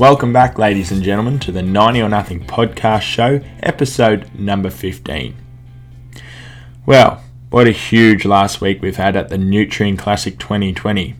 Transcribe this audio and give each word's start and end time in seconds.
Welcome 0.00 0.32
back, 0.32 0.58
ladies 0.58 0.90
and 0.90 1.02
gentlemen, 1.02 1.38
to 1.40 1.52
the 1.52 1.60
90 1.60 2.00
or 2.00 2.08
Nothing 2.08 2.46
podcast 2.46 3.02
show, 3.02 3.42
episode 3.62 4.30
number 4.34 4.70
15. 4.70 5.36
Well, 6.86 7.22
what 7.50 7.66
a 7.66 7.72
huge 7.72 8.24
last 8.24 8.62
week 8.62 8.80
we've 8.80 8.96
had 8.96 9.14
at 9.14 9.28
the 9.28 9.36
Nutrien 9.36 9.98
Classic 9.98 10.38
2020. 10.38 11.16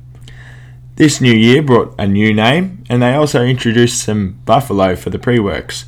This 0.97 1.21
new 1.21 1.35
year 1.35 1.61
brought 1.61 1.95
a 1.99 2.07
new 2.07 2.33
name, 2.33 2.83
and 2.89 3.03
they 3.03 3.13
also 3.13 3.45
introduced 3.45 4.03
some 4.03 4.41
buffalo 4.47 4.97
for 4.97 5.11
the 5.11 5.19
pre 5.19 5.39
works. 5.39 5.85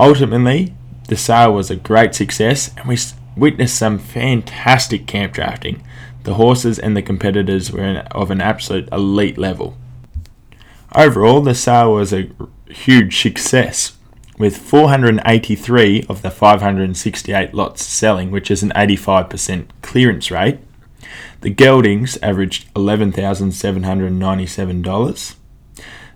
Ultimately, 0.00 0.72
the 1.08 1.18
sale 1.18 1.52
was 1.52 1.70
a 1.70 1.76
great 1.76 2.14
success, 2.14 2.70
and 2.78 2.88
we 2.88 2.96
witnessed 3.36 3.76
some 3.76 3.98
fantastic 3.98 5.06
camp 5.06 5.34
drafting. 5.34 5.82
The 6.22 6.34
horses 6.34 6.78
and 6.78 6.96
the 6.96 7.02
competitors 7.02 7.70
were 7.70 8.02
of 8.12 8.30
an 8.30 8.40
absolute 8.40 8.88
elite 8.90 9.36
level. 9.36 9.76
Overall, 10.94 11.40
the 11.40 11.56
sale 11.56 11.94
was 11.94 12.12
a 12.12 12.30
huge 12.68 13.20
success, 13.20 13.96
with 14.38 14.56
483 14.56 16.06
of 16.08 16.22
the 16.22 16.30
568 16.30 17.52
lots 17.52 17.84
selling, 17.84 18.30
which 18.30 18.48
is 18.50 18.62
an 18.62 18.70
85% 18.76 19.66
clearance 19.82 20.30
rate. 20.30 20.60
The 21.40 21.50
geldings 21.50 22.16
averaged 22.22 22.72
$11,797. 22.74 25.34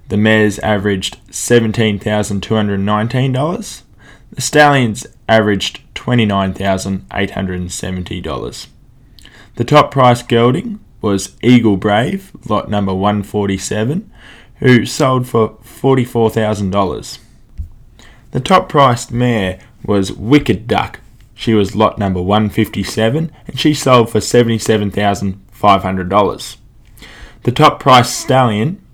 The 0.08 0.16
mares 0.16 0.60
averaged 0.60 1.18
$17,219. 1.28 3.82
The 4.30 4.40
stallions 4.40 5.06
averaged 5.28 5.80
$29,870. 5.94 8.66
The 9.56 9.64
top 9.64 9.90
price 9.90 10.22
gelding 10.22 10.78
was 11.00 11.36
Eagle 11.42 11.76
Brave, 11.76 12.30
lot 12.48 12.70
number 12.70 12.94
147, 12.94 14.08
who 14.60 14.86
sold 14.86 15.28
for 15.28 15.50
$44,000. 15.58 17.18
The 18.30 18.40
top 18.40 18.68
priced 18.68 19.10
mare 19.12 19.58
was 19.84 20.12
Wicked 20.12 20.66
Duck. 20.66 21.00
She 21.34 21.54
was 21.54 21.76
lot 21.76 21.98
number 21.98 22.20
157 22.20 23.32
and 23.46 23.58
she 23.58 23.72
sold 23.72 24.10
for 24.10 24.18
$77,500. 24.18 26.56
The 27.44 27.52
top 27.52 27.80
priced 27.80 28.20
stallion 28.20 28.84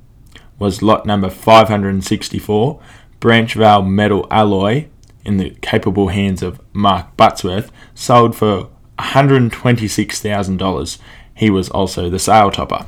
was 0.59 0.83
lot 0.83 1.07
number 1.07 1.31
564, 1.31 2.81
Branchvale 3.21 3.89
Metal 3.89 4.27
Alloy, 4.31 4.89
in 5.25 5.39
the 5.39 5.57
capable 5.63 6.09
hands 6.09 6.43
of 6.43 6.61
Mark 6.75 7.17
Buttsworth, 7.17 7.71
sold 7.95 8.37
for 8.37 8.69
$126,000. 8.99 10.99
He 11.35 11.49
was 11.51 11.71
also 11.71 12.11
the 12.11 12.19
sale 12.19 12.51
topper. 12.51 12.85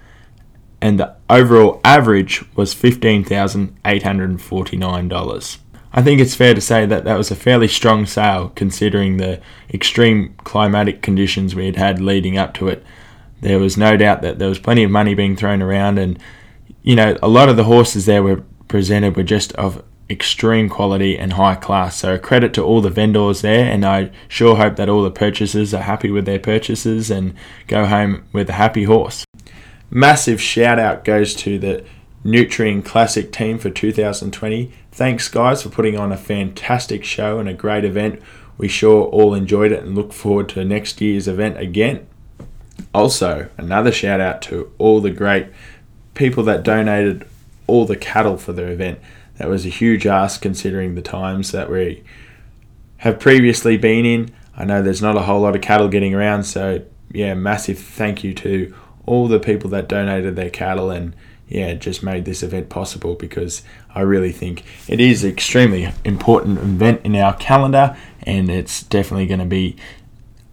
and 0.81 0.99
the 0.99 1.15
overall 1.29 1.81
average 1.83 2.45
was 2.55 2.73
$15,849. 2.73 5.57
I 5.95 6.01
think 6.01 6.19
it's 6.21 6.33
fair 6.33 6.53
to 6.53 6.61
say 6.61 6.85
that 6.85 7.03
that 7.03 7.17
was 7.17 7.29
a 7.29 7.35
fairly 7.35 7.67
strong 7.67 8.05
sale 8.05 8.53
considering 8.55 9.17
the 9.17 9.41
extreme 9.73 10.33
climatic 10.45 11.01
conditions 11.01 11.53
we 11.53 11.65
had 11.65 11.75
had 11.75 12.01
leading 12.01 12.37
up 12.37 12.53
to 12.53 12.69
it. 12.69 12.85
There 13.41 13.59
was 13.59 13.75
no 13.75 13.97
doubt 13.97 14.21
that 14.21 14.39
there 14.39 14.47
was 14.47 14.59
plenty 14.59 14.83
of 14.83 14.91
money 14.91 15.13
being 15.13 15.35
thrown 15.35 15.61
around, 15.61 15.99
and 15.99 16.17
you 16.83 16.95
know, 16.95 17.17
a 17.21 17.27
lot 17.27 17.49
of 17.49 17.57
the 17.57 17.65
horses 17.65 18.05
there 18.05 18.23
were 18.23 18.45
presented 18.69 19.17
were 19.17 19.23
just 19.23 19.51
of 19.53 19.83
extreme 20.09 20.69
quality 20.69 21.17
and 21.17 21.33
high 21.33 21.55
class. 21.55 21.97
So 21.97 22.17
credit 22.17 22.53
to 22.55 22.63
all 22.63 22.81
the 22.81 22.89
vendors 22.89 23.41
there, 23.41 23.71
and 23.71 23.85
I 23.85 24.11
sure 24.27 24.55
hope 24.55 24.75
that 24.75 24.89
all 24.89 25.03
the 25.03 25.11
purchasers 25.11 25.73
are 25.73 25.81
happy 25.81 26.11
with 26.11 26.25
their 26.25 26.39
purchases 26.39 27.09
and 27.09 27.33
go 27.67 27.85
home 27.85 28.25
with 28.31 28.49
a 28.49 28.53
happy 28.53 28.83
horse. 28.83 29.25
Massive 29.89 30.41
shout 30.41 30.79
out 30.79 31.05
goes 31.05 31.33
to 31.35 31.59
the 31.59 31.83
Nutrien 32.25 32.83
Classic 32.83 33.31
team 33.31 33.59
for 33.59 33.69
2020. 33.69 34.71
Thanks, 34.91 35.27
guys, 35.27 35.63
for 35.63 35.69
putting 35.69 35.97
on 35.97 36.11
a 36.11 36.17
fantastic 36.17 37.03
show 37.03 37.39
and 37.39 37.49
a 37.49 37.53
great 37.53 37.83
event. 37.83 38.21
We 38.57 38.67
sure 38.67 39.05
all 39.05 39.33
enjoyed 39.33 39.71
it 39.71 39.83
and 39.83 39.95
look 39.95 40.13
forward 40.13 40.49
to 40.49 40.63
next 40.63 41.01
year's 41.01 41.27
event 41.27 41.57
again. 41.57 42.07
Also, 42.93 43.49
another 43.57 43.91
shout 43.91 44.21
out 44.21 44.41
to 44.43 44.71
all 44.77 45.01
the 45.01 45.11
great 45.11 45.47
people 46.13 46.43
that 46.43 46.63
donated 46.63 47.27
all 47.67 47.85
the 47.85 47.95
cattle 47.95 48.37
for 48.37 48.53
the 48.53 48.65
event. 48.65 48.99
That 49.43 49.49
was 49.49 49.65
a 49.65 49.69
huge 49.69 50.07
ask 50.07 50.41
considering 50.41 50.95
the 50.95 51.01
times 51.01 51.51
that 51.51 51.69
we 51.69 52.01
have 52.99 53.19
previously 53.19 53.75
been 53.75 54.05
in. 54.05 54.33
I 54.55 54.63
know 54.63 54.81
there's 54.81 55.01
not 55.01 55.17
a 55.17 55.23
whole 55.23 55.41
lot 55.41 55.53
of 55.53 55.61
cattle 55.61 55.89
getting 55.89 56.13
around, 56.15 56.45
so 56.45 56.81
yeah, 57.11 57.33
massive 57.33 57.77
thank 57.77 58.23
you 58.23 58.33
to 58.35 58.73
all 59.05 59.27
the 59.27 59.41
people 59.41 59.69
that 59.71 59.89
donated 59.89 60.37
their 60.37 60.49
cattle 60.49 60.89
and 60.89 61.13
yeah, 61.49 61.73
just 61.73 62.03
made 62.03 62.23
this 62.23 62.41
event 62.41 62.69
possible 62.69 63.15
because 63.15 63.63
I 63.93 63.99
really 63.99 64.31
think 64.31 64.63
it 64.87 65.01
is 65.01 65.25
an 65.25 65.31
extremely 65.31 65.91
important 66.05 66.59
event 66.59 67.01
in 67.03 67.13
our 67.17 67.35
calendar 67.35 67.97
and 68.21 68.49
it's 68.49 68.81
definitely 68.83 69.25
going 69.25 69.41
to 69.41 69.45
be 69.45 69.75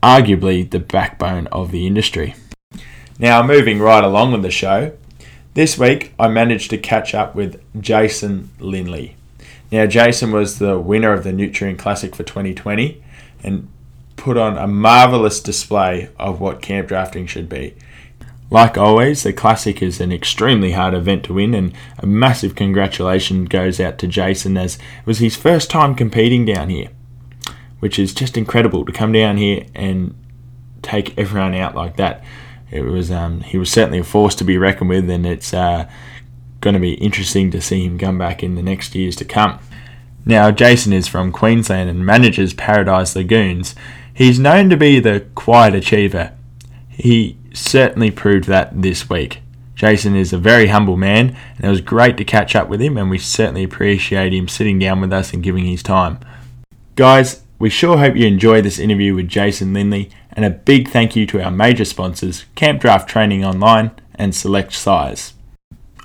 arguably 0.02 0.68
the 0.68 0.80
backbone 0.80 1.46
of 1.52 1.70
the 1.70 1.86
industry. 1.86 2.34
Now, 3.20 3.40
moving 3.44 3.78
right 3.78 4.02
along 4.02 4.32
with 4.32 4.42
the 4.42 4.50
show, 4.50 4.94
this 5.54 5.76
week, 5.76 6.14
I 6.18 6.28
managed 6.28 6.70
to 6.70 6.78
catch 6.78 7.14
up 7.14 7.34
with 7.34 7.60
Jason 7.80 8.50
Linley. 8.58 9.16
Now, 9.72 9.86
Jason 9.86 10.32
was 10.32 10.58
the 10.58 10.78
winner 10.78 11.12
of 11.12 11.24
the 11.24 11.32
Nutrien 11.32 11.78
Classic 11.78 12.14
for 12.14 12.22
2020 12.22 13.02
and 13.42 13.68
put 14.16 14.36
on 14.36 14.58
a 14.58 14.66
marvelous 14.66 15.40
display 15.40 16.10
of 16.18 16.40
what 16.40 16.62
camp 16.62 16.88
drafting 16.88 17.26
should 17.26 17.48
be. 17.48 17.74
Like 18.50 18.76
always, 18.76 19.22
the 19.22 19.32
Classic 19.32 19.80
is 19.80 20.00
an 20.00 20.10
extremely 20.12 20.72
hard 20.72 20.92
event 20.92 21.24
to 21.24 21.34
win, 21.34 21.54
and 21.54 21.72
a 21.98 22.06
massive 22.06 22.56
congratulations 22.56 23.48
goes 23.48 23.78
out 23.78 23.96
to 23.98 24.08
Jason 24.08 24.56
as 24.56 24.74
it 24.76 25.06
was 25.06 25.18
his 25.18 25.36
first 25.36 25.70
time 25.70 25.94
competing 25.94 26.44
down 26.44 26.68
here, 26.68 26.88
which 27.78 27.98
is 27.98 28.12
just 28.12 28.36
incredible 28.36 28.84
to 28.84 28.92
come 28.92 29.12
down 29.12 29.36
here 29.36 29.66
and 29.74 30.16
take 30.82 31.16
everyone 31.16 31.54
out 31.54 31.76
like 31.76 31.96
that 31.96 32.24
it 32.70 32.82
was 32.82 33.10
um, 33.10 33.40
he 33.40 33.58
was 33.58 33.70
certainly 33.70 33.98
a 33.98 34.04
force 34.04 34.34
to 34.36 34.44
be 34.44 34.58
reckoned 34.58 34.90
with, 34.90 35.10
and 35.10 35.26
it's 35.26 35.52
uh, 35.52 35.88
going 36.60 36.74
to 36.74 36.80
be 36.80 36.94
interesting 36.94 37.50
to 37.50 37.60
see 37.60 37.84
him 37.84 37.98
come 37.98 38.18
back 38.18 38.42
in 38.42 38.54
the 38.54 38.62
next 38.62 38.94
years 38.94 39.16
to 39.16 39.24
come. 39.24 39.58
Now, 40.24 40.50
Jason 40.50 40.92
is 40.92 41.08
from 41.08 41.32
Queensland 41.32 41.88
and 41.88 42.04
manages 42.04 42.54
Paradise 42.54 43.16
Lagoons. 43.16 43.74
He's 44.12 44.38
known 44.38 44.68
to 44.70 44.76
be 44.76 45.00
the 45.00 45.26
quiet 45.34 45.74
achiever. 45.74 46.32
He 46.88 47.38
certainly 47.54 48.10
proved 48.10 48.46
that 48.46 48.82
this 48.82 49.08
week. 49.08 49.40
Jason 49.74 50.14
is 50.14 50.32
a 50.32 50.38
very 50.38 50.66
humble 50.66 50.98
man, 50.98 51.34
and 51.56 51.64
it 51.64 51.70
was 51.70 51.80
great 51.80 52.18
to 52.18 52.24
catch 52.24 52.54
up 52.54 52.68
with 52.68 52.82
him, 52.82 52.98
and 52.98 53.08
we 53.08 53.16
certainly 53.16 53.64
appreciate 53.64 54.34
him 54.34 54.46
sitting 54.46 54.78
down 54.78 55.00
with 55.00 55.12
us 55.12 55.32
and 55.32 55.42
giving 55.42 55.64
his 55.64 55.82
time. 55.82 56.18
Guys, 56.96 57.42
we 57.60 57.68
sure 57.68 57.98
hope 57.98 58.16
you 58.16 58.26
enjoy 58.26 58.62
this 58.62 58.78
interview 58.78 59.14
with 59.14 59.28
Jason 59.28 59.74
Linley, 59.74 60.10
and 60.32 60.46
a 60.46 60.50
big 60.50 60.88
thank 60.88 61.14
you 61.14 61.26
to 61.26 61.44
our 61.44 61.50
major 61.50 61.84
sponsors, 61.84 62.46
Camp 62.54 62.80
Draft 62.80 63.06
Training 63.06 63.44
Online 63.44 63.90
and 64.14 64.34
Select 64.34 64.72
Size. 64.72 65.34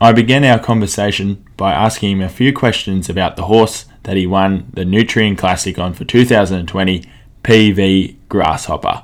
I 0.02 0.12
began 0.12 0.44
our 0.44 0.60
conversation 0.60 1.46
by 1.56 1.72
asking 1.72 2.12
him 2.12 2.22
a 2.22 2.28
few 2.28 2.52
questions 2.52 3.10
about 3.10 3.38
the 3.38 3.46
horse 3.46 3.86
that 4.04 4.18
he 4.18 4.28
won 4.28 4.70
the 4.74 4.84
Nutrien 4.84 5.38
Classic 5.38 5.80
on 5.80 5.94
for 5.94 6.04
2020, 6.04 7.06
PV 7.46 8.16
Grasshopper. 8.28 9.04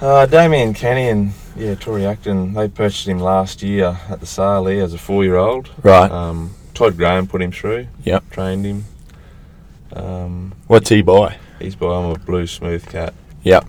Uh, 0.00 0.26
Damien 0.26 0.74
Kenny 0.74 1.08
and 1.08 1.32
yeah, 1.56 1.74
Tori 1.74 2.06
Acton, 2.06 2.54
they 2.54 2.68
purchased 2.68 3.08
him 3.08 3.18
last 3.18 3.64
year 3.64 3.98
at 4.08 4.20
the 4.20 4.26
sale 4.26 4.66
here 4.66 4.84
as 4.84 4.94
a 4.94 4.98
four 4.98 5.24
year 5.24 5.36
old. 5.36 5.70
Right. 5.82 6.08
Um, 6.08 6.54
Todd 6.76 6.96
Graham 6.96 7.26
put 7.26 7.40
him 7.42 7.50
through. 7.52 7.88
Yep. 8.04 8.30
Trained 8.30 8.64
him. 8.66 8.84
Um, 9.94 10.52
What's 10.66 10.90
he 10.90 11.02
by? 11.02 11.38
He's 11.58 11.74
by 11.74 11.86
him 11.98 12.10
a 12.10 12.18
blue 12.18 12.46
smooth 12.46 12.86
cat. 12.86 13.14
Yep. 13.42 13.66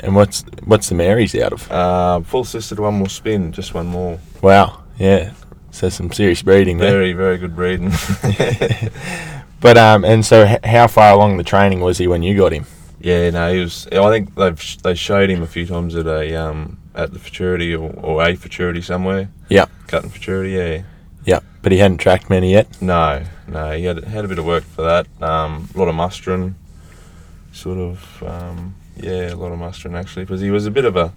And 0.00 0.14
what's 0.14 0.44
what's 0.64 0.88
the 0.88 0.94
Mary's 0.94 1.34
out 1.34 1.52
of? 1.52 1.70
Uh, 1.70 2.20
full 2.20 2.44
sisted, 2.44 2.78
one 2.78 2.94
more 2.94 3.08
spin, 3.08 3.52
just 3.52 3.74
one 3.74 3.86
more. 3.86 4.18
Wow. 4.42 4.82
Yeah. 4.98 5.32
So 5.70 5.88
some 5.88 6.12
serious 6.12 6.42
breeding 6.42 6.78
there. 6.78 6.90
Very, 6.92 7.12
very 7.12 7.38
good 7.38 7.56
breeding. 7.56 7.90
but 9.60 9.76
um, 9.76 10.04
and 10.04 10.24
so 10.24 10.44
h- 10.44 10.64
how 10.64 10.86
far 10.86 11.12
along 11.12 11.38
the 11.38 11.44
training 11.44 11.80
was 11.80 11.98
he 11.98 12.06
when 12.06 12.22
you 12.22 12.36
got 12.36 12.52
him? 12.52 12.66
yeah, 13.00 13.30
no, 13.30 13.52
he 13.52 13.60
was. 13.60 13.86
I 13.90 14.08
think 14.10 14.34
they've 14.34 14.60
sh- 14.60 14.76
they 14.76 14.94
showed 14.94 15.28
him 15.30 15.42
a 15.42 15.46
few 15.46 15.66
times 15.66 15.96
at 15.96 16.06
a 16.06 16.34
um 16.36 16.78
at 16.94 17.12
the 17.12 17.18
futurity 17.18 17.74
or, 17.74 17.90
or 18.00 18.22
a 18.22 18.36
futurity 18.36 18.82
somewhere. 18.82 19.28
Yeah. 19.48 19.66
Cutting 19.88 20.10
futurity, 20.10 20.52
yeah. 20.52 20.82
But 21.64 21.72
he 21.72 21.78
hadn't 21.78 21.96
tracked 21.98 22.28
many 22.28 22.52
yet. 22.52 22.80
No, 22.82 23.24
no, 23.48 23.72
he 23.72 23.84
had 23.84 24.04
had 24.04 24.24
a 24.24 24.28
bit 24.28 24.38
of 24.38 24.44
work 24.44 24.64
for 24.64 24.82
that. 24.82 25.06
Um, 25.22 25.68
a 25.74 25.78
lot 25.78 25.88
of 25.88 25.94
mustering, 25.94 26.54
sort 27.52 27.78
of. 27.78 28.22
Um, 28.22 28.74
yeah, 28.96 29.32
a 29.32 29.34
lot 29.34 29.50
of 29.50 29.58
mustering 29.58 29.96
actually, 29.96 30.24
because 30.26 30.42
he 30.42 30.50
was 30.50 30.66
a 30.66 30.70
bit 30.70 30.84
of 30.84 30.94
a 30.96 31.12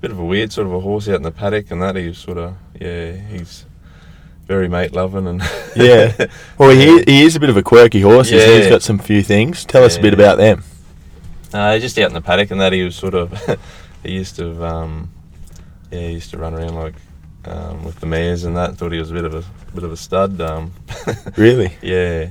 bit 0.00 0.12
of 0.12 0.18
a 0.18 0.24
weird 0.24 0.52
sort 0.52 0.68
of 0.68 0.72
a 0.72 0.80
horse 0.80 1.08
out 1.08 1.16
in 1.16 1.22
the 1.22 1.32
paddock, 1.32 1.72
and 1.72 1.82
that 1.82 1.96
he 1.96 2.06
was 2.06 2.18
sort 2.18 2.38
of 2.38 2.56
yeah, 2.80 3.12
he's 3.12 3.66
very 4.46 4.68
mate 4.68 4.92
loving 4.92 5.26
and 5.26 5.42
Yeah. 5.76 6.26
Well, 6.56 6.70
he 6.70 7.02
he 7.02 7.22
is 7.22 7.34
a 7.34 7.40
bit 7.40 7.50
of 7.50 7.56
a 7.56 7.62
quirky 7.62 8.00
horse. 8.00 8.30
isn't 8.30 8.48
he? 8.48 8.60
He's 8.60 8.70
got 8.70 8.82
some 8.82 8.98
few 9.00 9.22
things. 9.22 9.64
Tell 9.64 9.84
us 9.84 9.98
a 9.98 10.00
bit 10.00 10.14
about 10.14 10.38
them. 10.38 10.62
Uh, 11.52 11.78
just 11.80 11.98
out 11.98 12.06
in 12.06 12.14
the 12.14 12.20
paddock 12.20 12.52
and 12.52 12.60
that 12.60 12.72
he 12.72 12.84
was 12.84 12.94
sort 12.94 13.14
of 13.14 13.32
he 14.04 14.12
used 14.12 14.36
to 14.36 14.64
um, 14.64 15.10
yeah 15.90 16.06
he 16.06 16.12
used 16.12 16.30
to 16.30 16.38
run 16.38 16.54
around 16.54 16.76
like 16.76 16.94
um, 17.44 17.84
with 17.84 18.00
the 18.00 18.06
mares 18.06 18.44
and 18.44 18.56
that. 18.56 18.76
Thought 18.76 18.92
he 18.92 18.98
was 18.98 19.10
a 19.10 19.14
bit 19.14 19.24
of 19.24 19.34
a 19.34 19.44
bit 19.74 19.84
of 19.84 19.92
a 19.92 19.96
stud. 19.96 20.40
Um, 20.40 20.72
Really? 21.36 21.76
yeah, 21.82 22.30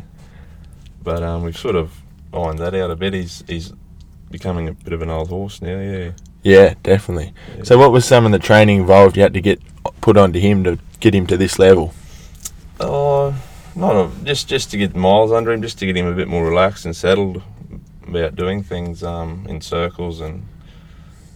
but 1.03 1.23
um, 1.23 1.43
we've 1.43 1.57
sort 1.57 1.75
of 1.75 1.91
ironed 2.33 2.59
that 2.59 2.75
out 2.75 2.91
a 2.91 2.95
bit. 2.95 3.13
He's 3.13 3.43
he's 3.47 3.73
becoming 4.31 4.67
a 4.67 4.73
bit 4.73 4.93
of 4.93 5.01
an 5.01 5.09
old 5.09 5.29
horse 5.29 5.61
now. 5.61 5.79
Yeah. 5.79 6.11
Yeah, 6.41 6.75
definitely. 6.83 7.33
Yeah. 7.57 7.63
So, 7.63 7.77
what 7.77 7.91
was 7.91 8.05
some 8.05 8.25
of 8.25 8.31
the 8.31 8.39
training 8.39 8.79
involved 8.79 9.17
you 9.17 9.23
had 9.23 9.33
to 9.33 9.41
get 9.41 9.61
put 9.99 10.15
onto 10.15 10.39
him 10.39 10.63
to 10.63 10.79
get 11.01 11.13
him 11.13 11.27
to 11.27 11.35
this 11.35 11.59
level? 11.59 11.93
Oh, 12.79 13.35
not 13.75 13.95
a, 13.95 14.09
just 14.23 14.47
just 14.47 14.71
to 14.71 14.77
get 14.77 14.95
miles 14.95 15.33
under 15.33 15.51
him, 15.51 15.61
just 15.61 15.79
to 15.79 15.85
get 15.85 15.97
him 15.97 16.05
a 16.07 16.13
bit 16.13 16.29
more 16.29 16.45
relaxed 16.45 16.85
and 16.85 16.95
settled 16.95 17.41
about 18.07 18.35
doing 18.35 18.63
things 18.63 19.03
um, 19.03 19.45
in 19.49 19.59
circles 19.59 20.21
and 20.21 20.45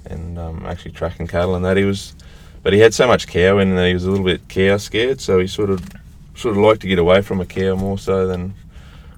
and 0.05 0.39
um, 0.39 0.65
actually 0.65 0.91
tracking 0.91 1.27
cattle 1.27 1.55
and 1.55 1.65
that. 1.65 1.75
He 1.75 1.83
was, 1.83 2.15
but 2.63 2.73
he 2.73 2.79
had 2.79 2.93
so 2.93 3.07
much 3.07 3.27
cow 3.27 3.59
in 3.59 3.75
that 3.75 3.87
he 3.87 3.93
was 3.93 4.05
a 4.05 4.09
little 4.09 4.25
bit 4.25 4.47
cow 4.47 4.77
scared, 4.77 5.21
so 5.21 5.39
he 5.39 5.47
sort 5.47 5.69
of 5.69 5.87
sort 6.35 6.57
of 6.57 6.63
liked 6.63 6.81
to 6.81 6.87
get 6.87 6.97
away 6.97 7.21
from 7.21 7.39
a 7.39 7.45
cow 7.45 7.75
more 7.75 7.97
so 7.97 8.25
than 8.27 8.55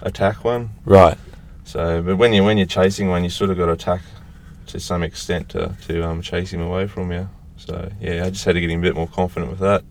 attack 0.02 0.44
one. 0.44 0.72
Right. 0.84 1.18
So, 1.64 2.02
but 2.02 2.18
when 2.18 2.34
you 2.34 2.44
when 2.44 2.58
you're 2.58 2.68
chasing 2.68 3.10
one, 3.10 3.24
you 3.24 3.30
sort 3.30 3.50
of 3.50 3.58
got 3.58 3.68
to 3.68 3.72
attack 3.74 4.02
to 4.68 4.80
some 4.80 5.04
extent 5.04 5.50
to 5.50 5.76
to 5.88 6.06
um, 6.06 6.22
chase 6.22 6.52
him 6.52 6.62
away 6.62 6.88
from 6.88 7.12
you. 7.12 7.30
So 7.58 7.92
yeah, 8.02 8.26
I 8.26 8.30
just 8.30 8.46
had 8.46 8.54
to 8.54 8.62
get 8.62 8.70
him 8.70 8.80
a 8.80 8.84
bit 8.84 8.96
more 8.96 9.08
confident 9.08 9.52
with 9.52 9.60
that. 9.60 9.84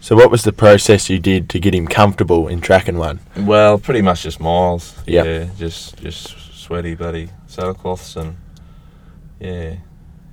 So, 0.00 0.14
what 0.14 0.30
was 0.30 0.44
the 0.44 0.52
process 0.52 1.10
you 1.10 1.18
did 1.18 1.48
to 1.50 1.58
get 1.58 1.74
him 1.74 1.88
comfortable 1.88 2.46
in 2.46 2.60
tracking 2.60 2.98
one? 2.98 3.18
Well, 3.36 3.78
pretty 3.78 4.00
much 4.00 4.22
just 4.22 4.40
miles. 4.40 4.94
Yep. 5.06 5.26
Yeah, 5.26 5.48
just 5.58 5.96
just 5.98 6.36
sweaty 6.54 6.94
bloody 6.94 7.30
saddlecloths 7.48 8.16
and 8.16 8.36
yeah, 9.40 9.76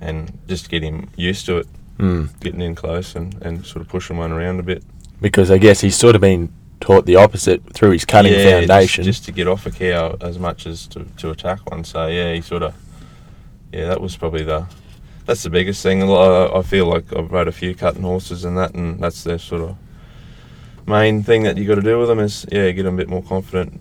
and 0.00 0.38
just 0.46 0.68
get 0.68 0.82
him 0.82 1.10
used 1.16 1.46
to 1.46 1.58
it, 1.58 1.66
Mm. 1.98 2.38
getting 2.40 2.60
in 2.60 2.74
close 2.74 3.14
and, 3.14 3.34
and 3.42 3.64
sort 3.64 3.80
of 3.80 3.88
pushing 3.88 4.18
one 4.18 4.32
around 4.32 4.60
a 4.60 4.62
bit. 4.62 4.84
Because 5.20 5.50
I 5.50 5.58
guess 5.58 5.80
he's 5.80 5.96
sort 5.96 6.14
of 6.14 6.20
been 6.20 6.52
taught 6.80 7.06
the 7.06 7.16
opposite 7.16 7.62
through 7.72 7.92
his 7.92 8.04
cutting 8.04 8.34
yeah, 8.34 8.60
foundation. 8.60 9.04
Just, 9.04 9.24
to 9.24 9.32
get 9.32 9.48
off 9.48 9.66
a 9.66 9.70
cow 9.70 10.16
as 10.20 10.38
much 10.38 10.66
as 10.66 10.86
to, 10.88 11.04
to 11.16 11.30
attack 11.30 11.70
one. 11.70 11.84
So 11.84 12.06
yeah, 12.06 12.34
he 12.34 12.40
sort 12.42 12.62
of 12.62 12.74
yeah, 13.72 13.86
that 13.86 14.00
was 14.00 14.16
probably 14.16 14.42
the 14.42 14.66
that's 15.24 15.42
the 15.42 15.50
biggest 15.50 15.82
thing. 15.82 16.02
I 16.02 16.50
I 16.54 16.62
feel 16.62 16.86
like 16.86 17.14
I've 17.16 17.32
rode 17.32 17.48
a 17.48 17.52
few 17.52 17.74
cutting 17.74 18.02
horses 18.02 18.44
and 18.44 18.56
that, 18.58 18.74
and 18.74 19.00
that's 19.00 19.24
their 19.24 19.38
sort 19.38 19.62
of 19.62 19.76
main 20.86 21.22
thing 21.22 21.42
that 21.42 21.56
you 21.56 21.66
got 21.66 21.74
to 21.76 21.82
do 21.82 21.98
with 21.98 22.08
them 22.08 22.20
is 22.20 22.46
yeah, 22.52 22.70
get 22.70 22.84
them 22.84 22.94
a 22.94 22.96
bit 22.98 23.08
more 23.08 23.22
confident 23.22 23.80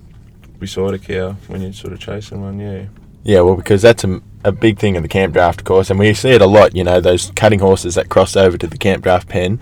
beside 0.59 0.93
a 0.93 0.99
cow 0.99 1.31
when 1.47 1.61
you're 1.61 1.73
sort 1.73 1.93
of 1.93 1.99
chasing 1.99 2.41
one. 2.41 2.59
Yeah. 2.59 2.85
Yeah, 3.23 3.41
well, 3.41 3.55
because 3.55 3.81
that's 3.81 4.03
a, 4.03 4.21
a 4.45 4.51
big 4.51 4.77
thing 4.79 4.95
in 4.95 5.01
the 5.01 5.07
camp 5.09 5.33
draft, 5.33 5.61
of 5.61 5.65
course, 5.65 5.89
and 5.89 5.99
we 5.99 6.13
see 6.13 6.29
it 6.31 6.41
a 6.41 6.45
lot. 6.47 6.75
You 6.75 6.83
know, 6.83 7.01
those 7.01 7.31
cutting 7.35 7.59
horses 7.59 7.95
that 7.95 8.09
cross 8.09 8.35
over 8.35 8.57
to 8.57 8.67
the 8.67 8.77
camp 8.77 9.03
draft 9.03 9.27
pen 9.27 9.59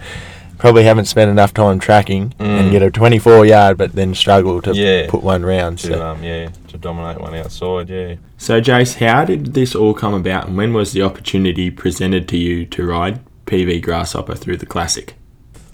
probably 0.57 0.83
haven't 0.83 1.05
spent 1.05 1.29
enough 1.31 1.53
time 1.53 1.77
tracking 1.79 2.33
and 2.39 2.67
Mm. 2.69 2.71
get 2.71 2.81
a 2.83 2.89
24 2.91 3.45
yard, 3.45 3.77
but 3.77 3.93
then 3.93 4.13
struggle 4.13 4.61
to 4.61 4.73
Yeah. 4.73 5.07
put 5.09 5.23
one 5.23 5.43
round. 5.43 5.79
to 5.79 5.87
So. 5.87 6.05
um 6.05 6.23
yeah 6.23 6.49
to 6.69 6.77
dominate 6.77 7.19
one 7.19 7.35
outside 7.35 7.89
yeah 7.89 8.15
so, 8.37 8.59
Jace, 8.61 8.95
how 9.05 9.23
did 9.25 9.53
this 9.53 9.73
all 9.75 9.93
come 9.93 10.13
about, 10.13 10.47
and 10.47 10.57
when 10.57 10.73
was 10.73 10.91
the 10.91 11.01
opportunity 11.01 11.69
presented 11.71 12.27
to 12.29 12.37
you 12.37 12.65
to 12.65 12.85
ride 12.85 13.19
PV 13.45 13.81
Grasshopper 13.81 14.35
through 14.35 14.57
the 14.57 14.65
Classic? 14.65 15.15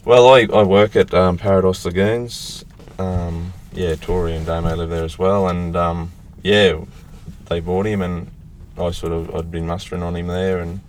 well 0.06 0.28
I, 0.28 0.48
I 0.54 0.64
work 0.64 0.96
at 0.96 1.14
um, 1.14 1.38
Paradise 1.38 1.86
Lagoons 1.86 2.64
um, 2.98 3.54
yeah 3.74 3.94
Tori 3.96 4.36
and 4.36 4.46
Damo 4.46 4.76
live 4.76 4.90
there 4.90 5.04
as 5.06 5.20
well 5.20 5.48
and 5.48 5.76
um, 5.76 6.12
yeah 6.42 6.80
they 7.48 7.60
bought 7.60 7.86
him 7.86 8.02
and 8.02 8.28
I 8.82 8.92
sort 8.92 9.12
of 9.14 9.34
I'd 9.36 9.52
been 9.52 9.68
mustering 9.68 10.04
on 10.04 10.16
him 10.16 10.28
there 10.28 10.60
and 10.60 10.80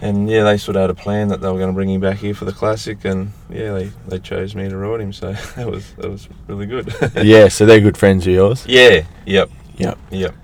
and 0.00 0.28
yeah 0.28 0.44
they 0.44 0.58
sort 0.58 0.76
of 0.76 0.82
had 0.82 0.90
a 0.90 0.94
plan 0.94 1.28
that 1.28 1.40
they 1.40 1.48
were 1.50 1.58
going 1.58 1.70
to 1.70 1.74
bring 1.74 1.88
him 1.90 2.00
back 2.00 2.18
here 2.18 2.34
for 2.34 2.44
the 2.44 2.52
classic 2.52 3.04
and 3.04 3.32
yeah 3.48 3.72
they, 3.72 3.90
they 4.08 4.18
chose 4.18 4.54
me 4.54 4.68
to 4.68 4.76
ride 4.76 5.00
him 5.00 5.12
so 5.12 5.32
that 5.56 5.70
was 5.70 5.92
that 5.94 6.10
was 6.10 6.28
really 6.48 6.66
good 6.66 6.92
yeah, 7.22 7.48
so 7.48 7.64
they're 7.64 7.80
good 7.80 7.96
friends 7.96 8.26
of 8.26 8.32
yours. 8.32 8.64
yeah 8.66 9.04
yep 9.24 9.50
Yep. 9.78 9.98
Yep. 10.10 10.34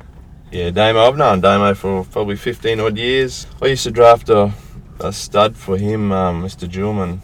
Yeah, 0.51 0.69
Damo. 0.69 1.01
I've 1.09 1.17
known 1.17 1.41
Damo 1.41 1.73
for 1.73 2.05
probably 2.05 2.37
15 2.37 2.81
odd 2.81 2.99
years. 2.99 3.47
I 3.63 3.69
used 3.69 3.85
to 3.85 3.91
draft 3.91 4.29
a, 4.29 4.53
a 5.01 5.11
stud 5.11 5.57
for 5.57 5.79
him, 5.79 6.13
um, 6.13 6.45
Mr. 6.45 6.69
Jewelman. 6.69 7.23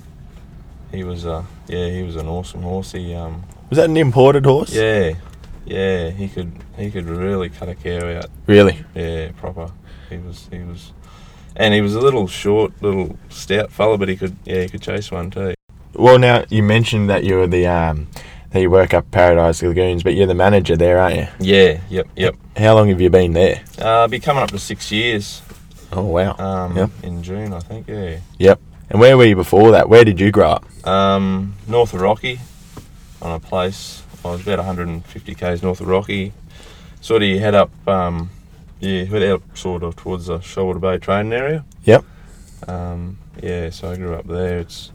He 0.90 1.04
was, 1.04 1.26
uh, 1.26 1.44
yeah, 1.66 1.90
he 1.90 2.02
was 2.02 2.16
an 2.16 2.26
awesome 2.26 2.62
horse. 2.62 2.92
He, 2.92 3.12
um, 3.14 3.44
Was 3.68 3.76
that 3.76 3.90
an 3.90 3.98
imported 3.98 4.46
horse? 4.46 4.72
yeah, 4.74 5.16
yeah, 5.68 6.10
he 6.10 6.28
could, 6.28 6.52
he 6.76 6.90
could 6.90 7.06
really 7.06 7.48
cut 7.48 7.68
a 7.68 7.74
cow 7.74 8.16
out. 8.18 8.26
Really? 8.46 8.84
Yeah, 8.94 9.30
proper. 9.36 9.70
He 10.10 10.16
was, 10.18 10.48
he 10.50 10.58
was, 10.60 10.92
and 11.56 11.74
he 11.74 11.80
was 11.80 11.94
a 11.94 12.00
little 12.00 12.26
short, 12.26 12.72
little 12.82 13.18
stout 13.28 13.70
fella, 13.70 13.98
but 13.98 14.08
he 14.08 14.16
could, 14.16 14.36
yeah, 14.44 14.62
he 14.62 14.68
could 14.68 14.82
chase 14.82 15.10
one 15.10 15.30
too. 15.30 15.54
Well, 15.94 16.18
now 16.18 16.44
you 16.48 16.62
mentioned 16.62 17.10
that 17.10 17.24
you're 17.24 17.46
the 17.46 17.66
um, 17.66 18.08
that 18.50 18.60
you 18.60 18.70
work 18.70 18.94
up 18.94 19.10
Paradise 19.10 19.62
Lagoons, 19.62 20.02
but 20.02 20.14
you're 20.14 20.26
the 20.26 20.34
manager 20.34 20.76
there, 20.76 20.98
aren't 20.98 21.16
you? 21.16 21.26
Yeah, 21.40 21.80
yep, 21.90 22.06
yep. 22.16 22.36
How 22.56 22.74
long 22.74 22.88
have 22.88 23.00
you 23.00 23.10
been 23.10 23.32
there? 23.32 23.62
Uh, 23.78 24.06
be 24.08 24.20
coming 24.20 24.42
up 24.42 24.50
to 24.50 24.58
six 24.58 24.90
years. 24.92 25.42
Oh 25.92 26.04
wow. 26.04 26.36
Um, 26.38 26.76
Yep. 26.76 26.90
in 27.02 27.22
June, 27.22 27.52
I 27.52 27.60
think. 27.60 27.88
Yeah. 27.88 28.18
Yep. 28.38 28.60
And 28.90 29.00
where 29.00 29.16
were 29.16 29.24
you 29.24 29.36
before 29.36 29.72
that? 29.72 29.88
Where 29.88 30.04
did 30.04 30.20
you 30.20 30.30
grow 30.30 30.50
up? 30.50 30.86
Um, 30.86 31.54
north 31.66 31.92
of 31.94 32.00
Rocky, 32.00 32.40
on 33.20 33.32
a 33.32 33.40
place. 33.40 34.02
I 34.24 34.30
was 34.32 34.42
about 34.42 34.58
150 34.58 35.34
k's 35.34 35.62
north 35.62 35.80
of 35.80 35.86
Rocky. 35.86 36.32
Sort 37.00 37.22
of 37.22 37.28
you 37.28 37.38
head 37.38 37.54
up, 37.54 37.70
um, 37.86 38.30
yeah, 38.80 39.04
head 39.04 39.22
out 39.22 39.42
sort 39.54 39.82
of 39.82 39.96
towards 39.96 40.26
the 40.26 40.38
Shoalwater 40.38 40.80
Bay 40.80 40.98
training 40.98 41.32
area. 41.32 41.64
Yep. 41.84 42.04
Um, 42.66 43.18
yeah, 43.42 43.70
so 43.70 43.90
I 43.90 43.96
grew 43.96 44.14
up 44.14 44.26
there. 44.26 44.58
It's 44.58 44.90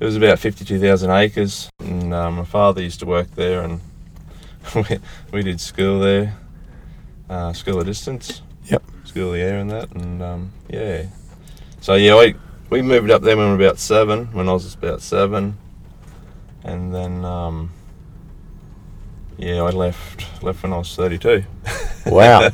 it 0.00 0.04
was 0.04 0.16
about 0.16 0.38
52,000 0.38 1.10
acres, 1.10 1.70
and 1.80 2.14
um, 2.14 2.36
my 2.36 2.44
father 2.44 2.82
used 2.82 3.00
to 3.00 3.06
work 3.06 3.34
there, 3.34 3.62
and 3.62 3.80
we, 4.74 4.98
we 5.32 5.42
did 5.42 5.60
school 5.60 5.98
there, 5.98 6.36
uh, 7.28 7.52
school 7.52 7.80
of 7.80 7.86
distance. 7.86 8.42
Yep. 8.66 8.82
School 9.04 9.28
of 9.28 9.34
the 9.34 9.40
air 9.40 9.58
and 9.58 9.70
that, 9.70 9.90
and 9.92 10.22
um, 10.22 10.52
yeah. 10.68 11.06
So 11.80 11.94
yeah, 11.94 12.16
we 12.16 12.34
we 12.70 12.82
moved 12.82 13.10
up 13.10 13.22
there 13.22 13.36
when 13.36 13.46
we 13.46 13.56
were 13.56 13.64
about 13.64 13.78
seven, 13.78 14.26
when 14.32 14.48
I 14.48 14.52
was 14.52 14.72
about 14.74 15.00
seven, 15.00 15.56
and 16.62 16.94
then 16.94 17.24
um, 17.24 17.70
yeah, 19.38 19.62
I 19.62 19.70
left 19.70 20.42
left 20.42 20.62
when 20.62 20.72
I 20.72 20.78
was 20.78 20.94
32. 20.94 21.44
Wow. 22.06 22.50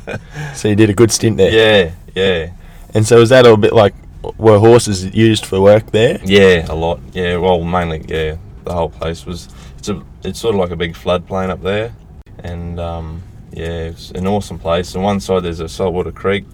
So 0.53 0.67
you 0.67 0.75
did 0.75 0.89
a 0.89 0.93
good 0.93 1.11
stint 1.11 1.37
there. 1.37 1.49
yeah, 1.49 1.91
yeah. 2.13 2.51
And 2.93 3.05
so 3.07 3.21
is 3.21 3.29
that 3.29 3.45
a 3.45 3.55
bit 3.55 3.71
like 3.73 3.93
were 4.37 4.59
horses 4.59 5.15
used 5.15 5.45
for 5.45 5.61
work 5.61 5.91
there? 5.91 6.19
Yeah, 6.25 6.65
a 6.69 6.75
lot. 6.75 6.99
Yeah, 7.13 7.37
well, 7.37 7.63
mainly, 7.63 8.03
yeah. 8.07 8.35
The 8.65 8.73
whole 8.73 8.89
place 8.89 9.25
was. 9.25 9.47
It's 9.77 9.87
a. 9.87 10.03
It's 10.23 10.39
sort 10.39 10.55
of 10.55 10.59
like 10.59 10.71
a 10.71 10.75
big 10.75 10.93
floodplain 10.93 11.49
up 11.49 11.61
there, 11.61 11.95
and 12.39 12.79
um, 12.79 13.23
yeah, 13.51 13.91
it's 13.91 14.11
an 14.11 14.27
awesome 14.27 14.59
place. 14.59 14.93
On 14.95 15.03
one 15.03 15.19
side, 15.21 15.43
there's 15.43 15.61
a 15.61 15.69
saltwater 15.69 16.11
creek 16.11 16.45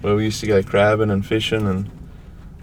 where 0.00 0.14
we 0.14 0.24
used 0.24 0.40
to 0.40 0.46
go 0.46 0.62
crabbing 0.62 1.10
and 1.10 1.26
fishing, 1.26 1.66
and 1.66 1.90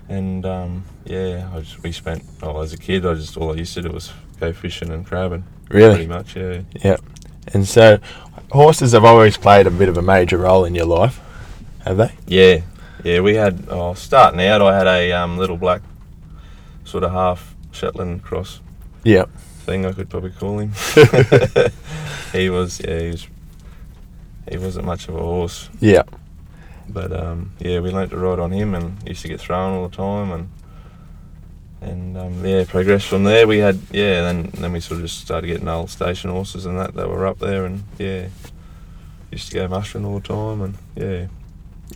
and 0.08 0.46
um, 0.46 0.84
yeah, 1.06 1.50
I 1.54 1.60
just 1.60 1.84
we 1.84 1.92
spent. 1.92 2.24
Oh, 2.42 2.60
as 2.62 2.74
a 2.74 2.78
kid, 2.78 3.06
I 3.06 3.14
just 3.14 3.38
all 3.38 3.52
I 3.52 3.56
used 3.56 3.74
to 3.76 3.82
do 3.84 3.92
was 3.92 4.12
go 4.40 4.52
fishing 4.54 4.90
and 4.90 5.06
crabbing. 5.06 5.44
Pretty 5.70 5.86
Really? 5.86 6.08
much, 6.08 6.36
yeah. 6.36 6.62
Yep. 6.84 7.02
And 7.54 7.68
so 7.68 8.00
horses 8.52 8.92
have 8.94 9.06
always 9.06 9.38
played 9.38 9.68
a 9.68 9.72
bit 9.72 9.90
of 9.90 9.98
a 9.98 10.02
major 10.02 10.38
role 10.38 10.66
in 10.66 10.76
your 10.76 10.86
life, 10.86 11.20
have 11.86 11.98
they? 11.98 12.12
Yeah, 12.28 12.62
yeah. 13.04 13.20
We 13.22 13.36
had. 13.36 13.66
Oh, 13.70 13.94
starting 13.94 14.42
out, 14.42 14.62
I 14.62 14.78
had 14.78 14.88
a 14.88 15.12
um, 15.14 15.38
little 15.38 15.58
black, 15.58 15.82
sort 16.86 17.04
of 17.04 17.12
half 17.12 17.56
Shetland 17.72 18.24
cross 18.24 18.60
Yep. 19.04 19.30
thing 19.66 19.86
I 19.86 19.92
could 19.94 20.10
probably 20.10 20.32
call 20.32 20.60
him. 20.60 20.72
he 22.34 22.50
was 22.50 22.82
yeah 22.84 23.00
he 23.00 23.08
was 23.12 23.28
he 24.52 24.58
wasn't 24.58 24.86
much 24.86 25.08
of 25.08 25.16
a 25.16 25.20
horse, 25.20 25.70
Yeah. 25.80 26.04
but 26.90 27.12
um, 27.14 27.52
yeah 27.60 27.80
we 27.80 27.92
learnt 27.92 28.10
to 28.12 28.18
ride 28.18 28.40
on 28.40 28.52
him 28.52 28.74
and 28.74 28.98
used 29.08 29.22
to 29.22 29.28
get 29.28 29.40
thrown 29.40 29.74
all 29.76 29.88
the 29.88 29.96
time 29.96 30.32
and 30.32 30.50
and 31.82 32.18
um, 32.18 32.46
yeah 32.46 32.64
progressed 32.66 33.08
from 33.08 33.24
there. 33.24 33.48
We 33.48 33.60
had 33.60 33.80
yeah 33.92 34.22
then 34.22 34.52
then 34.54 34.74
we 34.74 34.80
sort 34.80 35.00
of 35.00 35.06
just 35.06 35.22
started 35.22 35.48
getting 35.48 35.68
old 35.68 35.90
station 35.90 36.30
horses 36.30 36.66
and 36.66 36.78
that 36.78 36.94
that 36.96 37.10
were 37.10 37.26
up 37.26 37.40
there 37.40 37.66
and 37.66 37.84
yeah 37.98 38.28
used 39.32 39.50
to 39.50 39.54
go 39.56 39.68
mustering 39.68 40.06
all 40.06 40.20
the 40.20 40.28
time 40.28 40.62
and 40.62 40.76
yeah 40.96 41.28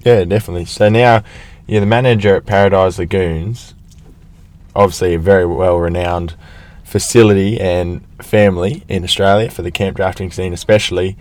Yeah, 0.03 0.23
definitely. 0.23 0.65
So 0.65 0.89
now 0.89 1.23
you're 1.67 1.79
the 1.81 1.85
manager 1.87 2.35
at 2.35 2.45
Paradise 2.45 2.99
Lagoons, 2.99 3.73
obviously 4.75 5.13
a 5.15 5.19
very 5.19 5.45
well 5.45 5.77
renowned 5.77 6.35
facility 6.83 7.59
and 7.59 8.05
family 8.21 8.83
in 8.87 9.03
Australia 9.03 9.49
for 9.49 9.63
the 9.63 9.71
camp 9.71 9.97
drafting 9.97 10.31
scene, 10.31 10.53
especially. 10.53 11.17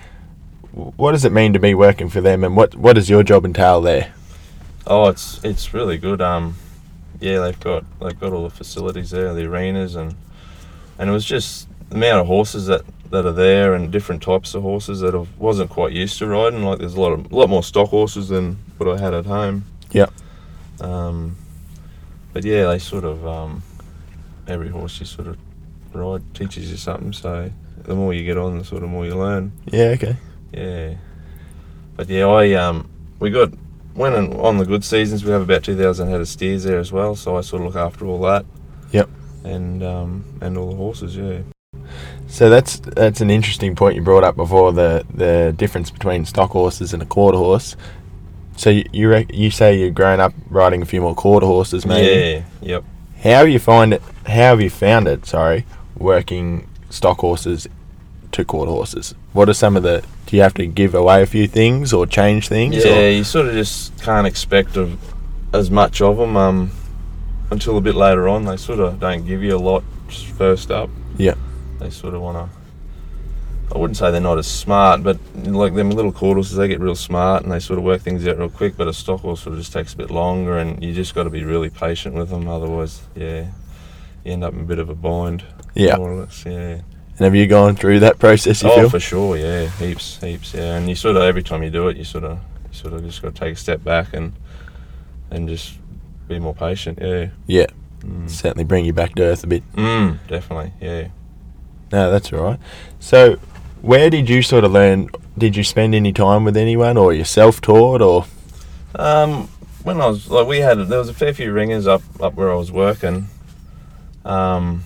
What 0.73 1.13
does 1.13 1.25
it 1.25 1.33
mean 1.33 1.53
to 1.53 1.59
be 1.59 1.75
working 1.75 2.09
for 2.09 2.21
them, 2.23 2.45
and 2.45 2.57
what 2.57 2.75
what 2.75 2.95
does 2.95 3.11
your 3.11 3.23
job 3.23 3.45
entail 3.45 3.81
there? 3.83 4.13
Oh, 4.87 5.09
it's 5.09 5.43
it's 5.45 5.75
really 5.75 5.99
good. 5.99 6.21
Um, 6.23 6.57
yeah, 7.23 7.39
they've 7.39 7.61
got 7.61 7.85
they've 8.01 8.19
got 8.19 8.33
all 8.33 8.43
the 8.43 8.51
facilities 8.51 9.11
there, 9.11 9.33
the 9.33 9.45
arenas, 9.45 9.95
and 9.95 10.15
and 10.99 11.09
it 11.09 11.13
was 11.13 11.25
just 11.25 11.69
the 11.89 11.95
amount 11.95 12.21
of 12.21 12.27
horses 12.27 12.67
that 12.67 12.83
that 13.11 13.25
are 13.25 13.33
there 13.33 13.75
and 13.75 13.93
different 13.93 14.23
types 14.23 14.55
of 14.55 14.63
horses 14.63 15.01
that 15.01 15.15
I 15.15 15.25
wasn't 15.39 15.71
quite 15.71 15.93
used 15.93 16.19
to 16.19 16.27
riding. 16.27 16.65
Like 16.65 16.81
there's 16.81 16.95
a 16.95 17.01
lot 17.01 17.13
of 17.13 17.31
a 17.31 17.37
lot 17.37 17.49
more 17.49 17.63
stock 17.63 17.91
horses 17.91 18.29
than 18.29 18.59
what 18.77 18.89
I 18.89 19.01
had 19.01 19.15
at 19.15 19.27
home. 19.27 19.65
Yeah. 19.93 20.07
Um, 20.81 21.37
but 22.33 22.45
yeah, 22.45 22.67
they 22.67 22.79
sort 22.81 23.05
of 23.05 23.25
um, 23.27 23.63
every 24.49 24.69
horse 24.69 24.99
you 24.99 25.07
sort 25.07 25.29
of 25.29 25.39
ride 25.93 26.23
teaches 26.35 26.71
you 26.71 26.77
something. 26.77 27.13
So 27.13 27.51
the 27.85 27.95
more 27.95 28.13
you 28.13 28.25
get 28.25 28.37
on, 28.37 28.59
the 28.59 28.65
sort 28.65 28.83
of 28.83 28.89
more 28.89 29.07
you 29.07 29.15
learn. 29.15 29.53
Yeah. 29.67 29.95
Okay. 29.97 30.17
Yeah. 30.53 30.95
But 31.95 32.09
yeah, 32.09 32.27
I 32.27 32.55
um 32.55 32.91
we 33.21 33.31
got 33.31 33.53
when 33.95 34.13
on- 34.15 34.33
on 34.41 34.59
the 34.59 34.65
good 34.67 34.85
seasons 34.85 35.25
we 35.25 35.31
have 35.33 35.43
about 35.43 35.63
two 35.63 35.77
thousand 35.77 36.09
head 36.09 36.21
of 36.21 36.29
steers 36.29 36.65
there 36.65 36.79
as 36.79 36.93
well. 36.93 37.15
So 37.17 37.37
I 37.37 37.41
sort 37.43 37.63
of 37.63 37.67
look 37.69 37.77
after 37.77 38.07
all 38.07 38.21
that. 38.23 38.45
Yep. 38.93 39.09
And 39.45 39.83
um 39.83 40.25
and 40.41 40.57
all 40.59 40.71
the 40.71 40.77
horses. 40.77 41.17
Yeah. 41.17 41.39
So 42.29 42.49
that's 42.49 42.79
that's 42.79 43.21
an 43.21 43.31
interesting 43.31 43.75
point 43.75 43.97
you 43.97 44.03
brought 44.03 44.25
up 44.25 44.37
before 44.37 44.73
the 44.73 45.05
the 45.15 45.55
difference 45.57 45.91
between 45.91 46.25
stock 46.25 46.51
horses 46.51 46.93
and 46.95 47.03
a 47.03 47.07
quarter 47.07 47.39
horse. 47.39 47.77
So 48.57 48.71
you 48.71 48.85
you, 48.93 49.09
rec- 49.09 49.33
you 49.35 49.51
say 49.51 49.79
you're 49.79 49.91
growing 49.91 50.21
up 50.21 50.33
riding 50.51 50.83
a 50.83 50.87
few 50.87 51.01
more 51.01 51.15
quarter 51.15 51.47
horses, 51.47 51.85
maybe. 51.87 52.45
Yeah. 52.61 52.75
Yep. 52.75 52.85
How 53.23 53.31
have 53.31 53.49
you 53.49 53.59
find 53.59 53.95
it? 53.95 54.03
How 54.27 54.33
have 54.53 54.61
you 54.61 54.71
found 54.71 55.09
it? 55.09 55.27
Sorry, 55.27 55.65
working 55.97 56.69
stock 56.91 57.19
horses 57.21 57.67
to 58.33 58.45
quarter 58.45 58.71
horses. 58.71 59.15
What 59.33 59.49
are 59.49 59.55
some 59.55 59.77
of 59.77 59.83
the? 59.83 60.03
Do 60.27 60.37
you 60.37 60.43
have 60.43 60.55
to 60.55 60.67
give 60.67 60.95
away 60.95 61.23
a 61.23 61.27
few 61.27 61.47
things 61.47 61.93
or 61.93 62.07
change 62.07 62.49
things? 62.49 62.85
Yeah, 62.85 62.99
or- 62.99 63.11
you 63.11 63.25
sort 63.25 63.47
of 63.49 63.55
just 63.55 64.01
can't 64.03 64.27
expect 64.27 64.77
of 64.77 64.99
as 65.55 65.71
much 65.71 66.01
of 66.01 66.17
them 66.17 66.37
um, 66.37 66.71
until 67.51 67.77
a 67.77 67.81
bit 67.81 67.95
later 67.95 68.29
on. 68.29 68.45
They 68.45 68.57
sort 68.57 68.81
of 68.81 68.99
don't 69.01 69.27
give 69.27 69.43
you 69.43 69.57
a 69.57 69.59
lot 69.59 69.85
first 70.37 70.71
up. 70.71 70.89
Yeah. 71.17 71.35
They 71.79 71.91
sort 71.91 72.15
of 72.15 72.23
want 72.23 72.51
to. 72.51 72.57
I 73.75 73.79
wouldn't 73.79 73.97
say 73.97 74.11
they're 74.11 74.21
not 74.21 74.37
as 74.39 74.47
smart, 74.47 75.03
but 75.03 75.19
like 75.35 75.75
them 75.75 75.91
little 75.91 76.13
quarter 76.13 76.37
horses, 76.37 76.57
they 76.57 76.69
get 76.69 76.79
real 76.81 76.95
smart 76.95 77.43
and 77.43 77.51
they 77.51 77.59
sort 77.59 77.79
of 77.79 77.85
work 77.87 78.03
things 78.03 78.27
out 78.29 78.39
real 78.39 78.51
quick. 78.51 78.77
But 78.77 78.87
a 78.87 78.93
stock 78.93 79.21
horse 79.21 79.41
sort 79.41 79.55
of 79.55 79.61
just 79.61 79.73
takes 79.73 79.95
a 79.95 79.97
bit 79.97 80.11
longer, 80.11 80.59
and 80.59 80.83
you 80.83 80.93
just 80.93 81.15
got 81.15 81.25
to 81.25 81.31
be 81.31 81.43
really 81.45 81.71
patient 81.71 82.15
with 82.15 82.29
them. 82.29 82.49
Otherwise, 82.49 83.03
yeah, 83.15 83.47
you 84.25 84.33
end 84.33 84.45
up 84.45 84.53
in 84.53 84.61
a 84.61 84.65
bit 84.65 84.79
of 84.79 84.91
a 84.91 84.95
bind. 84.95 85.43
Yeah. 85.75 85.97
More 85.97 86.13
or 86.13 86.21
less, 86.21 86.45
yeah. 86.45 86.83
And 87.19 87.25
have 87.25 87.35
you 87.35 87.47
gone 87.47 87.77
through 87.77 88.01
that 88.01 88.19
process? 88.19 88.63
You 88.63 88.71
oh, 88.71 88.77
feel? 88.81 88.91
for 88.91 89.01
sure, 89.01 89.37
yeah, 89.37 89.67
heaps, 89.67 90.19
heaps, 90.21 90.55
yeah. 90.55 90.77
And 90.77 90.89
you 90.89 90.95
sort 90.95 91.17
of 91.17 91.23
every 91.23 91.43
time 91.43 91.63
you 91.63 91.71
do 91.71 91.89
it, 91.89 91.97
you 91.97 92.05
sort 92.05 92.25
of, 92.25 92.39
you 92.71 92.75
sort 92.75 92.95
of 92.95 93.05
just 93.05 93.21
got 93.21 93.35
to 93.35 93.41
take 93.41 93.55
a 93.55 93.59
step 93.59 93.85
back 93.85 94.15
and, 94.15 94.33
and 95.31 95.49
just 95.49 95.75
be 96.29 96.39
more 96.39 96.55
patient. 96.55 96.99
Yeah. 97.01 97.29
Yeah. 97.47 97.67
Mm. 98.01 98.29
Certainly 98.29 98.65
bring 98.65 98.85
you 98.85 98.93
back 98.93 99.15
to 99.17 99.23
earth 99.23 99.45
a 99.45 99.47
bit. 99.47 99.63
Mm, 99.75 100.19
definitely. 100.27 100.73
Yeah. 100.81 101.09
No, 101.93 102.11
that's 102.11 102.33
all 102.33 102.43
right. 102.43 102.59
So, 102.99 103.37
where 103.83 104.09
did 104.11 104.29
you 104.29 104.43
sort 104.43 104.65
of 104.65 104.73
learn? 104.73 105.11
Did 105.37 105.57
you 105.57 105.65
spend 105.65 105.95
any 105.95 106.13
time 106.13 106.45
with 106.45 106.57
anyone, 106.57 106.97
or 106.97 107.13
you 107.13 107.25
self-taught, 107.25 108.01
or 108.01 108.27
Um, 108.95 109.49
when 109.83 110.01
I 110.01 110.07
was 110.07 110.31
like, 110.31 110.47
we 110.47 110.59
had 110.59 110.79
there 110.89 110.99
was 110.99 111.09
a 111.09 111.15
fair 111.15 111.35
few 111.35 111.53
ringers 111.53 111.87
up 111.87 112.03
up 112.21 112.35
where 112.35 112.51
I 112.51 112.55
was 112.55 112.73
working. 112.73 113.29
Um, 114.25 114.85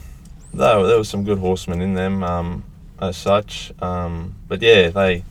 though 0.56 0.86
there 0.86 0.98
was 0.98 1.08
some 1.08 1.24
good 1.24 1.38
horsemen 1.38 1.80
in 1.80 1.94
them. 1.94 2.22
Um, 2.22 2.64
as 3.00 3.16
such. 3.16 3.72
Um, 3.80 4.34
but 4.48 4.62
yeah, 4.62 4.90
they. 4.90 5.24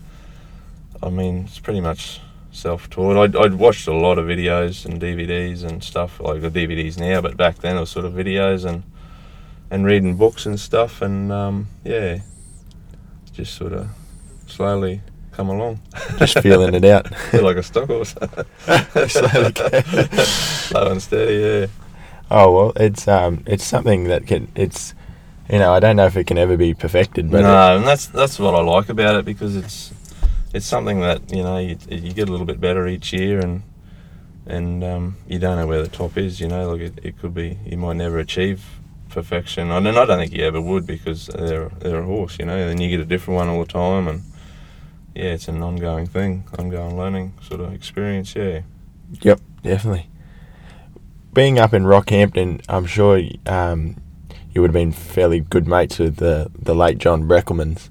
I 1.03 1.09
mean, 1.09 1.45
it's 1.45 1.59
pretty 1.59 1.81
much 1.81 2.21
self-taught. 2.51 3.17
I'd, 3.17 3.35
I'd 3.35 3.53
watched 3.55 3.87
a 3.87 3.93
lot 3.93 4.17
of 4.17 4.25
videos 4.25 4.85
and 4.85 4.99
DVDs 4.99 5.63
and 5.63 5.83
stuff 5.83 6.19
like 6.19 6.41
the 6.41 6.49
DVDs 6.49 6.97
now, 6.97 7.21
but 7.21 7.37
back 7.37 7.57
then 7.57 7.77
it 7.77 7.81
was 7.81 7.89
sort 7.89 8.05
of 8.05 8.13
videos 8.13 8.65
and 8.65 8.83
and 9.71 9.85
reading 9.85 10.15
books 10.15 10.45
and 10.45 10.59
stuff, 10.59 11.01
and 11.01 11.31
um, 11.31 11.67
yeah, 11.83 12.19
just 13.33 13.55
sort 13.55 13.73
of 13.73 13.89
slowly 14.47 15.01
come 15.31 15.49
along. 15.49 15.81
just 16.17 16.39
feeling 16.39 16.73
it 16.73 16.85
out? 16.85 17.13
Feel 17.31 17.43
like 17.43 17.57
a 17.57 17.63
stock 17.63 17.87
horse. 17.87 18.13
Slowly. 19.11 19.53
Slow 20.23 20.91
and 20.91 21.01
steady, 21.01 21.35
yeah. 21.35 21.67
Oh 22.31 22.51
well, 22.51 22.73
it's 22.75 23.07
um, 23.07 23.43
it's 23.45 23.65
something 23.65 24.05
that 24.05 24.27
can. 24.27 24.49
It's, 24.55 24.93
you 25.49 25.59
know, 25.59 25.73
I 25.73 25.79
don't 25.79 25.95
know 25.95 26.05
if 26.05 26.17
it 26.17 26.25
can 26.25 26.37
ever 26.37 26.57
be 26.57 26.73
perfected, 26.73 27.29
but 27.29 27.41
no, 27.41 27.77
and 27.77 27.85
that's 27.85 28.07
that's 28.07 28.39
what 28.39 28.55
I 28.55 28.61
like 28.61 28.89
about 28.89 29.15
it 29.15 29.25
because 29.25 29.55
it's 29.55 29.93
it's 30.53 30.65
something 30.65 31.01
that 31.01 31.31
you 31.31 31.43
know 31.43 31.57
you, 31.57 31.77
you 31.89 32.13
get 32.13 32.27
a 32.27 32.31
little 32.31 32.45
bit 32.45 32.59
better 32.59 32.87
each 32.87 33.13
year, 33.13 33.39
and 33.39 33.63
and 34.45 34.83
um, 34.83 35.17
you 35.27 35.37
don't 35.37 35.57
know 35.57 35.67
where 35.67 35.83
the 35.83 35.89
top 35.89 36.17
is. 36.17 36.39
You 36.39 36.47
know, 36.47 36.71
like 36.71 36.81
it, 36.81 36.99
it 37.03 37.19
could 37.19 37.33
be 37.33 37.59
you 37.65 37.77
might 37.77 37.97
never 37.97 38.19
achieve 38.19 38.63
perfection. 39.09 39.71
I 39.71 39.79
don't, 39.79 39.97
I 39.97 40.05
don't 40.05 40.17
think 40.17 40.33
you 40.33 40.43
ever 40.43 40.61
would 40.61 40.87
because 40.87 41.27
they're 41.27 41.69
they're 41.79 41.99
a 41.99 42.05
horse. 42.05 42.39
You 42.39 42.45
know, 42.45 42.57
and 42.57 42.81
you 42.81 42.89
get 42.89 42.99
a 42.99 43.05
different 43.05 43.35
one 43.35 43.49
all 43.49 43.59
the 43.59 43.71
time, 43.71 44.07
and 44.07 44.23
yeah, 45.13 45.33
it's 45.33 45.47
an 45.47 45.61
ongoing 45.61 46.07
thing, 46.07 46.45
ongoing 46.57 46.97
learning 46.97 47.33
sort 47.41 47.61
of 47.61 47.73
experience. 47.73 48.35
Yeah. 48.35 48.61
Yep, 49.21 49.39
definitely. 49.61 50.09
Being 51.33 51.59
up 51.59 51.73
in 51.73 51.83
Rockhampton, 51.83 52.63
I'm 52.67 52.85
sure 52.85 53.21
um, 53.45 53.97
you 54.55 54.61
would 54.61 54.69
have 54.69 54.73
been 54.73 54.93
fairly 54.93 55.41
good 55.41 55.67
mates 55.67 55.99
with 55.99 56.15
the 56.15 56.49
the 56.57 56.73
late 56.73 56.97
John 56.97 57.27
Brekelmans. 57.27 57.89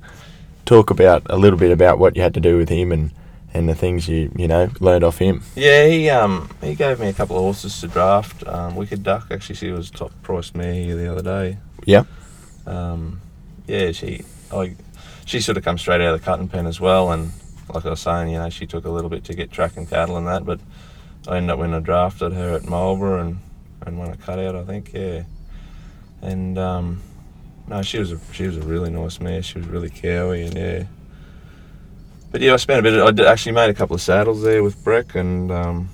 Talk 0.64 0.90
about 0.90 1.22
a 1.28 1.36
little 1.36 1.58
bit 1.58 1.70
about 1.70 1.98
what 1.98 2.16
you 2.16 2.22
had 2.22 2.32
to 2.34 2.40
do 2.40 2.56
with 2.56 2.70
him 2.70 2.90
and, 2.90 3.10
and 3.52 3.68
the 3.68 3.74
things 3.74 4.08
you 4.08 4.32
you 4.34 4.48
know 4.48 4.70
learned 4.80 5.04
off 5.04 5.18
him. 5.18 5.42
Yeah, 5.54 5.86
he 5.86 6.08
um 6.08 6.48
he 6.62 6.74
gave 6.74 6.98
me 6.98 7.08
a 7.08 7.12
couple 7.12 7.36
of 7.36 7.42
horses 7.42 7.78
to 7.82 7.88
draft. 7.88 8.46
Um, 8.46 8.74
Wicked 8.76 9.02
Duck 9.02 9.26
actually, 9.30 9.56
she 9.56 9.70
was 9.70 9.90
top 9.90 10.10
price 10.22 10.54
mare 10.54 10.72
here 10.72 10.96
the 10.96 11.12
other 11.12 11.22
day. 11.22 11.58
Yeah. 11.84 12.04
Um, 12.66 13.20
yeah, 13.66 13.92
she 13.92 14.24
I 14.50 14.74
she 15.26 15.40
sort 15.40 15.58
of 15.58 15.64
come 15.64 15.76
straight 15.76 16.00
out 16.00 16.14
of 16.14 16.20
the 16.20 16.24
cutting 16.24 16.48
pen 16.48 16.66
as 16.66 16.80
well, 16.80 17.12
and 17.12 17.30
like 17.72 17.84
I 17.84 17.90
was 17.90 18.00
saying, 18.00 18.30
you 18.30 18.38
know, 18.38 18.48
she 18.48 18.66
took 18.66 18.86
a 18.86 18.90
little 18.90 19.10
bit 19.10 19.24
to 19.24 19.34
get 19.34 19.52
track 19.52 19.76
and 19.76 19.88
cattle 19.88 20.16
and 20.16 20.26
that, 20.26 20.46
but 20.46 20.60
I 21.28 21.36
ended 21.36 21.50
up 21.50 21.58
winning 21.58 21.76
a 21.76 21.80
drafted 21.82 22.32
her 22.32 22.54
at 22.54 22.66
Marlborough 22.66 23.20
and 23.20 23.38
and 23.82 23.98
won 23.98 24.10
a 24.10 24.16
cutout, 24.16 24.56
I 24.56 24.64
think. 24.64 24.94
Yeah, 24.94 25.24
and 26.24 26.58
um, 26.58 27.02
no, 27.68 27.82
she 27.82 27.98
was 27.98 28.12
a 28.12 28.18
she 28.32 28.46
was 28.46 28.56
a 28.56 28.62
really 28.62 28.90
nice 28.90 29.20
mare. 29.20 29.42
She 29.42 29.58
was 29.58 29.66
really 29.68 29.90
cowy 29.90 30.46
and 30.46 30.56
yeah. 30.56 30.84
But 32.30 32.40
yeah, 32.40 32.54
I 32.54 32.56
spent 32.56 32.80
a 32.80 32.82
bit. 32.82 32.94
Of, 32.94 33.06
I 33.06 33.10
did- 33.12 33.26
actually 33.26 33.52
made 33.52 33.70
a 33.70 33.74
couple 33.74 33.94
of 33.94 34.00
saddles 34.02 34.42
there 34.42 34.62
with 34.62 34.82
Breck 34.82 35.14
and 35.14 35.52
um, 35.52 35.88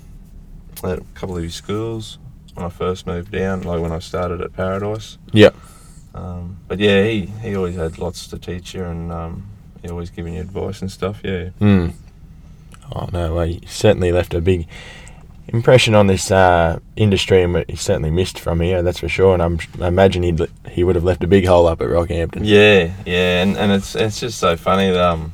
at 0.83 0.99
a 0.99 1.03
couple 1.13 1.37
of 1.37 1.43
his 1.43 1.53
schools 1.53 2.17
when 2.55 2.65
I 2.65 2.69
first 2.69 3.05
moved 3.05 3.31
down, 3.31 3.61
like 3.61 3.79
when 3.79 3.91
I 3.91 3.99
started 3.99 4.41
at 4.41 4.51
Paradise. 4.53 5.17
Yeah. 5.31 5.51
Um, 6.13 6.57
but 6.67 6.79
yeah, 6.79 7.03
he, 7.03 7.27
he 7.27 7.55
always 7.55 7.75
had 7.75 7.97
lots 7.99 8.27
to 8.27 8.37
teach 8.37 8.73
you 8.73 8.83
and 8.83 9.11
um, 9.11 9.47
he 9.81 9.89
always 9.89 10.09
giving 10.09 10.33
you 10.33 10.41
advice 10.41 10.81
and 10.81 10.91
stuff. 10.91 11.21
Yeah. 11.23 11.49
Hmm. 11.59 11.89
Oh 12.93 13.07
no, 13.13 13.35
well, 13.35 13.45
he 13.45 13.61
certainly 13.67 14.11
left 14.11 14.33
a 14.33 14.41
big 14.41 14.67
impression 15.47 15.95
on 15.95 16.07
this 16.07 16.31
uh, 16.31 16.79
industry, 16.95 17.43
and 17.43 17.65
he 17.67 17.75
certainly 17.75 18.11
missed 18.11 18.39
from 18.39 18.59
here. 18.61 18.81
That's 18.83 18.99
for 18.99 19.09
sure. 19.09 19.33
And 19.33 19.41
I'm, 19.43 19.59
I 19.81 19.87
imagine 19.87 20.23
he'd 20.23 20.41
he 20.69 20.83
would 20.83 20.95
have 20.95 21.03
left 21.03 21.23
a 21.23 21.27
big 21.27 21.45
hole 21.45 21.67
up 21.67 21.81
at 21.81 21.87
Rockhampton. 21.87 22.41
Yeah, 22.43 22.93
yeah, 23.05 23.41
and, 23.43 23.57
and 23.57 23.71
it's 23.71 23.95
it's 23.95 24.19
just 24.19 24.39
so 24.39 24.55
funny 24.57 24.89
that 24.91 25.01
um, 25.01 25.33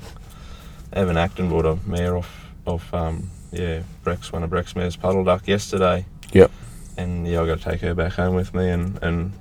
Evan 0.94 1.18
Acton 1.18 1.50
bought 1.50 1.66
a 1.66 1.78
mare 1.88 2.18
off 2.18 2.48
off 2.66 2.94
um, 2.94 3.30
yeah 3.52 3.82
Brex 4.04 4.32
one 4.32 4.44
of 4.44 4.50
Brex 4.50 4.76
mares 4.76 4.96
puddle 4.96 5.24
duck 5.24 5.48
yesterday. 5.48 6.06
Yep. 6.32 6.52
And 6.98 7.28
yeah, 7.28 7.42
I 7.42 7.46
got 7.46 7.60
to 7.60 7.64
take 7.64 7.82
her 7.82 7.94
back 7.94 8.14
home 8.14 8.36
with 8.36 8.54
me, 8.54 8.70
and 8.70 8.98
and 9.04 9.34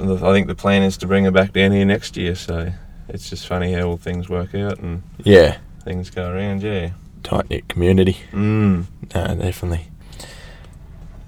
I 0.00 0.32
think 0.32 0.46
the 0.46 0.54
plan 0.54 0.82
is 0.82 0.96
to 0.98 1.06
bring 1.06 1.24
her 1.24 1.30
back 1.30 1.52
down 1.52 1.72
here 1.72 1.84
next 1.84 2.16
year. 2.16 2.34
So 2.34 2.72
it's 3.08 3.28
just 3.30 3.46
funny 3.46 3.72
how 3.72 3.82
all 3.82 3.96
things 3.96 4.28
work 4.28 4.54
out 4.54 4.78
and 4.78 5.02
Yeah. 5.24 5.58
things 5.84 6.10
go 6.10 6.30
around. 6.30 6.62
Yeah. 6.62 6.90
Tight 7.22 7.50
knit 7.50 7.68
community. 7.68 8.18
Mm. 8.32 8.86
No, 9.14 9.34
definitely. 9.34 9.86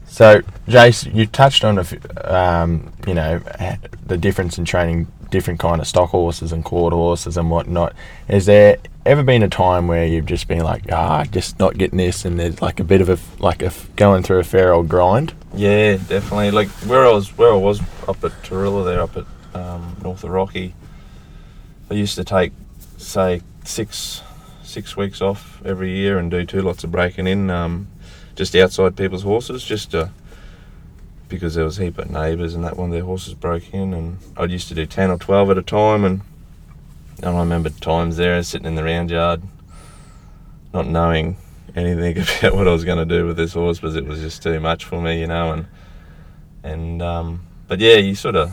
So, 0.06 0.42
Jace, 0.68 1.12
you 1.14 1.26
touched 1.26 1.64
on 1.64 1.78
a 1.78 1.80
f- 1.80 2.26
um, 2.26 2.92
you 3.06 3.14
know 3.14 3.40
the 4.06 4.18
difference 4.18 4.58
in 4.58 4.64
training 4.64 5.06
different 5.30 5.58
kind 5.58 5.80
of 5.80 5.86
stock 5.86 6.10
horses 6.10 6.52
and 6.52 6.62
quarter 6.64 6.94
horses 6.94 7.36
and 7.36 7.50
whatnot. 7.50 7.94
Is 8.28 8.46
there 8.46 8.76
ever 9.06 9.22
been 9.22 9.42
a 9.42 9.48
time 9.48 9.88
where 9.88 10.04
you've 10.06 10.26
just 10.26 10.46
been 10.46 10.60
like, 10.60 10.92
ah, 10.92 11.24
just 11.24 11.58
not 11.58 11.78
getting 11.78 11.96
this, 11.98 12.24
and 12.24 12.38
there's 12.38 12.60
like 12.60 12.78
a 12.78 12.84
bit 12.84 13.00
of 13.00 13.08
a 13.08 13.18
like 13.42 13.62
a 13.62 13.72
going 13.96 14.22
through 14.22 14.38
a 14.38 14.44
fair 14.44 14.72
old 14.72 14.88
grind? 14.88 15.32
Yeah, 15.54 15.96
definitely. 15.96 16.50
Like 16.50 16.68
where 16.86 17.06
I 17.06 17.10
was, 17.10 17.36
where 17.36 17.52
I 17.52 17.56
was 17.56 17.80
up 18.06 18.22
at 18.22 18.44
Torilla, 18.44 18.84
there 18.84 19.00
up 19.00 19.16
at 19.16 19.24
um, 19.54 19.96
north 20.02 20.22
of 20.24 20.30
Rocky. 20.30 20.74
I 21.90 21.94
used 21.94 22.16
to 22.16 22.24
take, 22.24 22.52
say, 22.96 23.42
six 23.64 24.22
six 24.72 24.96
weeks 24.96 25.20
off 25.20 25.60
every 25.64 25.94
year 25.94 26.18
and 26.18 26.30
do 26.30 26.44
two 26.44 26.62
lots 26.62 26.82
of 26.84 26.90
breaking 26.90 27.26
in, 27.26 27.50
um, 27.50 27.88
just 28.34 28.54
outside 28.56 28.96
people's 28.96 29.22
horses, 29.22 29.62
just 29.62 29.90
to, 29.90 30.10
because 31.28 31.54
there 31.54 31.64
was 31.64 31.78
a 31.78 31.84
heap 31.84 31.98
of 31.98 32.10
neighbours 32.10 32.54
and 32.54 32.64
that 32.64 32.76
one 32.76 32.88
of 32.88 32.92
their 32.92 33.04
horses 33.04 33.34
broke 33.34 33.72
in, 33.72 33.92
and 33.94 34.18
I 34.36 34.44
used 34.44 34.68
to 34.68 34.74
do 34.74 34.86
ten 34.86 35.10
or 35.10 35.18
twelve 35.18 35.50
at 35.50 35.58
a 35.58 35.62
time, 35.62 36.04
and 36.04 36.22
and 37.22 37.36
I 37.36 37.40
remember 37.40 37.70
times 37.70 38.16
there 38.16 38.42
sitting 38.42 38.66
in 38.66 38.74
the 38.74 38.84
round 38.84 39.10
yard, 39.10 39.42
not 40.72 40.86
knowing 40.86 41.36
anything 41.76 42.18
about 42.40 42.56
what 42.56 42.66
I 42.66 42.72
was 42.72 42.84
going 42.84 42.98
to 42.98 43.18
do 43.18 43.26
with 43.26 43.36
this 43.36 43.52
horse 43.52 43.78
because 43.78 43.96
it 43.96 44.04
was 44.04 44.20
just 44.20 44.42
too 44.42 44.58
much 44.60 44.84
for 44.84 45.00
me, 45.00 45.20
you 45.20 45.26
know. 45.26 45.52
And 45.52 45.66
and 46.62 47.02
um, 47.02 47.46
but 47.68 47.80
yeah, 47.80 47.96
you 47.96 48.14
sort 48.14 48.36
of 48.36 48.52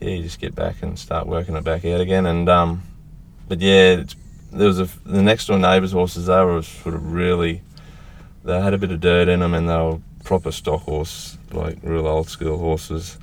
yeah, 0.00 0.10
you 0.10 0.22
just 0.22 0.40
get 0.40 0.54
back 0.54 0.82
and 0.82 0.98
start 0.98 1.26
working 1.26 1.56
it 1.56 1.64
back 1.64 1.84
out 1.84 2.00
again. 2.00 2.26
And 2.26 2.48
um, 2.48 2.82
but 3.48 3.60
yeah, 3.60 3.94
it's, 3.94 4.16
there 4.50 4.66
was 4.66 4.80
a 4.80 4.88
the 5.04 5.22
next 5.22 5.46
door 5.46 5.58
neighbours' 5.58 5.92
horses. 5.92 6.26
They 6.26 6.44
were 6.44 6.62
sort 6.62 6.94
of 6.94 7.12
really, 7.12 7.62
they 8.44 8.60
had 8.60 8.74
a 8.74 8.78
bit 8.78 8.90
of 8.90 9.00
dirt 9.00 9.28
in 9.28 9.40
them, 9.40 9.54
and 9.54 9.68
they 9.68 9.76
were 9.76 10.00
proper 10.24 10.52
stock 10.52 10.82
horse, 10.82 11.38
like 11.52 11.78
real 11.82 12.06
old 12.06 12.28
school 12.28 12.58
horses, 12.58 13.18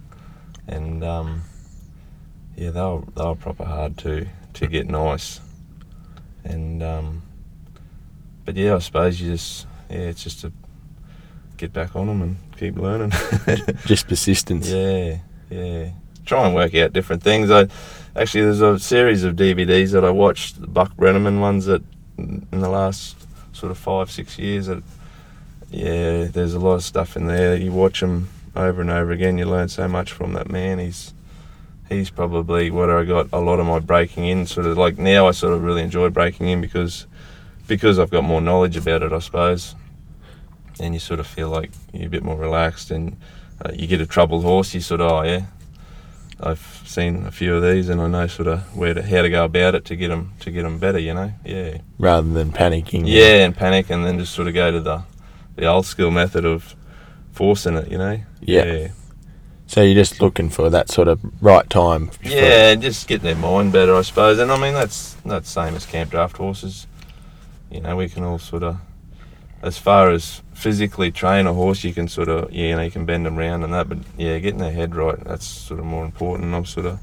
and 0.67 1.03
um, 1.03 1.41
yeah, 2.55 2.72
they 2.72 2.82
were 2.82 3.03
they 3.15 3.24
were 3.24 3.36
proper 3.36 3.65
hard 3.65 3.98
to 4.00 4.27
to 4.53 4.67
get 4.67 4.88
nice, 4.88 5.41
and 6.44 6.82
um, 6.84 7.24
but 8.46 8.55
yeah, 8.55 8.75
I 8.75 8.79
suppose 8.79 9.20
you 9.20 9.32
just 9.32 9.67
yeah, 9.89 9.98
it's 9.98 10.24
just 10.24 10.41
to 10.41 10.51
get 11.58 11.74
back 11.74 11.96
on 11.96 12.08
them 12.08 12.22
and 12.22 12.38
keep 12.58 12.77
learning. 12.77 13.12
Just 13.86 14.08
persistence. 14.08 14.70
Yeah, 14.70 15.20
yeah. 15.50 15.89
Try 16.25 16.46
and 16.46 16.55
work 16.55 16.75
out 16.75 16.91
different 16.94 17.24
things. 17.24 17.50
I 17.51 17.67
actually 18.15 18.43
there's 18.43 18.62
a 18.62 18.79
series 18.79 19.24
of 19.24 19.36
DVDs 19.36 19.91
that 19.91 20.05
I 20.05 20.10
watched, 20.10 20.62
the 20.62 20.67
Buck 20.67 20.95
Brannaman 20.95 21.39
ones 21.39 21.65
that 21.65 21.84
in 22.17 22.48
the 22.51 22.69
last 22.69 23.17
sort 23.53 23.72
of 23.72 23.77
five 23.77 24.10
six 24.10 24.39
years. 24.39 24.67
That 24.67 24.84
yeah, 25.69 26.25
there's 26.25 26.53
a 26.53 26.60
lot 26.60 26.75
of 26.75 26.84
stuff 26.84 27.17
in 27.17 27.27
there. 27.27 27.55
You 27.55 27.72
watch 27.72 28.00
them 28.00 28.29
over 28.55 28.81
and 28.81 28.89
over 28.89 29.12
again. 29.12 29.38
You 29.38 29.45
learn 29.45 29.69
so 29.69 29.88
much 29.88 30.12
from 30.12 30.34
that 30.34 30.50
man. 30.50 30.79
He's 30.79 31.13
he's 31.89 32.10
probably 32.10 32.72
what 32.72 32.89
I 32.89 33.03
got 33.03 33.29
a 33.34 33.39
lot 33.39 33.60
of 33.60 33.65
my 33.65 33.79
breaking 33.79 34.25
in. 34.25 34.45
Sort 34.45 34.65
of 34.65 34.77
like 34.77 34.98
now 34.98 35.27
I 35.27 35.31
sort 35.31 35.53
of 35.53 35.63
really 35.63 35.84
enjoy 35.84 36.10
breaking 36.10 36.48
in 36.48 36.62
because 36.62 37.07
because 37.67 38.00
I've 38.00 38.12
got 38.12 38.24
more 38.24 38.41
knowledge 38.41 38.77
about 38.77 39.03
it, 39.03 39.12
I 39.12 39.19
suppose. 39.19 39.75
And 40.79 40.93
you 40.93 41.00
sort 41.00 41.19
of 41.19 41.27
feel 41.27 41.50
like 41.50 41.72
you're 41.93 42.07
a 42.07 42.10
bit 42.10 42.24
more 42.24 42.36
relaxed, 42.36 42.91
and 42.91 43.17
uh, 43.63 43.72
you 43.74 43.88
get 43.88 44.01
a 44.01 44.05
troubled 44.05 44.43
horse, 44.43 44.74
you 44.74 44.81
sort 44.81 45.00
of, 45.00 45.10
oh 45.10 45.22
yeah, 45.24 45.45
I've 46.39 46.84
seen 46.86 47.25
a 47.25 47.32
few 47.32 47.56
of 47.56 47.63
these, 47.63 47.89
and 47.89 48.01
I 48.01 48.08
know 48.08 48.27
sort 48.27 48.48
of 48.48 48.75
where 48.75 48.94
to 48.94 49.01
how 49.01 49.22
to 49.22 49.30
go 49.30 49.46
about 49.46 49.75
it 49.75 49.86
to 49.86 49.96
get 49.96 50.10
them 50.10 50.34
to 50.42 50.51
get 50.51 50.63
them 50.63 50.80
better, 50.80 51.00
you 51.00 51.13
know, 51.13 51.32
yeah. 51.46 51.77
Rather 51.98 52.27
than 52.27 52.51
panicking. 52.51 53.04
Yeah, 53.06 53.46
and 53.46 53.56
panic, 53.56 53.89
and 53.89 54.06
then 54.06 54.20
just 54.20 54.34
sort 54.34 54.48
of 54.48 54.54
go 54.54 54.72
to 54.72 54.82
the 54.82 55.04
the 55.56 55.65
old 55.65 55.86
school 55.86 56.12
method 56.12 56.46
of 56.46 56.75
forcing 57.32 57.75
it, 57.75 57.89
you 57.89 57.98
know. 57.98 58.20
Yeah. 58.42 58.63
yeah. 58.65 58.88
So 59.68 59.82
you're 59.82 59.96
just 59.96 60.22
looking 60.22 60.50
for 60.50 60.70
that 60.70 60.89
sort 60.89 61.08
of 61.08 61.20
right 61.42 61.68
time. 61.70 62.12
Yeah, 62.22 62.75
just 62.75 63.08
getting 63.08 63.24
their 63.25 63.36
mind 63.36 63.72
better, 63.74 63.96
I 63.96 64.04
suppose. 64.04 64.38
And 64.38 64.51
I 64.51 64.60
mean, 64.60 64.74
that's 64.74 65.13
that's 65.25 65.50
same 65.50 65.75
as 65.75 65.86
camp 65.86 66.12
draft 66.12 66.38
horses. 66.38 66.86
You 67.72 67.82
know, 67.82 67.96
we 67.96 68.08
can 68.08 68.24
all 68.24 68.38
sort 68.38 68.63
of, 68.63 68.77
as 69.65 69.77
far 69.77 70.12
as 70.12 70.41
physically 70.53 71.12
train 71.12 71.48
a 71.48 71.53
horse, 71.53 71.84
you 71.84 71.93
can 71.93 72.07
sort 72.07 72.29
of, 72.29 72.51
yeah, 72.53 72.69
you 72.69 72.75
know, 72.75 72.81
you 72.84 72.91
can 72.91 73.05
bend 73.05 73.25
them 73.25 73.36
round 73.36 73.63
and 73.63 73.74
that. 73.74 73.89
But 73.89 73.98
yeah, 74.17 74.38
getting 74.39 74.60
their 74.60 74.72
head 74.72 74.95
right, 74.95 75.19
that's 75.24 75.45
sort 75.45 75.79
of 75.79 75.86
more 75.86 76.05
important. 76.05 76.53
I'm 76.53 76.65
sort 76.65 76.86
of 76.86 77.00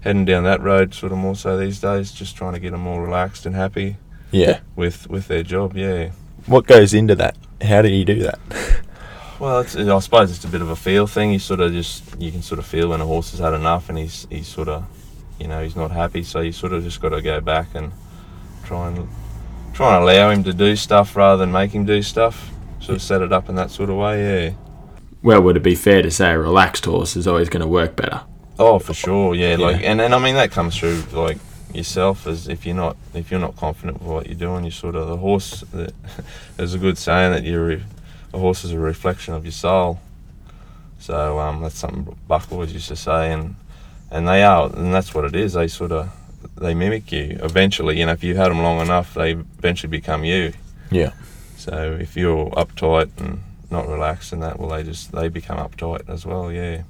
heading 0.00 0.24
down 0.26 0.44
that 0.44 0.60
road, 0.60 0.92
sort 0.94 1.12
of 1.12 1.18
more 1.18 1.34
so 1.34 1.56
these 1.56 1.80
days, 1.80 2.12
just 2.12 2.36
trying 2.36 2.52
to 2.52 2.60
get 2.60 2.72
them 2.72 2.80
more 2.82 3.02
relaxed 3.02 3.46
and 3.46 3.56
happy 3.56 3.96
Yeah. 4.30 4.60
with 4.76 5.08
with 5.08 5.28
their 5.28 5.42
job. 5.42 5.76
Yeah. 5.76 6.10
What 6.46 6.66
goes 6.66 6.92
into 6.92 7.14
that? 7.16 7.36
How 7.62 7.80
do 7.82 7.88
you 7.88 8.04
do 8.04 8.22
that? 8.24 8.38
Well, 9.40 9.60
it's, 9.60 9.74
I 9.74 9.98
suppose 9.98 10.30
it's 10.30 10.44
a 10.44 10.48
bit 10.48 10.62
of 10.62 10.70
a 10.70 10.76
feel 10.76 11.08
thing. 11.08 11.32
You 11.32 11.40
sort 11.40 11.58
of 11.60 11.72
just 11.72 12.18
you 12.20 12.30
can 12.30 12.40
sort 12.40 12.60
of 12.60 12.66
feel 12.66 12.90
when 12.90 13.00
a 13.00 13.04
horse 13.04 13.32
has 13.32 13.40
had 13.40 13.52
enough 13.52 13.88
and 13.88 13.98
he's 13.98 14.28
he's 14.30 14.46
sort 14.46 14.68
of, 14.68 14.84
you 15.40 15.48
know, 15.48 15.60
he's 15.62 15.74
not 15.74 15.90
happy. 15.90 16.22
So 16.22 16.38
you 16.40 16.52
sort 16.52 16.72
of 16.72 16.84
just 16.84 17.00
got 17.02 17.08
to 17.08 17.20
go 17.20 17.40
back 17.40 17.74
and 17.74 17.90
try 18.64 18.86
and 18.88 19.08
try 19.74 19.96
and 19.96 20.04
allow 20.04 20.30
him 20.30 20.44
to 20.44 20.52
do 20.54 20.76
stuff 20.76 21.16
rather 21.16 21.38
than 21.38 21.52
make 21.52 21.72
him 21.72 21.84
do 21.84 22.00
stuff. 22.02 22.50
Sort 22.80 22.96
of 22.96 23.02
set 23.02 23.22
it 23.22 23.32
up 23.32 23.48
in 23.48 23.54
that 23.56 23.70
sort 23.70 23.90
of 23.90 23.96
way. 23.96 24.44
Yeah. 24.46 24.54
Well, 25.22 25.42
would 25.42 25.56
it 25.56 25.62
be 25.62 25.74
fair 25.74 26.02
to 26.02 26.10
say 26.10 26.32
a 26.32 26.38
relaxed 26.38 26.84
horse 26.84 27.16
is 27.16 27.26
always 27.26 27.48
going 27.48 27.62
to 27.62 27.66
work 27.66 27.96
better? 27.96 28.20
Oh, 28.58 28.78
for 28.78 28.94
sure. 28.94 29.34
Yeah. 29.34 29.56
Like 29.56 29.80
Yeah. 29.80 29.90
and 29.92 30.00
and 30.00 30.14
I 30.14 30.18
mean 30.18 30.34
that 30.36 30.50
comes 30.52 30.76
through 30.78 31.02
like 31.12 31.38
yourself 31.72 32.26
as 32.26 32.46
if 32.46 32.64
you're 32.66 32.76
not 32.76 32.96
if 33.14 33.30
you're 33.30 33.40
not 33.40 33.56
confident 33.56 34.00
with 34.00 34.08
what 34.08 34.26
you're 34.26 34.36
doing, 34.38 34.64
you 34.64 34.70
sort 34.70 34.94
of 34.94 35.08
the 35.08 35.16
horse. 35.16 35.60
The, 35.72 35.92
there's 36.56 36.74
a 36.74 36.78
good 36.78 36.98
saying 36.98 37.32
that 37.32 37.42
you're 37.42 37.66
re- 37.66 37.84
a 38.32 38.38
horse 38.38 38.64
is 38.64 38.72
a 38.72 38.78
reflection 38.78 39.34
of 39.34 39.44
your 39.44 39.52
soul. 39.52 39.98
So 40.98 41.38
um, 41.38 41.62
that's 41.62 41.78
something 41.78 42.16
Buck 42.28 42.50
always 42.52 42.72
used 42.72 42.88
to 42.88 42.96
say, 42.96 43.32
and 43.32 43.56
and 44.10 44.28
they 44.28 44.42
are, 44.44 44.66
and 44.74 44.94
that's 44.94 45.14
what 45.14 45.24
it 45.24 45.34
is. 45.34 45.54
They 45.54 45.68
sort 45.68 45.90
of 45.92 46.10
they 46.56 46.74
mimic 46.74 47.10
you 47.12 47.38
eventually. 47.42 47.98
You 47.98 48.06
know, 48.06 48.12
if 48.12 48.24
you 48.24 48.36
had 48.36 48.50
them 48.50 48.62
long 48.62 48.80
enough, 48.80 49.14
they 49.14 49.32
eventually 49.32 49.90
become 49.90 50.24
you. 50.24 50.52
Yeah. 50.90 51.12
So 51.56 51.96
if 52.00 52.16
you're 52.16 52.50
uptight 52.50 53.10
and 53.18 53.42
not 53.70 53.88
relaxed 53.88 54.32
and 54.32 54.42
that, 54.42 54.58
well, 54.58 54.70
they 54.70 54.82
just 54.82 55.12
they 55.12 55.28
become 55.28 55.58
uptight 55.58 56.08
as 56.08 56.26
well. 56.26 56.52
Yeah. 56.52 56.82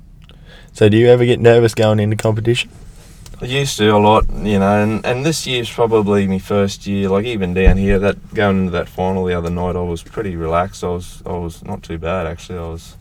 So 0.72 0.88
do 0.88 0.96
you 0.96 1.08
ever 1.08 1.24
get 1.24 1.40
nervous 1.40 1.74
going 1.74 2.00
into 2.00 2.16
competition? 2.16 2.70
I 3.40 3.46
used 3.46 3.76
to 3.78 3.88
a 3.88 3.98
lot, 3.98 4.30
you 4.30 4.58
know, 4.58 4.82
and, 4.82 5.04
and 5.04 5.26
this 5.26 5.46
year's 5.46 5.70
probably 5.70 6.26
my 6.26 6.38
first 6.38 6.86
year. 6.86 7.08
Like 7.08 7.24
even 7.24 7.52
down 7.52 7.76
here, 7.76 7.98
that 7.98 8.32
going 8.32 8.60
into 8.60 8.70
that 8.72 8.88
final 8.88 9.24
the 9.24 9.34
other 9.34 9.50
night, 9.50 9.76
I 9.76 9.82
was 9.82 10.02
pretty 10.02 10.36
relaxed. 10.36 10.84
I 10.84 10.88
was 10.88 11.22
I 11.26 11.32
was 11.32 11.64
not 11.64 11.82
too 11.82 11.98
bad 11.98 12.26
actually. 12.26 12.58
I 12.58 12.68
was 12.68 12.96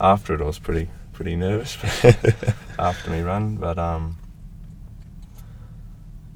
after 0.00 0.34
it, 0.34 0.40
I 0.40 0.44
was 0.44 0.58
pretty 0.58 0.88
pretty 1.12 1.34
nervous 1.34 1.76
after 2.78 3.10
me 3.10 3.20
run, 3.20 3.56
but 3.56 3.78
um, 3.78 4.18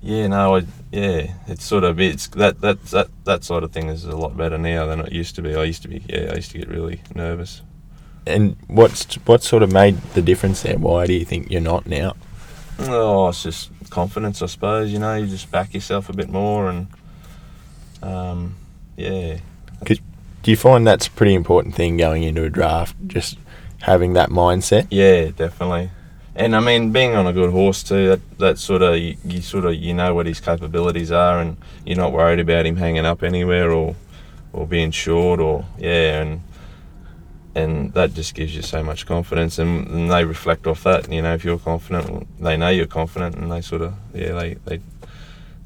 yeah, 0.03 0.27
no, 0.29 0.57
I, 0.57 0.63
yeah, 0.91 1.35
it's 1.47 1.65
sort 1.65 1.85
of 1.85 2.01
it's 2.01 2.29
that 2.29 2.61
that 2.61 2.83
that 2.87 3.09
that 3.25 3.45
sort 3.45 3.65
of 3.65 3.73
thing 3.73 3.89
is 3.89 4.05
a 4.05 4.17
lot 4.17 4.37
better 4.37 4.59
now 4.59 4.87
than 4.87 5.01
it 5.01 5.13
used 5.13 5.35
to 5.37 5.43
be. 5.43 5.55
I 5.55 5.65
used 5.65 5.83
to 5.83 5.89
be 5.89 6.03
yeah, 6.09 6.31
I 6.33 6.37
used 6.37 6.51
to 6.53 6.59
get 6.59 6.69
really 6.69 7.03
nervous. 7.15 7.63
And 8.27 8.57
what's 8.67 9.15
what 9.27 9.43
sort 9.43 9.63
of 9.63 9.73
made 9.73 9.97
the 10.15 10.23
difference 10.23 10.63
there? 10.63 10.79
Why 10.79 11.07
do 11.07 11.13
you 11.13 11.25
think 11.25 11.51
you're 11.51 11.61
not 11.61 11.87
now? 11.87 12.15
Oh, 12.79 13.29
it's 13.29 13.43
just 13.43 13.71
confidence, 13.91 14.41
I 14.43 14.47
suppose. 14.47 14.93
You 14.93 14.99
know, 14.99 15.17
you 15.17 15.27
just 15.27 15.51
back 15.51 15.75
yourself 15.75 16.09
a 16.09 16.13
bit 16.13 16.29
more, 16.31 16.69
and 16.71 16.89
um, 18.03 18.57
yeah, 18.97 19.39
Do 19.85 20.51
you 20.51 20.57
find 20.57 20.87
that's 20.87 21.07
a 21.07 21.11
pretty 21.11 21.35
important 21.35 21.75
thing 21.75 21.97
going 21.99 22.23
into 22.23 22.45
a 22.45 22.51
draft? 22.51 22.97
Just 23.07 23.39
having 23.83 24.15
that 24.15 24.31
mindset. 24.31 24.87
yeah, 24.91 25.31
definitely. 25.31 25.91
And 26.37 26.55
I 26.55 26.61
mean, 26.61 26.93
being 26.93 27.15
on 27.15 27.27
a 27.27 27.33
good 27.33 27.51
horse 27.51 27.83
too, 27.83 28.09
that 28.09 28.39
that 28.39 28.59
sort 28.59 28.83
of 28.83 28.97
you, 28.97 29.17
you 29.25 29.43
sort 29.43 29.65
of 29.65 29.75
you 29.75 29.93
know 29.93 30.15
what 30.15 30.27
his 30.27 30.41
capabilities 30.41 31.11
are, 31.11 31.41
and 31.41 31.57
you're 31.85 31.97
not 31.97 32.13
worried 32.13 32.41
about 32.41 32.67
him 32.67 32.77
hanging 32.77 33.05
up 33.05 33.23
anywhere 33.23 33.73
or 33.73 33.97
or 34.53 34.67
being 34.67 34.91
short 34.91 35.41
or 35.41 35.65
yeah, 35.79 36.23
and 36.23 36.41
and 37.55 37.93
that 37.95 38.15
just 38.15 38.35
gives 38.35 38.55
you 38.55 38.63
so 38.63 38.85
much 38.85 39.07
confidence, 39.07 39.59
and, 39.59 39.89
and 39.89 40.11
they 40.11 40.25
reflect 40.25 40.67
off 40.67 40.85
that. 40.85 41.11
You 41.11 41.23
know, 41.23 41.35
if 41.35 41.45
you're 41.45 41.59
confident, 41.59 42.29
they 42.41 42.57
know 42.57 42.69
you're 42.69 42.87
confident, 42.87 43.35
and 43.35 43.51
they 43.51 43.61
sort 43.61 43.83
of 43.83 43.95
yeah, 44.15 44.33
they 44.33 44.55
they 44.65 44.81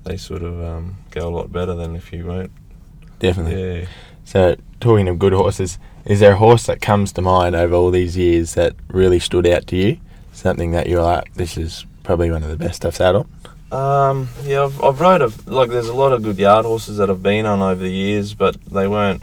they 0.04 0.16
sort 0.16 0.42
of 0.42 0.62
um, 0.62 0.96
go 1.10 1.28
a 1.28 1.30
lot 1.30 1.52
better 1.52 1.74
than 1.74 1.94
if 1.94 2.12
you 2.12 2.26
weren't. 2.26 2.52
Definitely. 3.18 3.80
Yeah. 3.80 3.86
So 4.24 4.56
talking 4.80 5.08
of 5.08 5.18
good 5.18 5.32
horses, 5.34 5.78
is 6.04 6.20
there 6.20 6.32
a 6.32 6.36
horse 6.36 6.64
that 6.66 6.80
comes 6.80 7.12
to 7.12 7.22
mind 7.22 7.54
over 7.54 7.74
all 7.74 7.90
these 7.90 8.16
years 8.16 8.54
that 8.54 8.74
really 8.88 9.18
stood 9.18 9.46
out 9.46 9.66
to 9.68 9.76
you? 9.76 9.98
Something 10.34 10.72
that 10.72 10.88
you're 10.88 11.02
like, 11.02 11.32
this 11.34 11.56
is 11.56 11.86
probably 12.02 12.30
one 12.30 12.42
of 12.42 12.50
the 12.50 12.56
best 12.56 12.84
I've 12.84 12.96
sat 12.96 13.14
on. 13.14 13.26
Um, 13.72 14.28
yeah, 14.44 14.64
I've, 14.64 14.82
I've 14.84 15.00
rode 15.00 15.22
a, 15.22 15.32
like 15.46 15.70
there's 15.70 15.88
a 15.88 15.94
lot 15.94 16.12
of 16.12 16.22
good 16.22 16.38
yard 16.38 16.64
horses 16.66 16.98
that 16.98 17.08
I've 17.08 17.22
been 17.22 17.46
on 17.46 17.62
over 17.62 17.80
the 17.82 17.90
years, 17.90 18.34
but 18.34 18.56
they 18.66 18.86
weren't 18.86 19.22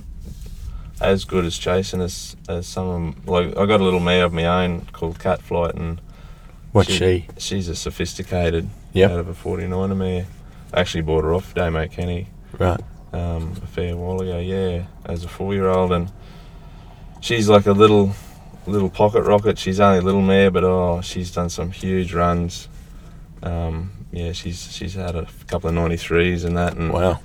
as 0.99 1.23
good 1.25 1.45
as 1.45 1.57
chasing 1.57 2.01
as 2.01 2.35
as 2.49 2.67
some 2.67 2.87
of 2.87 2.95
'em. 2.95 3.21
Like 3.25 3.57
I 3.57 3.65
got 3.65 3.79
a 3.81 3.83
little 3.83 3.99
mare 3.99 4.25
of 4.25 4.33
my 4.33 4.45
own 4.65 4.81
called 4.93 5.19
Cat 5.19 5.41
Flight, 5.41 5.75
and 5.75 6.01
What's 6.73 6.89
She- 6.89 6.97
she? 6.97 7.27
she's 7.37 7.67
a 7.67 7.75
sophisticated 7.75 8.69
Yep. 8.93 9.11
out 9.11 9.19
of 9.19 9.27
a 9.27 9.33
49er 9.33 9.95
mare. 9.95 10.25
I 10.73 10.79
actually 10.79 11.01
bought 11.01 11.23
her 11.25 11.33
off 11.33 11.53
Damo 11.53 11.85
Kenny 11.87 12.27
Right. 12.57 12.79
um, 13.11 13.53
a 13.61 13.67
fair 13.67 13.95
while 13.97 14.21
ago, 14.21 14.39
yeah, 14.39 14.83
as 15.05 15.25
a 15.25 15.27
four 15.27 15.53
year 15.53 15.67
old, 15.67 15.91
and 15.91 16.09
she's 17.19 17.49
like 17.49 17.67
a 17.67 17.73
little 17.73 18.13
little 18.67 18.89
pocket 18.89 19.23
rocket. 19.23 19.57
She's 19.57 19.79
only 19.79 19.99
a 19.99 20.01
little 20.01 20.21
mare, 20.21 20.51
but 20.51 20.63
oh, 20.63 21.01
she's 21.01 21.31
done 21.31 21.49
some 21.49 21.71
huge 21.71 22.13
runs. 22.13 22.67
Um, 23.43 23.91
yeah, 24.11 24.33
she's 24.33 24.71
she's 24.71 24.93
had 24.93 25.15
a 25.15 25.27
couple 25.47 25.69
of 25.69 25.75
ninety 25.75 25.97
threes 25.97 26.43
and 26.43 26.57
that, 26.57 26.75
and 26.75 26.91
Wow. 26.93 27.19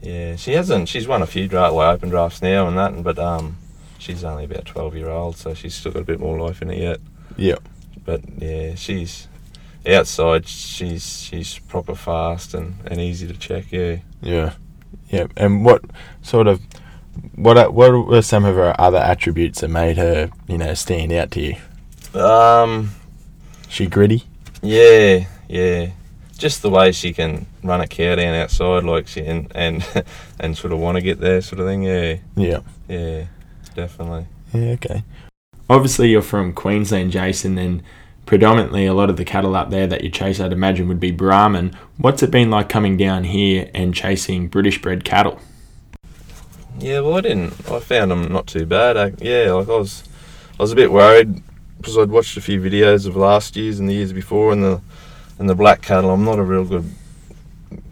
yeah, 0.00 0.36
she 0.36 0.52
hasn't. 0.52 0.88
She's 0.88 1.06
won 1.06 1.22
a 1.22 1.26
few 1.26 1.48
draft, 1.48 1.74
well, 1.74 1.90
open 1.90 2.08
drafts 2.08 2.40
now 2.42 2.66
and 2.68 2.78
that, 2.78 3.02
but 3.02 3.18
um, 3.18 3.56
she's 3.98 4.24
only 4.24 4.44
about 4.44 4.64
twelve 4.64 4.94
year 4.96 5.08
old, 5.10 5.36
so 5.36 5.52
she's 5.54 5.74
still 5.74 5.92
got 5.92 6.02
a 6.02 6.04
bit 6.06 6.20
more 6.20 6.38
life 6.38 6.62
in 6.62 6.68
her 6.68 6.74
yet. 6.74 7.00
Yeah. 7.36 7.56
But 8.04 8.22
yeah, 8.38 8.74
she's 8.76 9.28
outside. 9.86 10.46
She's 10.46 11.20
she's 11.22 11.58
proper 11.58 11.94
fast 11.94 12.54
and, 12.54 12.76
and 12.86 13.00
easy 13.00 13.26
to 13.26 13.34
check. 13.34 13.70
Yeah. 13.72 13.98
Yeah. 14.20 14.52
Yeah. 15.08 15.26
And 15.36 15.64
what 15.64 15.82
sort 16.22 16.46
of 16.46 16.60
what 17.34 17.56
are- 17.58 17.70
what 17.70 18.06
were 18.06 18.22
some 18.22 18.44
of 18.44 18.56
her 18.56 18.74
other 18.80 18.98
attributes 18.98 19.60
that 19.60 19.68
made 19.68 19.96
her, 19.96 20.30
you 20.46 20.58
know, 20.58 20.74
stand 20.74 21.12
out 21.12 21.30
to 21.32 21.40
you? 21.40 22.20
Um. 22.20 22.90
She 23.68 23.86
gritty. 23.86 24.24
Yeah, 24.60 25.24
yeah. 25.48 25.90
Just 26.36 26.60
the 26.62 26.70
way 26.70 26.92
she 26.92 27.12
can 27.12 27.46
run 27.62 27.80
a 27.80 27.86
cow 27.86 28.16
down 28.16 28.34
outside, 28.34 28.84
like 28.84 29.06
she 29.08 29.20
and 29.24 29.50
and, 29.54 29.84
and 30.40 30.56
sort 30.56 30.72
of 30.72 30.78
want 30.78 30.96
to 30.96 31.00
get 31.02 31.20
there, 31.20 31.40
sort 31.40 31.60
of 31.60 31.66
thing. 31.66 31.82
Yeah, 31.84 32.16
Yeah. 32.36 32.58
yeah, 32.88 33.24
definitely. 33.74 34.26
Yeah. 34.52 34.72
Okay. 34.72 35.04
Obviously, 35.70 36.10
you're 36.10 36.20
from 36.22 36.52
Queensland, 36.52 37.12
Jason. 37.12 37.56
And 37.58 37.82
predominantly 38.26 38.84
a 38.86 38.92
lot 38.94 39.08
of 39.10 39.16
the 39.16 39.24
cattle 39.24 39.56
up 39.56 39.70
there 39.70 39.86
that 39.86 40.04
you 40.04 40.10
chase, 40.10 40.38
I'd 40.38 40.52
imagine, 40.52 40.86
would 40.88 41.00
be 41.00 41.10
Brahman. 41.12 41.74
What's 41.96 42.22
it 42.22 42.30
been 42.30 42.50
like 42.50 42.68
coming 42.68 42.96
down 42.96 43.24
here 43.24 43.70
and 43.74 43.94
chasing 43.94 44.48
British 44.48 44.82
bred 44.82 45.04
cattle? 45.04 45.40
Yeah, 46.78 47.00
well, 47.00 47.16
I 47.16 47.20
didn't. 47.20 47.52
I 47.70 47.80
found 47.80 48.10
them 48.10 48.32
not 48.32 48.46
too 48.46 48.66
bad. 48.66 48.96
I, 48.96 49.12
yeah, 49.18 49.52
like 49.52 49.68
I 49.68 49.76
was, 49.76 50.04
I 50.58 50.62
was 50.62 50.72
a 50.72 50.76
bit 50.76 50.90
worried 50.90 51.42
because 51.76 51.98
I'd 51.98 52.10
watched 52.10 52.36
a 52.36 52.40
few 52.40 52.60
videos 52.60 53.06
of 53.06 53.16
last 53.16 53.56
year's 53.56 53.78
and 53.78 53.88
the 53.88 53.94
years 53.94 54.12
before, 54.12 54.52
and 54.52 54.62
the 54.62 54.80
and 55.38 55.48
the 55.48 55.54
black 55.54 55.82
cattle. 55.82 56.10
I'm 56.10 56.24
not 56.24 56.38
a 56.38 56.42
real 56.42 56.64
good 56.64 56.92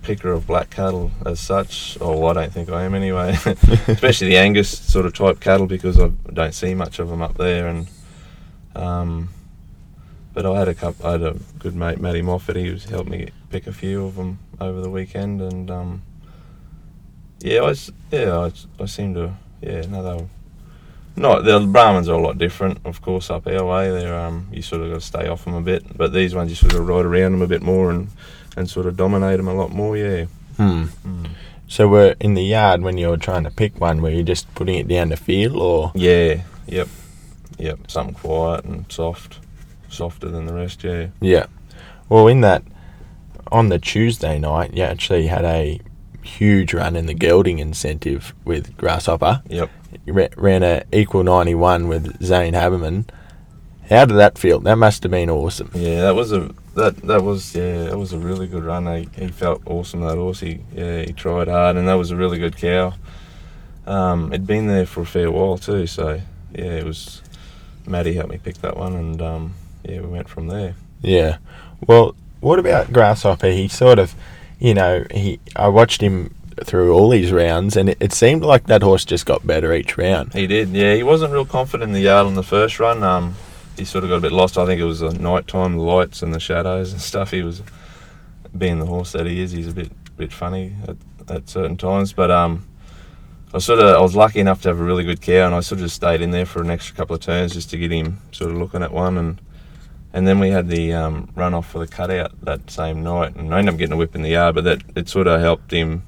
picker 0.02 0.32
of 0.32 0.46
black 0.46 0.70
cattle 0.70 1.10
as 1.26 1.40
such, 1.40 2.00
or 2.00 2.30
I 2.30 2.32
don't 2.32 2.52
think 2.52 2.70
I 2.70 2.84
am 2.84 2.94
anyway. 2.94 3.36
Especially 3.86 4.28
the 4.28 4.38
Angus 4.38 4.70
sort 4.70 5.06
of 5.06 5.14
type 5.14 5.40
cattle 5.40 5.66
because 5.66 5.98
I 5.98 6.08
don't 6.32 6.54
see 6.54 6.74
much 6.74 6.98
of 6.98 7.08
them 7.08 7.22
up 7.22 7.36
there, 7.36 7.68
and 7.68 7.88
um, 8.74 9.28
but 10.32 10.46
I 10.46 10.58
had 10.58 10.68
a 10.68 10.74
couple. 10.74 11.06
I 11.06 11.12
had 11.12 11.22
a 11.22 11.36
good 11.58 11.74
mate, 11.74 12.00
Matty 12.00 12.22
Moffat. 12.22 12.56
He 12.56 12.70
was 12.70 12.84
helped 12.84 13.10
me 13.10 13.30
pick 13.50 13.66
a 13.66 13.72
few 13.72 14.04
of 14.06 14.16
them 14.16 14.38
over 14.60 14.80
the 14.80 14.90
weekend, 14.90 15.42
and 15.42 15.70
um, 15.70 16.02
yeah, 17.40 17.62
I 17.62 17.74
yeah 18.10 18.38
I, 18.38 18.82
I 18.82 18.86
seem 18.86 19.14
to 19.14 19.34
yeah 19.60 19.82
no 19.86 20.02
they 20.02 20.22
were 20.22 20.28
not 21.16 21.44
the 21.44 21.60
Brahmans 21.60 22.08
are 22.08 22.12
a 22.12 22.22
lot 22.22 22.38
different, 22.38 22.78
of 22.84 23.02
course, 23.02 23.30
up 23.30 23.46
our 23.46 23.64
way. 23.64 23.90
They're 23.90 24.18
um 24.18 24.48
you 24.52 24.62
sort 24.62 24.82
of 24.82 24.88
got 24.88 25.00
to 25.00 25.06
stay 25.06 25.26
off 25.28 25.44
them 25.44 25.54
a 25.54 25.60
bit, 25.60 25.96
but 25.96 26.12
these 26.12 26.34
ones 26.34 26.50
you 26.50 26.56
sort 26.56 26.74
of 26.74 26.86
ride 26.86 27.04
around 27.04 27.32
them 27.32 27.42
a 27.42 27.46
bit 27.46 27.62
more 27.62 27.90
and 27.90 28.08
and 28.56 28.68
sort 28.68 28.86
of 28.86 28.96
dominate 28.96 29.36
them 29.36 29.48
a 29.48 29.54
lot 29.54 29.70
more. 29.70 29.96
Yeah. 29.96 30.26
Hmm. 30.56 30.84
Mm. 31.06 31.30
So 31.68 31.88
we're 31.88 32.16
in 32.18 32.34
the 32.34 32.42
yard 32.42 32.82
when 32.82 32.98
you 32.98 33.08
were 33.08 33.16
trying 33.16 33.44
to 33.44 33.50
pick 33.50 33.80
one, 33.80 34.02
were 34.02 34.10
you 34.10 34.24
just 34.24 34.52
putting 34.54 34.76
it 34.76 34.88
down 34.88 35.10
to 35.10 35.16
feel, 35.16 35.60
or 35.60 35.92
Yeah. 35.94 36.42
Yep. 36.66 36.88
Yep. 37.58 37.90
Something 37.90 38.14
quiet 38.14 38.64
and 38.64 38.90
soft, 38.90 39.38
softer 39.88 40.28
than 40.28 40.46
the 40.46 40.54
rest. 40.54 40.82
Yeah. 40.82 41.08
yeah? 41.20 41.46
Well, 42.08 42.26
in 42.26 42.40
that 42.40 42.64
on 43.52 43.68
the 43.68 43.78
Tuesday 43.78 44.38
night, 44.38 44.74
you 44.74 44.82
actually 44.82 45.28
had 45.28 45.44
a 45.44 45.80
huge 46.22 46.74
run 46.74 46.96
in 46.96 47.06
the 47.06 47.14
gelding 47.14 47.58
incentive 47.58 48.34
with 48.44 48.76
Grasshopper. 48.76 49.42
Yep. 49.48 49.70
Ran 50.36 50.62
a 50.62 50.84
equal 50.92 51.22
ninety 51.22 51.54
one 51.54 51.88
with 51.88 52.22
Zane 52.22 52.54
Haberman. 52.54 53.06
How 53.88 54.04
did 54.04 54.14
that 54.14 54.38
feel? 54.38 54.60
That 54.60 54.76
must 54.76 55.02
have 55.02 55.12
been 55.12 55.30
awesome. 55.30 55.70
Yeah, 55.74 56.02
that 56.02 56.14
was 56.14 56.32
a 56.32 56.54
that 56.74 56.96
that 56.98 57.22
was 57.22 57.54
yeah, 57.54 57.84
that 57.84 57.98
was 57.98 58.12
a 58.12 58.18
really 58.18 58.46
good 58.46 58.64
run. 58.64 58.86
He, 58.86 59.08
he 59.16 59.28
felt 59.28 59.62
awesome 59.66 60.00
that 60.02 60.16
horse. 60.16 60.40
He 60.40 60.60
yeah, 60.74 61.02
he 61.02 61.12
tried 61.12 61.48
hard, 61.48 61.76
and 61.76 61.88
that 61.88 61.94
was 61.94 62.10
a 62.10 62.16
really 62.16 62.38
good 62.38 62.56
cow. 62.56 62.94
Um, 63.86 64.32
it'd 64.32 64.46
been 64.46 64.68
there 64.68 64.86
for 64.86 65.02
a 65.02 65.06
fair 65.06 65.30
while 65.30 65.58
too, 65.58 65.86
so 65.86 66.20
yeah, 66.52 66.64
it 66.64 66.84
was. 66.84 67.22
Maddie 67.86 68.12
helped 68.12 68.30
me 68.30 68.38
pick 68.38 68.58
that 68.58 68.76
one, 68.76 68.94
and 68.94 69.22
um, 69.22 69.54
yeah, 69.82 70.00
we 70.00 70.06
went 70.06 70.28
from 70.28 70.46
there. 70.46 70.74
Yeah. 71.00 71.38
Well, 71.86 72.14
what 72.40 72.58
about 72.58 72.92
Grasshopper? 72.92 73.50
He 73.50 73.66
sort 73.68 73.98
of, 73.98 74.14
you 74.60 74.74
know, 74.74 75.04
he. 75.10 75.40
I 75.56 75.68
watched 75.68 76.00
him 76.00 76.34
through 76.64 76.92
all 76.92 77.08
these 77.08 77.32
rounds, 77.32 77.76
and 77.76 77.88
it, 77.88 77.96
it 78.00 78.12
seemed 78.12 78.42
like 78.42 78.66
that 78.66 78.82
horse 78.82 79.04
just 79.04 79.26
got 79.26 79.46
better 79.46 79.72
each 79.74 79.96
round. 79.96 80.34
He 80.34 80.46
did, 80.46 80.68
yeah. 80.68 80.94
He 80.94 81.02
wasn't 81.02 81.32
real 81.32 81.46
confident 81.46 81.88
in 81.88 81.92
the 81.94 82.00
yard 82.00 82.26
on 82.26 82.34
the 82.34 82.42
first 82.42 82.78
run. 82.78 83.02
Um, 83.02 83.34
he 83.76 83.84
sort 83.84 84.04
of 84.04 84.10
got 84.10 84.16
a 84.16 84.20
bit 84.20 84.32
lost. 84.32 84.58
I 84.58 84.66
think 84.66 84.80
it 84.80 84.84
was 84.84 85.00
the 85.00 85.12
night 85.14 85.48
time, 85.48 85.76
the 85.76 85.82
lights 85.82 86.22
and 86.22 86.34
the 86.34 86.40
shadows 86.40 86.92
and 86.92 87.00
stuff. 87.00 87.30
He 87.30 87.42
was, 87.42 87.62
being 88.56 88.78
the 88.78 88.86
horse 88.86 89.12
that 89.12 89.26
he 89.26 89.40
is, 89.40 89.52
he's 89.52 89.68
a 89.68 89.72
bit 89.72 89.90
bit 90.16 90.32
funny 90.32 90.74
at, 90.86 90.96
at 91.28 91.48
certain 91.48 91.76
times. 91.76 92.12
But 92.12 92.30
um, 92.30 92.66
I 93.54 93.58
sort 93.58 93.78
of 93.78 93.96
I 93.96 94.00
was 94.00 94.14
lucky 94.14 94.40
enough 94.40 94.62
to 94.62 94.68
have 94.68 94.80
a 94.80 94.84
really 94.84 95.04
good 95.04 95.22
cow, 95.22 95.46
and 95.46 95.54
I 95.54 95.60
sort 95.60 95.80
of 95.80 95.86
just 95.86 95.96
stayed 95.96 96.20
in 96.20 96.30
there 96.30 96.46
for 96.46 96.60
an 96.60 96.70
extra 96.70 96.94
couple 96.94 97.16
of 97.16 97.22
turns 97.22 97.54
just 97.54 97.70
to 97.70 97.78
get 97.78 97.90
him 97.90 98.18
sort 98.32 98.50
of 98.50 98.58
looking 98.58 98.82
at 98.82 98.92
one, 98.92 99.16
and 99.16 99.40
and 100.12 100.26
then 100.26 100.38
we 100.40 100.50
had 100.50 100.68
the 100.68 100.92
um, 100.92 101.28
run 101.34 101.54
off 101.54 101.70
for 101.70 101.78
the 101.78 101.86
cutout 101.86 102.32
that 102.44 102.70
same 102.70 103.02
night, 103.02 103.36
and 103.36 103.54
I 103.54 103.58
ended 103.58 103.74
up 103.74 103.78
getting 103.78 103.92
a 103.94 103.96
whip 103.96 104.14
in 104.14 104.22
the 104.22 104.30
yard, 104.30 104.54
but 104.56 104.64
that 104.64 104.82
it 104.96 105.08
sort 105.08 105.26
of 105.26 105.40
helped 105.40 105.70
him 105.72 106.02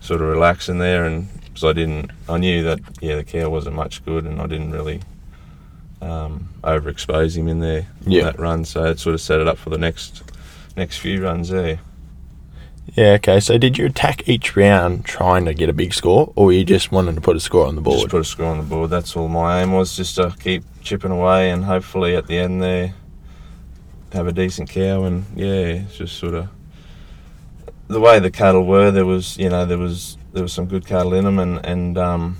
sort 0.00 0.20
of 0.22 0.28
relax 0.28 0.68
in 0.68 0.78
there, 0.78 1.04
and 1.04 1.28
so 1.54 1.68
I 1.68 1.72
didn't 1.72 2.10
I 2.28 2.38
knew 2.38 2.62
that 2.64 2.80
yeah 3.00 3.16
the 3.16 3.24
cow 3.24 3.48
wasn't 3.50 3.76
much 3.76 4.04
good, 4.04 4.24
and 4.24 4.40
I 4.40 4.46
didn't 4.46 4.70
really 4.72 5.00
um, 6.00 6.48
overexpose 6.62 7.36
him 7.36 7.48
in 7.48 7.60
there 7.60 7.86
Yeah. 8.06 8.18
in 8.20 8.24
that 8.26 8.38
run, 8.38 8.64
so 8.64 8.84
it 8.84 8.98
sort 9.00 9.14
of 9.14 9.20
set 9.20 9.40
it 9.40 9.48
up 9.48 9.58
for 9.58 9.70
the 9.70 9.78
next 9.78 10.22
next 10.76 10.98
few 10.98 11.22
runs 11.22 11.48
there. 11.50 11.78
Yeah. 12.94 13.12
Okay. 13.12 13.40
So 13.40 13.56
did 13.56 13.78
you 13.78 13.86
attack 13.86 14.28
each 14.28 14.56
round 14.56 15.04
trying 15.06 15.46
to 15.46 15.54
get 15.54 15.68
a 15.68 15.72
big 15.72 15.94
score, 15.94 16.32
or 16.36 16.52
you 16.52 16.64
just 16.64 16.92
wanted 16.92 17.14
to 17.14 17.20
put 17.22 17.36
a 17.36 17.40
score 17.40 17.66
on 17.66 17.76
the 17.76 17.82
Just 17.82 17.96
board? 17.98 18.10
put 18.10 18.20
a 18.20 18.24
score 18.24 18.46
on 18.46 18.58
the 18.58 18.64
board. 18.64 18.90
That's 18.90 19.16
all 19.16 19.28
my 19.28 19.62
aim 19.62 19.72
was, 19.72 19.96
just 19.96 20.16
to 20.16 20.34
keep 20.38 20.64
chipping 20.82 21.10
away 21.10 21.50
and 21.50 21.64
hopefully 21.64 22.14
at 22.14 22.26
the 22.26 22.36
end 22.38 22.62
there 22.62 22.92
have 24.14 24.26
a 24.26 24.32
decent 24.32 24.70
cow. 24.70 25.04
And 25.04 25.24
yeah, 25.36 25.84
it's 25.84 25.96
just 25.96 26.16
sort 26.18 26.34
of 26.34 26.48
the 27.88 28.00
way 28.00 28.18
the 28.18 28.30
cattle 28.30 28.64
were. 28.64 28.90
There 28.90 29.06
was, 29.06 29.36
you 29.38 29.48
know, 29.50 29.64
there 29.66 29.78
was 29.78 30.16
there 30.32 30.42
was 30.42 30.52
some 30.52 30.66
good 30.66 30.86
cattle 30.86 31.14
in 31.14 31.24
them, 31.24 31.38
and 31.38 31.64
and 31.64 31.98
um, 31.98 32.36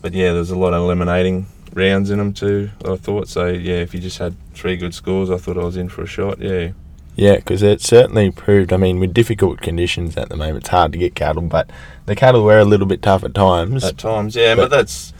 but 0.00 0.12
yeah, 0.12 0.32
there's 0.32 0.50
a 0.50 0.58
lot 0.58 0.74
of 0.74 0.82
eliminating 0.82 1.46
rounds 1.72 2.10
in 2.10 2.18
them 2.18 2.32
too. 2.32 2.70
I 2.84 2.96
thought 2.96 3.28
so. 3.28 3.46
Yeah, 3.48 3.76
if 3.76 3.94
you 3.94 4.00
just 4.00 4.18
had 4.18 4.36
three 4.54 4.76
good 4.76 4.94
scores, 4.94 5.30
I 5.30 5.38
thought 5.38 5.56
I 5.58 5.64
was 5.64 5.76
in 5.76 5.88
for 5.88 6.02
a 6.02 6.06
shot. 6.06 6.38
Yeah. 6.40 6.72
Yeah, 7.14 7.36
because 7.36 7.62
it 7.62 7.82
certainly 7.82 8.30
proved. 8.30 8.72
I 8.72 8.78
mean, 8.78 8.98
with 8.98 9.12
difficult 9.12 9.60
conditions 9.60 10.16
at 10.16 10.30
the 10.30 10.36
moment, 10.36 10.58
it's 10.58 10.68
hard 10.68 10.92
to 10.92 10.98
get 10.98 11.14
cattle, 11.14 11.42
but 11.42 11.68
the 12.06 12.16
cattle 12.16 12.42
were 12.42 12.58
a 12.58 12.64
little 12.64 12.86
bit 12.86 13.02
tough 13.02 13.22
at 13.22 13.34
times. 13.34 13.84
at 13.84 13.98
times. 13.98 14.34
Yeah, 14.34 14.54
but, 14.54 14.70
But- 14.70 14.76
that's 14.78 15.12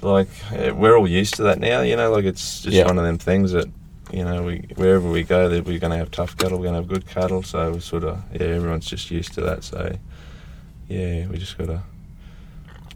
like 0.00 0.28
we're 0.74 0.96
all 0.96 1.08
used 1.08 1.34
to 1.34 1.42
that 1.44 1.58
now. 1.58 1.80
You 1.80 1.96
know, 1.96 2.12
like 2.12 2.24
it's 2.24 2.62
just 2.62 2.76
Yeah. 2.76 2.84
one 2.86 2.98
of 2.98 3.04
them 3.04 3.18
things 3.18 3.50
that 3.50 3.66
you 4.14 4.24
know 4.24 4.42
we 4.44 4.68
wherever 4.76 5.08
we 5.08 5.24
go, 5.24 5.48
that 5.48 5.64
we're 5.64 5.78
going 5.78 5.90
to 5.90 5.96
have 5.96 6.10
tough 6.10 6.36
cattle, 6.36 6.58
we're 6.58 6.70
going 6.70 6.74
to 6.74 6.80
have 6.80 6.88
good 6.88 7.06
cattle. 7.06 7.42
So 7.42 7.72
we 7.72 7.80
sort 7.80 8.04
of 8.04 8.22
yeah, 8.32 8.46
everyone's 8.46 8.86
just 8.86 9.10
used 9.10 9.34
to 9.34 9.40
that. 9.42 9.64
So 9.64 9.96
yeah, 10.88 11.26
we 11.26 11.38
just 11.38 11.58
gotta 11.58 11.82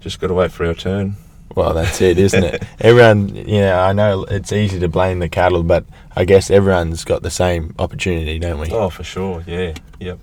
just 0.01 0.21
gotta 0.21 0.35
wait 0.35 0.53
for 0.53 0.67
our 0.67 0.75
turn. 0.75 1.17
Well, 1.55 1.75
that's 1.75 2.01
it, 2.01 2.19
isn't 2.19 2.45
it? 2.45 2.63
Everyone, 2.81 3.35
you 3.35 3.61
know, 3.61 3.81
I 3.81 3.93
know 3.93 4.25
it's 4.25 4.53
easy 4.53 4.79
to 4.81 4.89
blame 4.89 5.19
the 5.19 5.29
cattle, 5.29 5.63
but 5.63 5.87
I 6.15 6.25
guess 6.25 6.51
everyone's 6.51 7.05
got 7.05 7.23
the 7.23 7.31
same 7.31 7.75
opportunity, 7.79 8.39
don't 8.39 8.61
we? 8.61 8.71
Oh, 8.71 8.91
for 8.91 9.03
sure. 9.03 9.43
Yeah. 9.47 9.75
Yep. 9.99 10.19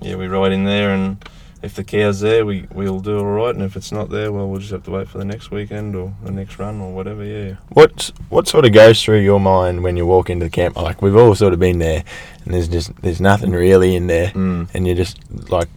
Yeah, 0.00 0.16
we 0.16 0.26
ride 0.26 0.52
in 0.52 0.64
there, 0.64 0.90
and 0.90 1.22
if 1.62 1.74
the 1.74 1.84
cow's 1.84 2.20
there, 2.20 2.46
we 2.46 2.66
we'll 2.72 3.00
do 3.00 3.18
all 3.18 3.24
right. 3.24 3.54
And 3.54 3.62
if 3.64 3.76
it's 3.76 3.92
not 3.92 4.08
there, 4.10 4.32
well, 4.32 4.48
we'll 4.48 4.60
just 4.60 4.72
have 4.72 4.84
to 4.84 4.90
wait 4.90 5.08
for 5.08 5.18
the 5.18 5.24
next 5.24 5.50
weekend 5.50 5.94
or 5.94 6.14
the 6.24 6.30
next 6.32 6.58
run 6.58 6.80
or 6.80 6.92
whatever. 6.92 7.24
Yeah. 7.24 7.56
What 7.70 8.10
what 8.28 8.48
sort 8.48 8.64
of 8.64 8.72
goes 8.72 9.02
through 9.02 9.20
your 9.20 9.40
mind 9.40 9.82
when 9.82 9.96
you 9.96 10.06
walk 10.06 10.30
into 10.30 10.46
the 10.46 10.50
camp? 10.50 10.76
Like 10.76 11.02
we've 11.02 11.16
all 11.16 11.34
sort 11.34 11.52
of 11.52 11.58
been 11.60 11.78
there, 11.78 12.02
and 12.44 12.54
there's 12.54 12.68
just 12.68 12.94
there's 13.02 13.20
nothing 13.20 13.50
really 13.52 13.94
in 13.94 14.06
there, 14.06 14.28
Mm. 14.30 14.68
and 14.74 14.86
you're 14.86 14.96
just 14.96 15.18
like, 15.50 15.68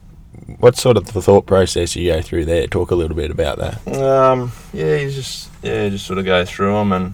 what 0.60 0.76
sort 0.78 0.98
of 0.98 1.12
the 1.14 1.22
thought 1.22 1.46
process 1.46 1.96
you 1.96 2.12
go 2.12 2.22
through 2.22 2.46
there? 2.46 2.68
Talk 2.68 2.92
a 2.92 2.96
little 2.96 3.16
bit 3.16 3.32
about 3.32 3.58
that. 3.60 3.88
Um, 4.02 4.52
yeah, 4.72 4.96
you 4.98 5.12
just 5.12 5.50
yeah, 5.62 5.90
just 5.90 6.06
sort 6.06 6.20
of 6.20 6.26
go 6.26 6.46
through 6.46 6.74
them, 6.74 6.92
and 6.94 7.14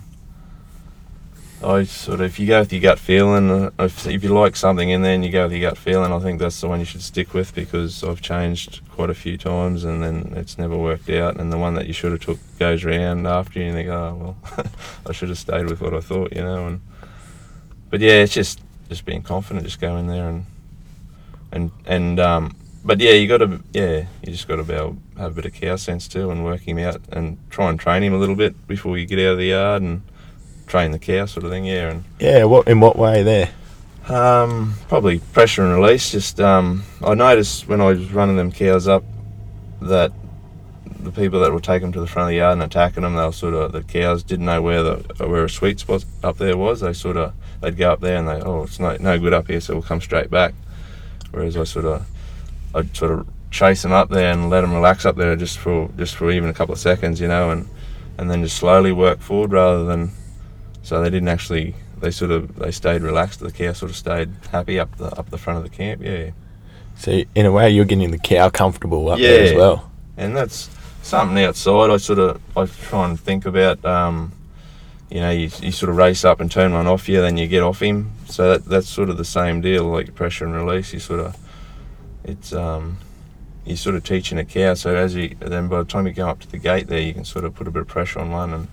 I 1.61 1.83
sort 1.83 2.21
of 2.21 2.27
if 2.27 2.39
you 2.39 2.47
go 2.47 2.61
with 2.61 2.71
your 2.71 2.81
gut 2.81 2.99
feeling, 2.99 3.51
uh, 3.51 3.71
if, 3.79 4.07
if 4.07 4.23
you 4.23 4.29
like 4.29 4.55
something 4.55 4.89
in 4.89 5.01
there 5.01 5.13
and 5.13 5.25
you 5.25 5.31
go 5.31 5.43
with 5.43 5.51
your 5.51 5.69
gut 5.69 5.77
feeling, 5.77 6.13
I 6.13 6.19
think 6.19 6.39
that's 6.39 6.61
the 6.61 6.69
one 6.69 6.79
you 6.79 6.85
should 6.85 7.01
stick 7.01 7.33
with 7.33 7.53
because 7.53 8.01
I've 8.01 8.21
changed 8.21 8.79
quite 8.91 9.09
a 9.09 9.13
few 9.13 9.37
times 9.37 9.83
and 9.83 10.01
then 10.01 10.33
it's 10.37 10.57
never 10.57 10.77
worked 10.77 11.09
out, 11.09 11.37
and 11.37 11.51
the 11.51 11.57
one 11.57 11.73
that 11.73 11.85
you 11.85 11.93
should 11.93 12.13
have 12.13 12.21
took 12.21 12.39
goes 12.59 12.85
round 12.85 13.27
after 13.27 13.59
you, 13.59 13.65
and 13.65 13.77
you 13.77 13.83
think, 13.83 13.89
oh 13.89 14.35
well, 14.55 14.65
I 15.05 15.11
should 15.11 15.27
have 15.29 15.37
stayed 15.37 15.65
with 15.65 15.81
what 15.81 15.93
I 15.93 15.99
thought, 15.99 16.33
you 16.33 16.41
know, 16.41 16.67
and 16.67 16.81
but 17.89 17.99
yeah, 17.99 18.21
it's 18.23 18.33
just 18.33 18.61
just 18.87 19.03
being 19.03 19.21
confident, 19.21 19.65
just 19.65 19.81
go 19.81 19.97
in 19.97 20.07
there 20.07 20.29
and 20.29 20.45
and 21.51 21.71
and 21.85 22.19
um, 22.21 22.55
but 22.85 23.01
yeah, 23.01 23.11
you 23.11 23.27
got 23.27 23.39
to 23.39 23.59
yeah, 23.73 24.05
you 24.23 24.31
just 24.31 24.47
got 24.47 24.55
to 24.55 24.63
be 24.63 24.73
able 24.73 24.97
have 25.17 25.33
a 25.33 25.35
bit 25.35 25.45
of 25.45 25.53
cow 25.53 25.75
sense 25.75 26.07
too, 26.07 26.31
and 26.31 26.45
work 26.45 26.61
him 26.61 26.77
out 26.77 27.01
and 27.11 27.37
try 27.49 27.69
and 27.69 27.77
train 27.77 28.01
him 28.01 28.13
a 28.13 28.17
little 28.17 28.35
bit 28.35 28.65
before 28.65 28.97
you 28.97 29.05
get 29.05 29.19
out 29.19 29.33
of 29.33 29.37
the 29.39 29.47
yard 29.47 29.81
and 29.81 30.03
train 30.69 30.91
the 30.91 30.99
cow 30.99 31.25
sort 31.25 31.43
of 31.45 31.51
thing. 31.51 31.65
Yeah, 31.65 31.89
and 31.89 32.03
Yeah, 32.19 32.45
what 32.45 32.67
in 32.67 32.79
what 32.79 32.97
way 32.97 33.23
there? 33.23 33.49
um, 34.07 34.73
probably 34.87 35.19
pressure 35.19 35.63
and 35.63 35.79
release. 35.79 36.11
Just 36.11 36.39
um, 36.39 36.83
I 37.05 37.13
noticed 37.13 37.67
when 37.67 37.81
I 37.81 37.85
was 37.87 38.11
running 38.11 38.37
them 38.37 38.51
cows 38.51 38.87
up 38.87 39.03
that 39.81 40.11
the 41.01 41.11
people 41.11 41.39
that 41.41 41.53
would 41.53 41.63
take 41.63 41.81
them 41.81 41.91
to 41.93 41.99
the 41.99 42.07
front 42.07 42.27
of 42.27 42.29
the 42.31 42.37
yard 42.37 42.53
and 42.53 42.63
attacking 42.63 43.03
them, 43.03 43.15
they 43.15 43.23
were 43.23 43.31
sort 43.31 43.53
of 43.53 43.71
the 43.71 43.83
cows 43.83 44.23
didn't 44.23 44.45
know 44.45 44.61
where 44.61 44.83
the 44.83 44.95
where 45.27 45.43
a 45.45 45.49
sweet 45.49 45.79
spot 45.79 46.05
up 46.23 46.37
there 46.37 46.57
was. 46.57 46.79
They 46.81 46.93
sort 46.93 47.17
of 47.17 47.33
they'd 47.61 47.77
go 47.77 47.91
up 47.91 47.99
there 48.01 48.17
and 48.17 48.27
they 48.27 48.41
oh 48.41 48.63
it's 48.63 48.79
no 48.79 48.95
no 48.99 49.19
good 49.19 49.33
up 49.33 49.47
here, 49.47 49.61
so 49.61 49.73
we'll 49.75 49.83
come 49.83 50.01
straight 50.01 50.29
back. 50.31 50.53
Whereas 51.31 51.55
I 51.57 51.63
sort 51.65 51.85
of 51.85 52.05
I'd 52.73 52.95
sort 52.95 53.11
of 53.11 53.27
chase 53.51 53.81
them 53.81 53.91
up 53.91 54.09
there 54.09 54.31
and 54.31 54.49
let 54.49 54.61
them 54.61 54.73
relax 54.73 55.05
up 55.05 55.15
there 55.15 55.35
just 55.35 55.57
for 55.59 55.89
just 55.97 56.15
for 56.15 56.31
even 56.31 56.49
a 56.49 56.53
couple 56.53 56.73
of 56.73 56.79
seconds, 56.79 57.21
you 57.21 57.27
know, 57.27 57.51
and 57.51 57.67
and 58.17 58.29
then 58.29 58.43
just 58.43 58.57
slowly 58.57 58.91
work 58.91 59.19
forward 59.21 59.51
rather 59.51 59.85
than 59.85 60.11
so 60.89 61.01
they 61.03 61.09
didn't 61.11 61.27
actually 61.29 61.75
they 61.99 62.09
sort 62.09 62.31
of 62.31 62.55
they 62.57 62.71
stayed 62.71 63.03
relaxed. 63.03 63.39
The 63.39 63.51
cow 63.51 63.73
sort 63.73 63.91
of 63.91 63.95
stayed 63.97 64.29
happy 64.51 64.79
up 64.79 64.97
the 64.97 65.05
up 65.19 65.29
the 65.29 65.37
front 65.37 65.57
of 65.57 65.63
the 65.63 65.69
camp. 65.69 66.01
Yeah, 66.03 66.31
So 66.97 67.21
in 67.35 67.45
a 67.45 67.51
way, 67.51 67.69
you're 67.69 67.85
getting 67.85 68.09
the 68.09 68.17
cow 68.17 68.49
comfortable 68.49 69.09
up 69.09 69.19
there 69.19 69.43
as 69.51 69.53
well. 69.55 69.91
and 70.17 70.35
that's 70.35 70.69
something 71.03 71.43
outside. 71.43 71.91
I 71.91 71.97
sort 71.97 72.17
of 72.19 72.41
I 72.57 72.65
try 72.65 73.07
and 73.07 73.19
think 73.19 73.45
about. 73.45 73.83
Um, 73.85 74.31
you 75.11 75.19
know, 75.21 75.31
you, 75.31 75.49
you 75.61 75.71
sort 75.71 75.89
of 75.89 75.95
race 75.97 76.23
up 76.23 76.39
and 76.39 76.51
turn 76.51 76.71
one 76.71 76.85
off 76.85 77.09
you, 77.09 77.19
then 77.19 77.35
you 77.35 77.47
get 77.47 77.63
off 77.63 77.81
him. 77.81 78.11
So 78.27 78.51
that, 78.51 78.65
that's 78.65 78.87
sort 78.87 79.09
of 79.09 79.17
the 79.17 79.25
same 79.25 79.59
deal, 79.59 79.85
like 79.85 80.13
pressure 80.13 80.45
and 80.45 80.53
release. 80.53 80.93
You 80.93 80.99
sort 80.99 81.19
of, 81.21 81.35
it's 82.23 82.53
um, 82.53 82.97
you're 83.65 83.75
sort 83.75 83.95
of 83.95 84.03
teaching 84.03 84.37
a 84.37 84.45
cow. 84.45 84.75
So 84.75 84.95
as 84.95 85.15
you 85.15 85.35
then 85.39 85.67
by 85.67 85.79
the 85.79 85.85
time 85.85 86.05
you 86.05 86.13
go 86.13 86.27
up 86.29 86.39
to 86.41 86.47
the 86.51 86.59
gate 86.59 86.87
there, 86.87 86.99
you 87.01 87.13
can 87.15 87.25
sort 87.25 87.43
of 87.45 87.55
put 87.55 87.67
a 87.67 87.71
bit 87.71 87.81
of 87.81 87.87
pressure 87.87 88.19
on 88.19 88.29
one, 88.29 88.53
and 88.53 88.67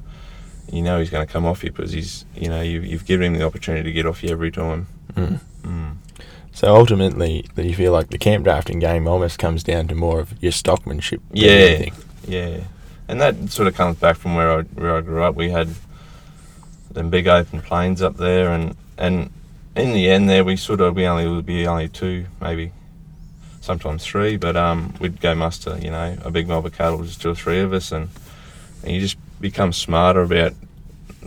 you 0.71 0.83
know 0.83 0.99
he's 0.99 1.11
going 1.11 1.27
to 1.27 1.33
come 1.33 1.47
off 1.47 1.63
you 1.63 1.71
because 1.71 1.93
he's, 1.93 2.25
you 2.35 2.49
know, 2.49 2.61
you, 2.61 2.81
you've 2.81 3.05
given 3.05 3.35
him 3.35 3.39
the 3.39 3.47
opportunity 3.47 3.85
to 3.85 3.93
get 3.93 4.07
off 4.07 4.23
you 4.23 4.31
every 4.31 4.51
time. 4.51 4.87
Mm. 5.15 5.41
Mm. 5.63 5.97
So 6.53 6.75
ultimately, 6.75 7.47
you 7.57 7.75
feel 7.75 7.93
like 7.93 8.09
the 8.09 8.19
camp 8.19 8.45
drafting 8.45 8.79
game 8.79 9.07
almost 9.07 9.39
comes 9.39 9.63
down 9.63 9.89
to 9.89 9.95
more 9.95 10.21
of 10.21 10.43
your 10.43 10.53
stockmanship. 10.53 11.21
Yeah. 11.33 11.91
Yeah, 12.27 12.65
and 13.07 13.21
that 13.21 13.51
sort 13.51 13.69
of 13.69 13.75
comes 13.75 13.99
back 13.99 14.17
from 14.17 14.35
where 14.35 14.51
I 14.51 14.63
where 14.63 14.97
I 14.97 15.01
grew 15.01 15.23
up. 15.23 15.37
We 15.37 15.51
had 15.51 15.69
them 16.91 17.09
big 17.09 17.29
open 17.29 17.61
plains 17.61 18.03
up 18.03 18.17
there, 18.17 18.51
and 18.51 18.77
and 18.99 19.31
in 19.77 19.93
the 19.93 20.11
end, 20.11 20.29
there 20.29 20.45
we 20.45 20.57
sort 20.57 20.81
of 20.81 20.97
we 20.97 21.07
only 21.07 21.29
would 21.29 21.47
be 21.47 21.67
only 21.67 21.89
two, 21.89 22.27
maybe 22.41 22.73
sometimes 23.61 24.05
three, 24.05 24.37
but 24.37 24.57
um, 24.57 24.95
we'd 25.01 25.21
go 25.21 25.35
muster, 25.35 25.79
you 25.79 25.91
know, 25.91 26.17
a 26.23 26.31
big 26.31 26.49
mob 26.49 26.67
of 26.67 26.73
cattle, 26.73 27.03
just 27.05 27.21
two 27.21 27.31
or 27.31 27.35
three 27.35 27.61
of 27.61 27.73
us, 27.73 27.93
and, 27.93 28.09
and 28.83 28.93
you 28.93 29.01
just 29.01 29.17
become 29.41 29.73
smarter 29.73 30.23
about 30.23 30.53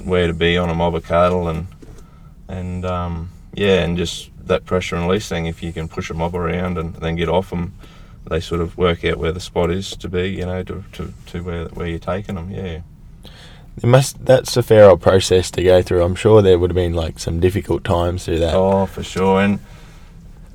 where 0.03 0.27
to 0.27 0.33
be 0.33 0.57
on 0.57 0.69
a 0.69 0.75
mob 0.75 0.95
of 0.95 1.05
cattle, 1.05 1.47
and 1.47 1.67
and 2.47 2.85
um, 2.85 3.29
yeah, 3.53 3.81
and 3.83 3.97
just 3.97 4.29
that 4.47 4.65
pressure 4.65 4.95
and 4.95 5.07
release 5.07 5.27
thing. 5.29 5.45
If 5.45 5.61
you 5.61 5.71
can 5.73 5.87
push 5.87 6.09
a 6.09 6.13
mob 6.13 6.35
around 6.35 6.77
and 6.77 6.95
then 6.95 7.15
get 7.15 7.29
off 7.29 7.49
them, 7.49 7.73
they 8.29 8.39
sort 8.39 8.61
of 8.61 8.77
work 8.77 9.03
out 9.05 9.17
where 9.17 9.31
the 9.31 9.39
spot 9.39 9.71
is 9.71 9.91
to 9.97 10.09
be, 10.09 10.29
you 10.29 10.45
know, 10.45 10.63
to, 10.63 10.83
to, 10.93 11.13
to 11.27 11.43
where 11.43 11.65
where 11.69 11.87
you're 11.87 11.99
taking 11.99 12.35
them. 12.35 12.49
Yeah. 12.51 12.81
It 13.77 13.85
must. 13.85 14.25
That's 14.25 14.57
a 14.57 14.63
fair 14.63 14.89
old 14.89 15.01
process 15.01 15.49
to 15.51 15.63
go 15.63 15.81
through. 15.81 16.03
I'm 16.03 16.15
sure 16.15 16.41
there 16.41 16.59
would 16.59 16.71
have 16.71 16.75
been 16.75 16.93
like 16.93 17.17
some 17.19 17.39
difficult 17.39 17.83
times 17.83 18.25
through 18.25 18.39
that. 18.39 18.53
Oh, 18.53 18.85
for 18.85 19.03
sure. 19.03 19.41
And 19.41 19.59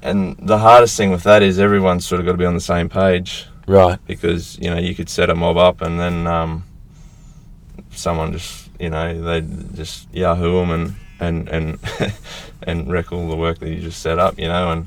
and 0.02 0.36
the 0.38 0.58
hardest 0.58 0.96
thing 0.96 1.10
with 1.10 1.22
that 1.22 1.42
is 1.42 1.58
everyone's 1.58 2.04
sort 2.04 2.20
of 2.20 2.26
got 2.26 2.32
to 2.32 2.38
be 2.38 2.44
on 2.44 2.52
the 2.54 2.60
same 2.60 2.90
page 2.90 3.46
Right. 3.66 3.98
because 4.06 4.58
you 4.58 4.68
know 4.68 4.76
you 4.76 4.94
could 4.94 5.08
set 5.08 5.30
a 5.30 5.34
mob 5.34 5.56
up 5.56 5.80
and 5.80 5.98
then 5.98 6.26
um, 6.26 6.64
someone 7.96 8.32
just 8.32 8.68
you 8.80 8.90
know 8.90 9.20
they 9.22 9.40
just 9.74 10.12
yahoo 10.12 10.60
them 10.60 10.70
and 10.70 10.94
and 11.20 11.48
and 11.48 12.12
and 12.62 12.90
wreck 12.92 13.12
all 13.12 13.28
the 13.28 13.36
work 13.36 13.58
that 13.60 13.70
you 13.70 13.80
just 13.80 14.00
set 14.02 14.18
up. 14.18 14.38
You 14.38 14.48
know. 14.48 14.70
And 14.72 14.86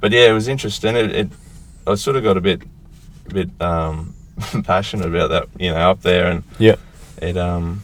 but 0.00 0.12
yeah, 0.12 0.28
it 0.30 0.32
was 0.32 0.48
interesting. 0.48 0.96
It, 0.96 1.10
it 1.14 1.28
I 1.86 1.94
sort 1.96 2.16
of 2.16 2.22
got 2.22 2.36
a 2.36 2.40
bit 2.40 2.62
a 3.30 3.34
bit 3.34 3.50
um, 3.60 4.14
passionate 4.64 5.06
about 5.06 5.30
that. 5.30 5.48
You 5.60 5.70
know, 5.70 5.90
up 5.90 6.02
there 6.02 6.26
and 6.30 6.42
Yeah. 6.58 6.76
it 7.20 7.36
um 7.36 7.82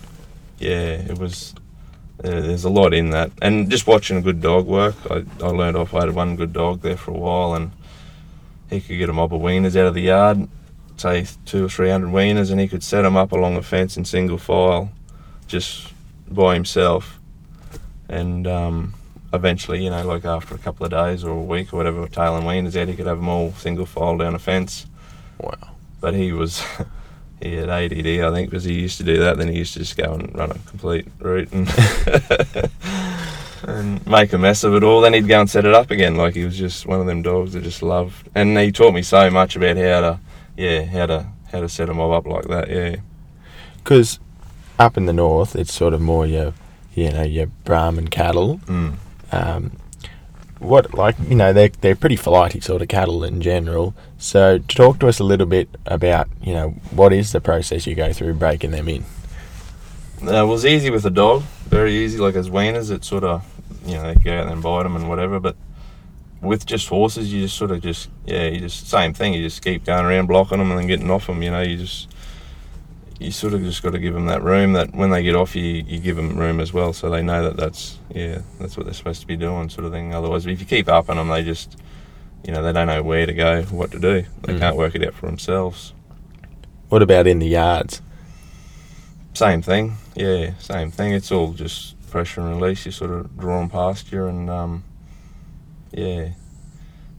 yeah 0.58 0.98
it 1.10 1.18
was 1.18 1.54
uh, 2.24 2.28
there's 2.28 2.64
a 2.64 2.68
lot 2.70 2.92
in 2.92 3.10
that 3.10 3.30
and 3.40 3.70
just 3.70 3.86
watching 3.86 4.16
a 4.16 4.20
good 4.20 4.40
dog 4.40 4.66
work 4.66 4.96
I, 5.08 5.24
I 5.40 5.46
learned 5.50 5.76
off 5.76 5.94
I 5.94 6.00
had 6.00 6.10
one 6.16 6.34
good 6.34 6.52
dog 6.52 6.80
there 6.82 6.96
for 6.96 7.12
a 7.12 7.16
while 7.16 7.54
and 7.54 7.70
he 8.68 8.80
could 8.80 8.98
get 8.98 9.08
a 9.08 9.12
mob 9.12 9.32
of 9.32 9.40
weaners 9.40 9.76
out 9.76 9.86
of 9.86 9.94
the 9.94 10.02
yard 10.02 10.48
say 11.00 11.26
two 11.44 11.64
or 11.64 11.68
three 11.68 11.90
hundred 11.90 12.10
weaners 12.10 12.50
and 12.50 12.60
he 12.60 12.68
could 12.68 12.82
set 12.82 13.02
them 13.02 13.16
up 13.16 13.32
along 13.32 13.56
a 13.56 13.62
fence 13.62 13.96
in 13.96 14.04
single 14.04 14.38
file 14.38 14.90
just 15.46 15.92
by 16.28 16.54
himself. 16.54 17.18
And 18.08 18.46
um 18.46 18.94
eventually 19.32 19.84
you 19.84 19.90
know 19.90 20.06
like 20.06 20.24
after 20.24 20.54
a 20.54 20.58
couple 20.58 20.86
of 20.86 20.90
days 20.90 21.22
or 21.22 21.30
a 21.30 21.42
week 21.42 21.72
or 21.72 21.76
whatever 21.76 22.06
tailing 22.08 22.44
weaners 22.44 22.80
out 22.80 22.88
he 22.88 22.96
could 22.96 23.06
have 23.06 23.18
them 23.18 23.28
all 23.28 23.52
single 23.52 23.86
file 23.86 24.16
down 24.16 24.34
a 24.34 24.38
fence. 24.38 24.86
Wow. 25.38 25.76
but 26.00 26.14
he 26.14 26.32
was 26.32 26.62
he 27.42 27.54
had 27.56 27.68
ADD 27.68 28.06
I 28.06 28.32
think 28.32 28.50
because 28.50 28.64
he 28.64 28.74
used 28.74 28.98
to 28.98 29.04
do 29.04 29.18
that 29.18 29.36
then 29.36 29.48
he 29.48 29.58
used 29.58 29.74
to 29.74 29.80
just 29.80 29.96
go 29.96 30.14
and 30.14 30.34
run 30.34 30.50
a 30.50 30.58
complete 30.66 31.06
route 31.18 31.52
and 31.52 31.68
and 33.64 34.06
make 34.06 34.32
a 34.32 34.38
mess 34.38 34.64
of 34.64 34.74
it 34.74 34.84
all. 34.84 35.00
Then 35.00 35.12
he'd 35.14 35.28
go 35.28 35.40
and 35.40 35.50
set 35.50 35.64
it 35.66 35.74
up 35.74 35.90
again 35.90 36.16
like 36.16 36.34
he 36.34 36.44
was 36.44 36.56
just 36.56 36.86
one 36.86 37.00
of 37.00 37.06
them 37.06 37.22
dogs 37.22 37.52
that 37.52 37.62
just 37.62 37.82
loved 37.82 38.28
and 38.34 38.56
he 38.56 38.72
taught 38.72 38.94
me 38.94 39.02
so 39.02 39.30
much 39.30 39.56
about 39.56 39.76
how 39.76 40.00
to 40.00 40.20
yeah 40.58 40.84
how 40.84 41.06
to 41.06 41.26
how 41.52 41.60
to 41.60 41.68
set 41.68 41.88
a 41.88 41.94
mob 41.94 42.12
up 42.12 42.26
like 42.26 42.44
that 42.48 42.68
yeah 42.68 42.96
Because 43.76 44.18
up 44.78 44.96
in 44.98 45.06
the 45.06 45.12
north, 45.12 45.56
it's 45.56 45.72
sort 45.72 45.94
of 45.94 46.00
more 46.00 46.26
your, 46.26 46.52
you 46.94 47.10
know, 47.10 47.22
your 47.24 47.46
Brahman 47.64 48.08
cattle. 48.08 48.58
mm. 48.66 48.94
Um, 49.32 49.72
what 50.60 50.92
like 50.94 51.16
you 51.28 51.36
know 51.36 51.52
they're 51.52 51.70
they're 51.80 51.94
pretty 51.96 52.16
flighty 52.16 52.60
sort 52.60 52.82
of 52.82 52.88
cattle 52.88 53.22
in 53.24 53.40
general. 53.40 53.94
So 54.18 54.58
to 54.58 54.74
talk 54.76 54.98
to 55.00 55.08
us 55.08 55.20
a 55.20 55.24
little 55.24 55.46
bit 55.46 55.68
about 55.86 56.26
you 56.42 56.52
know 56.52 56.70
what 56.90 57.12
is 57.12 57.30
the 57.32 57.40
process 57.40 57.86
you 57.86 57.94
go 57.94 58.12
through 58.12 58.34
breaking 58.34 58.72
them 58.72 58.88
in. 58.88 59.04
Uh, 60.22 60.42
it 60.44 60.46
was 60.46 60.66
easy 60.66 60.90
with 60.90 61.04
a 61.06 61.10
dog, 61.10 61.42
very 61.68 61.94
easy. 61.94 62.18
Like 62.18 62.34
as 62.34 62.50
weaners, 62.50 62.90
it 62.90 63.04
sort 63.04 63.22
of, 63.22 63.44
you 63.86 63.94
know, 63.94 64.02
they 64.02 64.14
go 64.16 64.32
out 64.40 64.48
and 64.52 64.60
bite 64.62 64.82
them 64.82 64.96
and 64.96 65.08
whatever. 65.08 65.38
But 65.38 65.54
with 66.40 66.64
just 66.66 66.88
horses, 66.88 67.32
you 67.32 67.42
just 67.42 67.56
sort 67.56 67.70
of 67.70 67.80
just, 67.82 68.08
yeah, 68.26 68.46
you 68.46 68.60
just 68.60 68.88
same 68.88 69.12
thing. 69.12 69.34
You 69.34 69.42
just 69.42 69.62
keep 69.62 69.84
going 69.84 70.04
around 70.04 70.26
blocking 70.26 70.58
them 70.58 70.70
and 70.70 70.78
then 70.80 70.86
getting 70.86 71.10
off 71.10 71.26
them. 71.26 71.42
You 71.42 71.50
know, 71.50 71.60
you 71.62 71.76
just, 71.76 72.08
you 73.18 73.32
sort 73.32 73.54
of 73.54 73.62
just 73.62 73.82
got 73.82 73.90
to 73.90 73.98
give 73.98 74.14
them 74.14 74.26
that 74.26 74.42
room. 74.42 74.74
That 74.74 74.94
when 74.94 75.10
they 75.10 75.22
get 75.22 75.34
off 75.34 75.56
you, 75.56 75.64
you 75.64 75.98
give 75.98 76.16
them 76.16 76.36
room 76.38 76.60
as 76.60 76.72
well, 76.72 76.92
so 76.92 77.10
they 77.10 77.22
know 77.22 77.42
that 77.42 77.56
that's, 77.56 77.98
yeah, 78.14 78.42
that's 78.60 78.76
what 78.76 78.86
they're 78.86 78.94
supposed 78.94 79.20
to 79.22 79.26
be 79.26 79.36
doing, 79.36 79.68
sort 79.68 79.84
of 79.86 79.92
thing. 79.92 80.14
Otherwise, 80.14 80.46
if 80.46 80.60
you 80.60 80.66
keep 80.66 80.88
up 80.88 81.10
on 81.10 81.16
them, 81.16 81.28
they 81.28 81.42
just, 81.42 81.76
you 82.44 82.52
know, 82.52 82.62
they 82.62 82.72
don't 82.72 82.86
know 82.86 83.02
where 83.02 83.26
to 83.26 83.34
go, 83.34 83.62
what 83.64 83.90
to 83.90 83.98
do. 83.98 84.24
They 84.42 84.54
Mm. 84.54 84.58
can't 84.60 84.76
work 84.76 84.94
it 84.94 85.04
out 85.04 85.14
for 85.14 85.26
themselves. 85.26 85.92
What 86.88 87.02
about 87.02 87.26
in 87.26 87.40
the 87.40 87.48
yards? 87.48 88.00
Same 89.34 89.62
thing, 89.62 89.96
yeah, 90.14 90.52
same 90.58 90.90
thing. 90.90 91.12
It's 91.12 91.30
all 91.30 91.52
just 91.52 91.94
pressure 92.10 92.40
and 92.40 92.60
release. 92.60 92.86
You 92.86 92.92
sort 92.92 93.10
of 93.10 93.36
draw 93.38 93.58
them 93.60 93.68
past 93.68 94.10
you, 94.10 94.26
and 94.26 94.48
um, 94.48 94.84
yeah, 95.92 96.28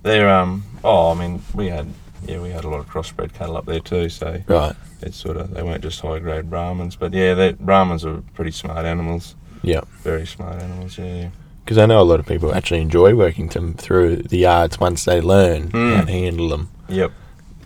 they're 0.03 0.29
um. 0.29 0.63
Oh, 0.84 1.12
I 1.12 1.13
mean, 1.15 1.41
we 1.53 1.67
had 1.67 1.88
yeah, 2.25 2.39
we 2.39 2.49
had 2.49 2.63
a 2.65 2.69
lot 2.69 2.79
of 2.79 2.88
crossbred 2.89 3.34
cattle 3.34 3.58
up 3.58 3.65
there 3.65 3.79
too. 3.79 4.10
So 4.10 4.41
Right. 4.47 4.75
it's 5.01 5.17
sort 5.17 5.38
of 5.38 5.51
they 5.53 5.63
weren't 5.63 5.82
just 5.84 5.99
high 6.01 6.19
grade 6.19 6.49
Brahmans, 6.49 6.97
but 6.97 7.13
yeah, 7.13 7.34
they 7.34 7.53
Brahmans 7.53 8.05
are 8.05 8.21
pretty 8.34 8.51
smart 8.51 8.86
animals. 8.86 9.36
Yeah. 9.62 9.82
Very 10.03 10.25
smart 10.25 10.62
animals. 10.62 10.97
Yeah. 10.97 11.29
Because 11.65 11.77
I 11.77 11.86
know 11.86 12.01
a 12.01 12.03
lot 12.03 12.19
of 12.19 12.25
people 12.25 12.53
actually 12.55 12.82
enjoy 12.82 13.13
working 13.15 13.47
them 13.49 13.73
through 13.73 14.17
the 14.17 14.38
yards 14.39 14.79
once 14.79 15.05
they 15.05 15.21
learn 15.21 15.69
Mm. 15.69 15.95
how 15.97 16.03
to 16.05 16.12
handle 16.12 16.49
them. 16.49 16.69
Yep. 16.88 17.12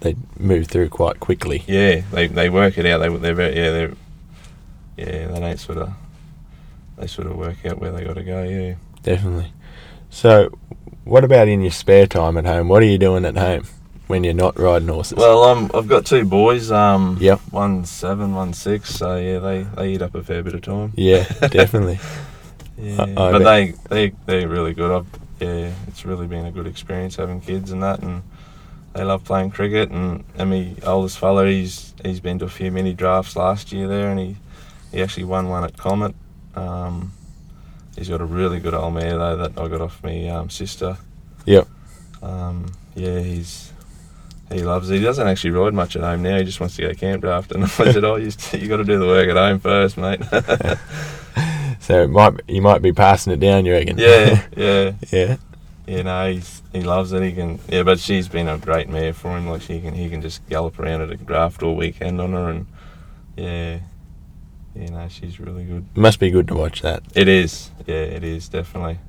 They 0.02 0.16
move 0.38 0.68
through 0.68 0.90
quite 0.90 1.20
quickly. 1.20 1.64
Yeah. 1.68 2.02
They 2.12 2.28
they 2.28 2.50
work 2.50 2.78
it 2.78 2.86
out. 2.86 2.98
They 3.00 3.10
they're 3.18 3.36
very, 3.36 3.56
yeah 3.56 3.70
they're 3.72 3.94
yeah 4.98 5.28
they 5.28 5.40
don't 5.40 5.60
sort 5.60 5.78
of 5.78 5.92
they 6.98 7.08
sort 7.08 7.28
of 7.28 7.36
work 7.38 7.66
out 7.66 7.80
where 7.80 7.92
they 7.92 8.04
got 8.04 8.16
to 8.16 8.24
go. 8.24 8.44
Yeah. 8.44 8.74
Definitely. 9.04 9.52
So, 10.10 10.52
what 11.06 11.24
about 11.24 11.48
in 11.48 11.62
your 11.62 11.72
spare 11.72 12.08
time 12.08 12.38
at 12.38 12.46
home? 12.46 12.68
What 12.70 12.82
are 12.82 12.86
you 12.88 12.98
doing 12.98 13.26
at 13.26 13.38
home 13.38 13.68
when 14.08 14.24
you're 14.24 14.34
not 14.34 14.58
riding 14.60 14.88
horses? 14.88 15.18
Well, 15.18 15.44
um, 15.44 15.70
I've 15.74 15.88
got 15.88 16.06
two 16.06 16.26
boys. 16.26 16.72
Um, 16.72 17.18
Yep. 17.20 17.42
One's 17.52 17.90
seven, 17.90 18.34
one's 18.36 18.58
six. 18.58 18.90
So 18.96 19.16
yeah, 19.18 19.40
they, 19.40 19.64
they 19.64 19.94
eat 19.94 20.02
up 20.02 20.16
a 20.16 20.24
fair 20.24 20.44
bit 20.44 20.54
of 20.56 20.62
time. 20.62 20.94
yeah, 20.96 21.24
definitely. 21.50 22.00
Yeah, 22.78 23.02
I- 23.02 23.04
I 23.04 23.32
but 23.32 23.40
bet. 23.40 23.46
they 23.90 24.10
they 24.10 24.16
they're 24.26 24.48
really 24.48 24.74
good. 24.74 24.92
I've, 24.92 25.08
yeah, 25.40 25.72
it's 25.88 26.06
really 26.06 26.28
been 26.28 26.46
a 26.46 26.52
good 26.52 26.68
experience 26.68 27.16
having 27.18 27.42
kids 27.42 27.72
and 27.72 27.84
that, 27.84 28.00
and 28.02 28.24
they 28.94 29.04
love 29.04 29.24
playing 29.24 29.52
cricket. 29.52 29.90
And 29.92 30.24
and 30.38 30.50
my 30.50 30.74
oldest 30.86 31.20
fella, 31.20 31.46
he's 31.48 31.94
he's 32.04 32.20
been 32.20 32.40
to 32.40 32.46
a 32.46 32.50
few 32.50 32.72
mini 32.72 32.94
drafts 32.94 33.36
last 33.36 33.72
year 33.72 33.88
there, 33.88 34.10
and 34.10 34.20
he 34.20 34.38
he 34.92 35.02
actually 35.04 35.26
won 35.26 35.50
one 35.50 35.64
at 35.64 35.78
Comet. 35.78 36.16
Um, 36.56 37.12
he's 37.96 38.10
got 38.10 38.22
a 38.22 38.26
really 38.26 38.60
good 38.60 38.74
old 38.74 38.94
mare 38.94 39.18
though 39.18 39.38
that 39.38 39.58
I 39.58 39.68
got 39.68 39.82
off 39.82 40.04
my 40.04 40.28
um, 40.30 40.50
sister. 40.50 40.98
Yep. 41.46 41.68
Um, 42.22 42.72
yeah, 42.96 43.20
he's 43.20 43.72
he 44.52 44.62
loves 44.64 44.90
it. 44.90 44.96
He 44.98 45.04
doesn't 45.04 45.28
actually 45.28 45.52
ride 45.52 45.74
much 45.74 45.96
at 45.96 46.04
home 46.04 46.22
now. 46.22 46.38
He 46.38 46.44
just 46.44 46.60
wants 46.60 46.76
to 46.76 46.84
go 46.84 46.94
camp 46.94 47.22
drafting. 47.22 47.64
I 47.64 47.68
said, 47.68 48.04
"Oh, 48.04 48.16
you, 48.18 48.32
you 48.54 48.68
got 48.68 48.78
to 48.78 48.84
do 48.84 49.00
the 49.00 49.06
work 49.08 49.30
at 49.30 49.36
home 49.36 49.60
first, 49.60 49.98
mate." 49.98 50.22
So 51.84 52.02
it 52.02 52.10
might 52.10 52.40
you 52.48 52.62
might 52.62 52.82
be 52.82 52.94
passing 52.94 53.34
it 53.34 53.42
down, 53.42 53.66
you 53.66 53.74
reckon? 53.74 53.98
yeah, 53.98 54.48
yeah, 54.56 54.94
yeah. 55.12 55.36
yeah. 55.86 56.02
No, 56.04 56.32
he's 56.32 56.62
he 56.72 56.82
loves 56.82 57.12
it. 57.12 57.22
He 57.22 57.34
can. 57.34 57.60
Yeah, 57.68 57.84
but 57.84 58.00
she's 58.00 58.30
been 58.30 58.48
a 58.48 58.58
great 58.58 58.88
mare 58.88 59.12
for 59.12 59.38
him. 59.38 59.50
Like 59.50 59.64
she 59.64 59.82
can, 59.82 59.94
he 59.94 60.10
can 60.10 60.22
just 60.22 60.48
gallop 60.48 60.80
around 60.80 61.02
at 61.02 61.12
a 61.12 61.18
draft 61.18 61.62
all 61.62 61.76
weekend 61.76 62.22
on 62.22 62.32
her, 62.32 62.50
and 62.50 62.68
yeah, 63.36 63.80
yeah. 64.76 64.90
No, 64.90 65.08
she's 65.08 65.40
really 65.40 65.64
good. 65.64 65.86
Must 65.96 66.20
be 66.20 66.30
good 66.30 66.48
to 66.48 66.56
watch 66.56 66.82
that. 66.82 67.04
It 67.16 67.28
is. 67.28 67.72
Yeah, 67.86 67.96
it 67.96 68.24
is 68.24 68.50
definitely. 68.50 69.00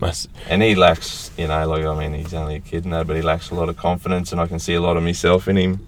Must. 0.00 0.28
And 0.48 0.62
he 0.62 0.74
lacks, 0.74 1.30
you 1.36 1.46
know, 1.46 1.66
like 1.68 1.84
I 1.84 1.98
mean, 1.98 2.14
he's 2.14 2.34
only 2.34 2.56
a 2.56 2.60
kid 2.60 2.84
now, 2.86 3.04
but 3.04 3.16
he 3.16 3.22
lacks 3.22 3.50
a 3.50 3.54
lot 3.54 3.68
of 3.68 3.76
confidence, 3.76 4.32
and 4.32 4.40
I 4.40 4.46
can 4.46 4.58
see 4.58 4.74
a 4.74 4.80
lot 4.80 4.96
of 4.96 5.02
myself 5.02 5.48
in 5.48 5.56
him. 5.56 5.86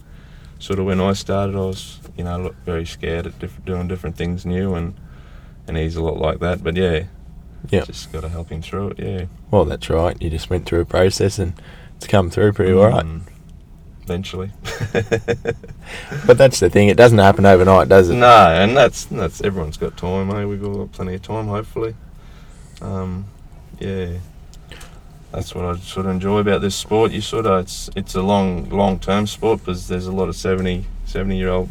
Sort 0.59 0.79
of 0.79 0.87
when 0.87 1.01
I 1.01 1.13
started, 1.13 1.55
I 1.55 1.61
was, 1.61 2.01
you 2.17 2.25
know, 2.25 2.55
very 2.65 2.87
scared 2.87 3.27
at 3.27 3.39
diff- 3.39 3.65
doing 3.65 3.89
different 3.89 4.17
things 4.17 4.47
new, 4.47 4.75
and 4.75 4.95
and 5.67 5.77
he's 5.77 5.97
a 5.97 6.03
lot 6.03 6.19
like 6.19 6.39
that. 6.39 6.63
But 6.63 6.77
yeah, 6.77 7.05
yeah, 7.71 7.85
just 7.85 8.13
got 8.13 8.21
to 8.21 8.29
help 8.29 8.51
him 8.51 8.63
through 8.63 8.91
it. 8.91 8.99
Yeah, 8.99 9.25
Well, 9.51 9.65
that's 9.65 9.91
right. 9.91 10.21
You 10.21 10.31
just 10.31 10.51
went 10.51 10.67
through 10.67 10.81
a 10.81 10.85
process 10.85 11.39
and 11.39 11.55
it's 11.97 12.07
come 12.07 12.31
through 12.31 12.53
pretty 12.53 12.73
mm. 12.73 12.85
all 12.85 12.91
right. 12.91 13.36
Eventually. 14.07 14.51
But 16.27 16.39
that's 16.39 16.61
the 16.61 16.71
thing; 16.71 16.89
it 16.89 16.97
doesn't 16.97 17.19
happen 17.19 17.45
overnight, 17.45 17.89
does 17.89 18.09
it? 18.09 18.15
no, 18.15 18.27
and 18.27 18.77
that's 18.77 19.05
that's 19.07 19.41
everyone's 19.43 19.77
got 19.77 19.97
time, 19.97 20.31
eh? 20.31 20.45
We've 20.45 20.65
all 20.65 20.85
got 20.85 20.93
plenty 20.93 21.15
of 21.15 21.23
time, 21.23 21.47
hopefully. 21.47 21.95
Um, 22.81 23.27
yeah, 23.81 24.19
that's 25.33 25.55
what 25.55 25.65
I 25.65 25.77
sort 25.79 26.07
of 26.07 26.13
enjoy 26.13 26.39
about 26.39 26.61
this 26.61 26.75
sport. 26.75 27.13
You 27.13 27.21
sort 27.21 27.47
of 27.47 27.61
it's 27.63 27.91
it's 27.97 28.15
a 28.15 28.23
long 28.23 28.69
long 28.71 28.99
term 28.99 29.27
sport 29.27 29.61
because 29.61 29.89
there's 29.89 30.07
a 30.07 30.13
lot 30.13 30.29
of 30.29 30.37
70, 30.37 30.85
70 31.05 31.37
year 31.37 31.49
old 31.49 31.69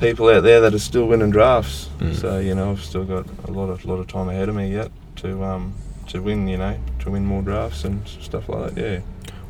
people 0.00 0.28
out 0.28 0.42
there 0.42 0.60
that 0.60 0.74
are 0.74 0.78
still 0.78 1.06
winning 1.06 1.30
drafts. 1.30 1.88
Mm. 1.98 2.14
So 2.14 2.38
you 2.38 2.54
know 2.54 2.70
I've 2.72 2.82
still 2.82 3.04
got 3.04 3.26
a 3.44 3.50
lot 3.50 3.68
of 3.68 3.84
lot 3.84 3.98
of 3.98 4.06
time 4.06 4.28
ahead 4.28 4.48
of 4.48 4.54
me 4.54 4.72
yet 4.72 4.90
to 5.16 5.42
um 5.44 5.74
to 6.08 6.20
win. 6.22 6.46
You 6.48 6.58
know 6.58 6.78
to 7.00 7.10
win 7.10 7.24
more 7.24 7.42
drafts 7.42 7.84
and 7.84 8.06
stuff 8.06 8.48
like 8.48 8.74
that. 8.74 8.80
Yeah. 8.80 9.00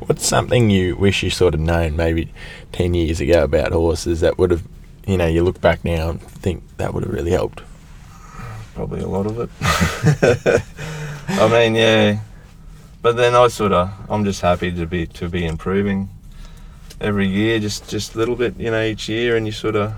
What's 0.05 0.25
something 0.25 0.69
you 0.69 0.95
wish 0.95 1.23
you 1.23 1.29
sort 1.29 1.53
of 1.53 1.59
known 1.59 1.95
maybe 1.95 2.31
ten 2.71 2.93
years 2.93 3.19
ago 3.19 3.43
about 3.43 3.71
horses 3.71 4.21
that 4.21 4.37
would 4.37 4.51
have, 4.51 4.63
you 5.07 5.17
know, 5.17 5.27
you 5.27 5.43
look 5.43 5.61
back 5.61 5.83
now 5.83 6.09
and 6.09 6.21
think 6.21 6.63
that 6.77 6.93
would 6.93 7.03
have 7.03 7.13
really 7.13 7.31
helped? 7.31 7.61
probably 8.75 8.99
a 8.99 9.07
lot 9.07 9.25
of 9.25 9.39
it. 9.39 9.49
I 11.29 11.47
mean, 11.47 11.75
yeah, 11.75 12.19
but 13.01 13.15
then 13.15 13.33
I 13.33 13.47
sort 13.47 13.71
of, 13.71 13.89
I'm 14.09 14.25
just 14.25 14.41
happy 14.41 14.71
to 14.71 14.85
be 14.85 15.07
to 15.07 15.29
be 15.29 15.45
improving 15.45 16.09
every 17.01 17.27
year, 17.27 17.59
just 17.59 17.89
just 17.89 18.13
a 18.13 18.17
little 18.17 18.35
bit, 18.35 18.59
you 18.59 18.69
know, 18.69 18.83
each 18.83 19.09
year, 19.09 19.35
and 19.37 19.45
you 19.47 19.53
sort 19.53 19.75
of, 19.75 19.93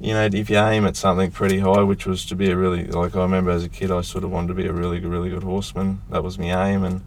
you 0.00 0.12
know, 0.12 0.28
if 0.30 0.50
you 0.50 0.58
aim 0.58 0.84
at 0.86 0.96
something 0.96 1.30
pretty 1.30 1.60
high, 1.60 1.82
which 1.82 2.04
was 2.04 2.26
to 2.26 2.34
be 2.34 2.50
a 2.50 2.56
really, 2.56 2.84
like 2.86 3.16
I 3.16 3.22
remember 3.22 3.52
as 3.52 3.64
a 3.64 3.68
kid, 3.68 3.90
I 3.90 4.02
sort 4.02 4.24
of 4.24 4.30
wanted 4.32 4.48
to 4.48 4.54
be 4.54 4.66
a 4.66 4.72
really, 4.72 4.98
really 5.00 5.30
good 5.30 5.44
horseman. 5.44 6.02
That 6.10 6.24
was 6.24 6.38
my 6.38 6.70
aim, 6.70 6.82
and 6.82 7.02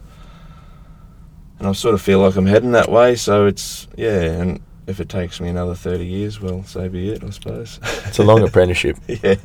and 1.62 1.70
I 1.70 1.74
sort 1.74 1.94
of 1.94 2.02
feel 2.02 2.18
like 2.18 2.36
I'm 2.36 2.48
heading 2.48 2.72
that 2.72 2.90
way. 2.90 3.14
So 3.16 3.46
it's 3.46 3.88
yeah, 3.96 4.22
and 4.24 4.60
if 4.88 5.00
it 5.00 5.10
takes 5.10 5.40
me 5.40 5.48
another 5.48 5.76
thirty 5.76 6.08
years, 6.08 6.42
well, 6.42 6.64
so 6.64 6.90
be 6.90 7.10
it, 7.10 7.24
I 7.24 7.30
suppose. 7.30 7.80
It's 8.08 8.18
a 8.18 8.24
long 8.24 8.42
apprenticeship, 8.42 8.98
yeah, 9.08 9.36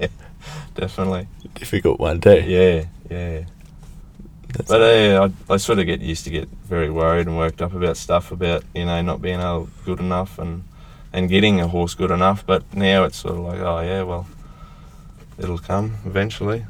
definitely. 0.75 1.29
difficult 1.55 2.01
one 2.01 2.23
too. 2.23 2.41
Yeah, 2.41 2.87
yeah. 3.11 3.45
That's 4.49 4.71
But 4.71 4.81
uh, 4.81 5.29
I, 5.51 5.53
I 5.53 5.57
sort 5.59 5.79
of 5.79 5.85
get 5.85 6.01
used 6.01 6.25
to 6.25 6.31
get 6.31 6.49
very 6.65 6.91
worried 6.91 7.27
and 7.27 7.37
worked 7.37 7.61
up 7.61 7.75
about 7.75 7.99
stuff 7.99 8.33
about 8.33 8.65
you 8.75 8.87
know 8.87 9.03
not 9.03 9.21
being 9.21 9.41
able 9.41 9.69
good 9.85 10.01
enough 10.01 10.39
and 10.39 10.65
and 11.13 11.29
getting 11.29 11.61
a 11.61 11.69
horse 11.69 11.95
good 11.95 12.11
enough. 12.11 12.47
But 12.47 12.63
now 12.75 13.05
it's 13.05 13.19
sort 13.19 13.35
of 13.35 13.41
like 13.41 13.61
oh 13.61 13.81
yeah, 13.81 14.05
well, 14.05 14.27
it'll 15.37 15.59
come 15.59 15.99
eventually 16.07 16.65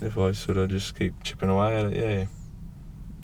if 0.00 0.16
I 0.16 0.32
sort 0.32 0.56
of 0.56 0.70
just 0.70 0.98
keep 0.98 1.22
chipping 1.22 1.50
away 1.50 1.76
at 1.78 1.92
it. 1.92 1.96
Yeah. 2.02 2.24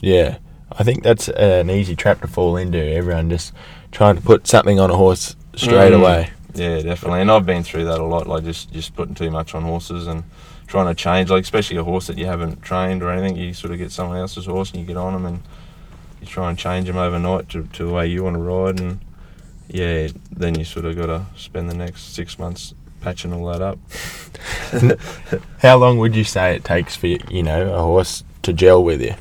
Yeah, 0.02 0.38
I 0.72 0.82
think 0.82 1.02
that's 1.02 1.28
an 1.28 1.70
easy 1.70 1.94
trap 1.96 2.20
to 2.22 2.26
fall 2.26 2.56
into. 2.56 2.78
Everyone 2.78 3.30
just 3.30 3.52
trying 3.92 4.16
to 4.16 4.22
put 4.22 4.46
something 4.46 4.80
on 4.80 4.90
a 4.90 4.96
horse 4.96 5.36
straight 5.54 5.92
Mm. 5.92 6.00
away. 6.00 6.30
Yeah, 6.54 6.80
definitely. 6.82 7.20
And 7.20 7.30
I've 7.30 7.46
been 7.46 7.62
through 7.64 7.84
that 7.86 8.00
a 8.00 8.04
lot, 8.04 8.26
like 8.26 8.44
just 8.44 8.72
just 8.72 8.94
putting 8.96 9.14
too 9.14 9.30
much 9.30 9.54
on 9.54 9.62
horses 9.62 10.06
and 10.06 10.24
trying 10.66 10.86
to 10.86 10.94
change, 10.94 11.30
like 11.30 11.42
especially 11.42 11.76
a 11.76 11.84
horse 11.84 12.06
that 12.06 12.16
you 12.18 12.26
haven't 12.26 12.62
trained 12.62 13.02
or 13.02 13.10
anything. 13.10 13.36
You 13.36 13.52
sort 13.54 13.72
of 13.72 13.78
get 13.78 13.92
someone 13.92 14.16
else's 14.18 14.46
horse 14.46 14.70
and 14.70 14.80
you 14.80 14.86
get 14.86 14.96
on 14.96 15.12
them 15.12 15.26
and 15.26 15.42
you 16.20 16.26
try 16.26 16.48
and 16.48 16.58
change 16.58 16.86
them 16.86 16.96
overnight 16.96 17.48
to, 17.50 17.64
to 17.74 17.84
the 17.86 17.92
way 17.92 18.06
you 18.06 18.24
want 18.24 18.36
to 18.36 18.40
ride, 18.42 18.80
and 18.80 19.00
yeah, 19.68 20.08
then 20.30 20.58
you 20.58 20.64
sort 20.64 20.86
of 20.86 20.96
got 20.96 21.06
to 21.06 21.26
spend 21.36 21.68
the 21.70 21.74
next 21.74 22.14
six 22.14 22.38
months 22.38 22.72
patching 23.00 23.32
all 23.32 23.46
that 23.46 23.60
up. 23.60 23.78
How 25.58 25.76
long 25.76 25.98
would 25.98 26.14
you 26.16 26.24
say 26.24 26.54
it 26.54 26.64
takes 26.64 26.96
for 26.96 27.06
you 27.06 27.42
know 27.42 27.74
a 27.74 27.80
horse 27.82 28.24
to 28.42 28.52
gel 28.52 28.82
with 28.82 29.02
you? 29.02 29.14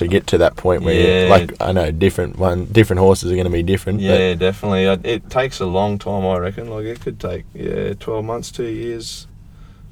To 0.00 0.08
get 0.08 0.26
to 0.28 0.38
that 0.38 0.56
point 0.56 0.82
where, 0.82 1.24
Yeah. 1.24 1.28
like, 1.28 1.52
I 1.60 1.72
know 1.72 1.90
different 1.90 2.38
one, 2.38 2.64
different 2.64 3.00
horses 3.00 3.30
are 3.30 3.34
going 3.34 3.44
to 3.44 3.50
be 3.50 3.62
different. 3.62 4.00
Yeah, 4.00 4.32
definitely. 4.32 4.84
It 5.04 5.28
takes 5.28 5.60
a 5.60 5.66
long 5.66 5.98
time, 5.98 6.24
I 6.24 6.38
reckon. 6.38 6.70
Like 6.70 6.86
it 6.86 7.02
could 7.02 7.20
take 7.20 7.44
yeah, 7.52 7.92
twelve 7.92 8.24
months, 8.24 8.50
two 8.50 8.64
years, 8.64 9.26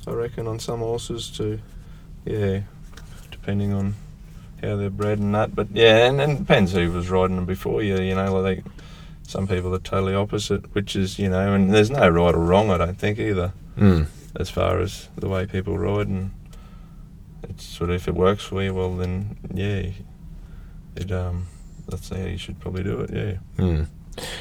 I 0.07 0.13
reckon, 0.13 0.47
on 0.47 0.61
some 0.61 0.79
horses 0.81 1.29
to 1.37 1.61
yeah, 2.25 2.61
depending 3.31 3.75
on 3.75 3.97
how 4.63 4.77
they're 4.77 4.89
bred 4.89 5.19
and 5.19 5.35
that. 5.35 5.55
But 5.55 5.69
yeah, 5.75 6.07
and, 6.09 6.19
and 6.23 6.39
depends 6.39 6.73
who 6.73 6.91
was 6.91 7.11
riding 7.11 7.37
them 7.37 7.45
before 7.45 7.83
you. 7.83 8.01
You 8.01 8.15
know, 8.15 8.41
like 8.41 8.65
they, 8.65 8.71
some 9.25 9.47
people 9.47 9.75
are 9.75 9.79
totally 9.79 10.15
opposite, 10.15 10.75
which 10.75 10.97
is 10.97 11.19
you 11.19 11.29
know, 11.29 11.53
and 11.53 11.75
there's 11.75 11.91
no 11.91 12.09
right 12.09 12.35
or 12.35 12.39
wrong. 12.43 12.71
I 12.71 12.79
don't 12.79 12.99
think 12.99 13.19
either, 13.19 13.53
mm, 13.77 14.07
as 14.37 14.49
far 14.49 14.81
as 14.81 15.11
the 15.19 15.29
way 15.29 15.45
people 15.45 15.77
ride 15.77 16.09
and. 16.09 16.31
It's 17.45 17.65
sort 17.65 17.91
of 17.91 17.97
if 17.97 18.09
it 18.09 18.15
works 18.15 18.45
for 18.45 18.63
you, 18.63 18.75
well 18.75 18.97
then 18.97 19.37
yeah, 19.53 19.91
it 20.97 21.13
um, 21.13 21.47
that's 21.89 22.09
how 22.11 22.17
you 22.17 22.39
should 22.39 22.59
probably 22.61 22.83
do 22.83 23.01
it. 23.01 23.11
Yeah. 23.13 23.65
mm. 23.65 23.87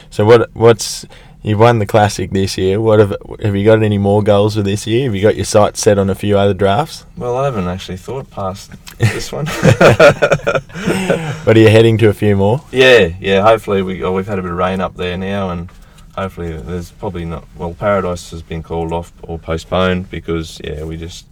So 0.10 0.26
what? 0.26 0.50
What's 0.56 1.06
you've 1.44 1.60
won 1.60 1.78
the 1.80 1.86
classic 1.86 2.32
this 2.32 2.58
year? 2.58 2.82
What 2.82 3.00
have 3.00 3.16
have 3.42 3.56
you 3.56 3.64
got 3.64 3.84
any 3.84 4.00
more 4.00 4.24
goals 4.24 4.56
for 4.56 4.64
this 4.64 4.88
year? 4.88 5.06
Have 5.06 5.16
you 5.16 5.22
got 5.22 5.36
your 5.36 5.46
sights 5.46 5.80
set 5.82 6.00
on 6.00 6.10
a 6.10 6.16
few 6.16 6.38
other 6.38 6.56
drafts? 6.56 7.06
Well, 7.16 7.38
I 7.38 7.46
haven't 7.46 7.68
actually 7.68 7.98
thought 7.98 8.30
past 8.32 8.72
this 8.98 9.32
one. 9.32 9.46
But 11.46 11.56
are 11.56 11.60
you 11.62 11.70
heading 11.70 11.98
to 12.00 12.10
a 12.10 12.14
few 12.14 12.36
more? 12.36 12.62
yeah, 12.72 13.10
yeah. 13.22 13.42
Hopefully, 13.42 13.82
we 13.82 14.04
oh, 14.04 14.12
we've 14.12 14.28
had 14.28 14.40
a 14.40 14.42
bit 14.42 14.52
of 14.52 14.58
rain 14.58 14.82
up 14.82 14.96
there 14.96 15.18
now, 15.18 15.50
and 15.52 15.70
hopefully 16.16 16.58
there's 16.58 16.92
probably 16.92 17.24
not. 17.24 17.46
Well, 17.56 17.74
Paradise 17.74 18.32
has 18.32 18.42
been 18.42 18.64
called 18.64 18.92
off 18.92 19.14
or 19.22 19.40
postponed 19.40 20.10
because 20.10 20.60
yeah, 20.64 20.84
we 20.84 20.98
just 20.98 21.26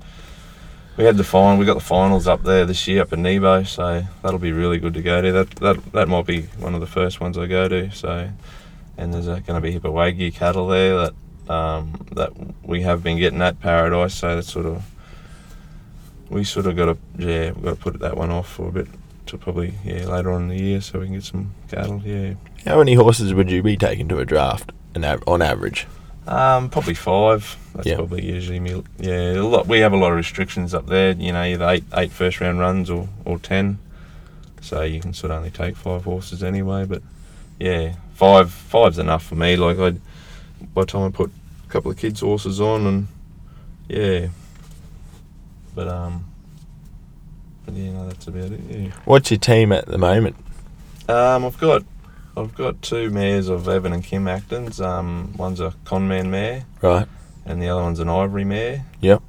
we 0.98 1.04
had 1.04 1.18
the 1.18 1.24
final. 1.24 1.58
We 1.58 1.66
got 1.66 1.76
the 1.76 1.80
finals 1.82 2.28
up 2.28 2.44
there 2.44 2.66
this 2.66 2.88
year 2.88 3.02
up 3.02 3.14
in 3.14 3.22
Nebo, 3.22 3.64
so 3.64 4.04
that'll 4.22 4.40
be 4.40 4.52
really 4.52 4.80
good 4.80 4.94
to 4.94 5.02
go 5.02 5.22
to. 5.22 5.32
That 5.32 5.50
that 5.58 5.92
that 5.94 6.08
might 6.08 6.26
be 6.26 6.44
one 6.58 6.74
of 6.74 6.82
the 6.82 6.88
first 6.88 7.20
ones 7.20 7.38
I 7.38 7.48
go 7.48 7.68
to. 7.68 7.92
So, 7.92 8.30
and 8.98 9.14
there's 9.14 9.28
uh, 9.28 9.40
going 9.40 9.62
to 9.62 9.62
be 9.62 9.78
Hippowaggi 9.78 10.34
cattle 10.34 10.68
there 10.68 10.96
that 10.98 11.54
um, 11.54 12.06
that 12.14 12.32
we 12.64 12.82
have 12.82 13.04
been 13.04 13.18
getting 13.18 13.42
at 13.42 13.60
Paradise. 13.60 14.14
So 14.14 14.36
that's 14.36 14.52
sort 14.52 14.66
of 14.66 14.84
we 16.30 16.44
sort 16.44 16.66
of 16.66 16.76
got 16.76 16.86
to 16.86 16.98
yeah 17.18 17.52
we've 17.52 17.64
got 17.64 17.76
to 17.76 17.82
put 17.82 18.00
that 18.00 18.18
one 18.18 18.32
off 18.32 18.50
for 18.50 18.70
a 18.70 18.72
bit 18.72 18.88
to 19.28 19.38
probably 19.38 19.74
yeah 19.84 20.06
later 20.06 20.32
on 20.32 20.44
in 20.44 20.48
the 20.50 20.62
year 20.62 20.82
so 20.82 21.00
we 21.00 21.06
can 21.06 21.16
get 21.16 21.24
some 21.24 21.54
cattle. 21.70 22.02
Yeah. 22.06 22.36
How 22.66 22.78
many 22.78 22.94
horses 22.96 23.34
would 23.34 23.52
you 23.52 23.62
be 23.62 23.78
taking 23.78 24.08
to 24.10 24.20
a 24.20 24.26
draft, 24.26 24.72
on 24.96 25.42
average? 25.42 25.88
Um, 26.28 26.70
probably 26.70 26.96
five. 26.96 27.56
That's 27.76 27.88
Yeah. 27.88 27.96
probably 27.96 28.26
usually 28.26 28.60
me. 28.60 28.82
Yeah, 29.00 29.34
a 29.34 29.44
lot. 29.44 29.68
We 29.68 29.80
have 29.80 29.94
a 29.94 29.98
lot 29.98 30.12
of 30.12 30.18
restrictions 30.18 30.74
up 30.74 30.88
there. 30.88 31.12
You 31.12 31.32
know, 31.34 31.44
either 31.44 31.68
eight 31.70 31.84
eight 31.94 32.12
first 32.12 32.42
round 32.42 32.60
runs 32.60 32.90
or 32.90 33.08
or 33.26 33.38
ten. 33.40 33.78
So 34.62 34.82
you 34.82 35.00
can 35.00 35.14
sort 35.14 35.32
of 35.32 35.38
only 35.38 35.52
take 35.52 35.76
five 35.76 36.04
horses 36.06 36.44
anyway. 36.44 36.86
But 36.86 37.04
yeah, 37.60 37.94
five 38.16 38.52
five's 38.52 38.98
enough 38.98 39.24
for 39.24 39.36
me. 39.36 39.56
Like 39.56 39.78
I, 39.78 39.92
by 40.74 40.82
the 40.82 40.86
time 40.88 41.04
I 41.04 41.10
put 41.12 41.32
a 41.68 41.70
couple 41.72 41.92
of 41.92 41.98
kids' 41.98 42.22
horses 42.22 42.60
on 42.60 42.88
and 42.88 43.08
yeah. 43.88 44.28
But 45.76 45.88
um. 45.88 46.26
But 47.66 47.74
yeah, 47.76 47.92
no, 47.92 48.08
that's 48.08 48.28
about 48.28 48.52
it. 48.52 48.60
Yeah. 48.70 48.88
What's 49.06 49.30
your 49.32 49.40
team 49.40 49.72
at 49.72 49.86
the 49.88 49.98
moment? 49.98 50.36
Um, 51.10 51.46
I've 51.46 51.58
got 51.60 51.84
I've 52.38 52.54
got 52.56 52.82
two 52.82 53.10
mares 53.12 53.48
of 53.48 53.68
Evan 53.68 53.94
and 53.94 54.04
Kim 54.04 54.28
Acton's. 54.28 54.82
Um, 54.82 55.34
one's 55.38 55.60
a 55.60 55.74
Conman 55.86 56.30
mare 56.30 56.66
Right. 56.82 57.08
and 57.46 57.62
the 57.62 57.70
other 57.70 57.82
one's 57.84 58.00
an 58.00 58.10
Ivory 58.10 58.44
mare. 58.44 58.86
Yep. 59.02 59.22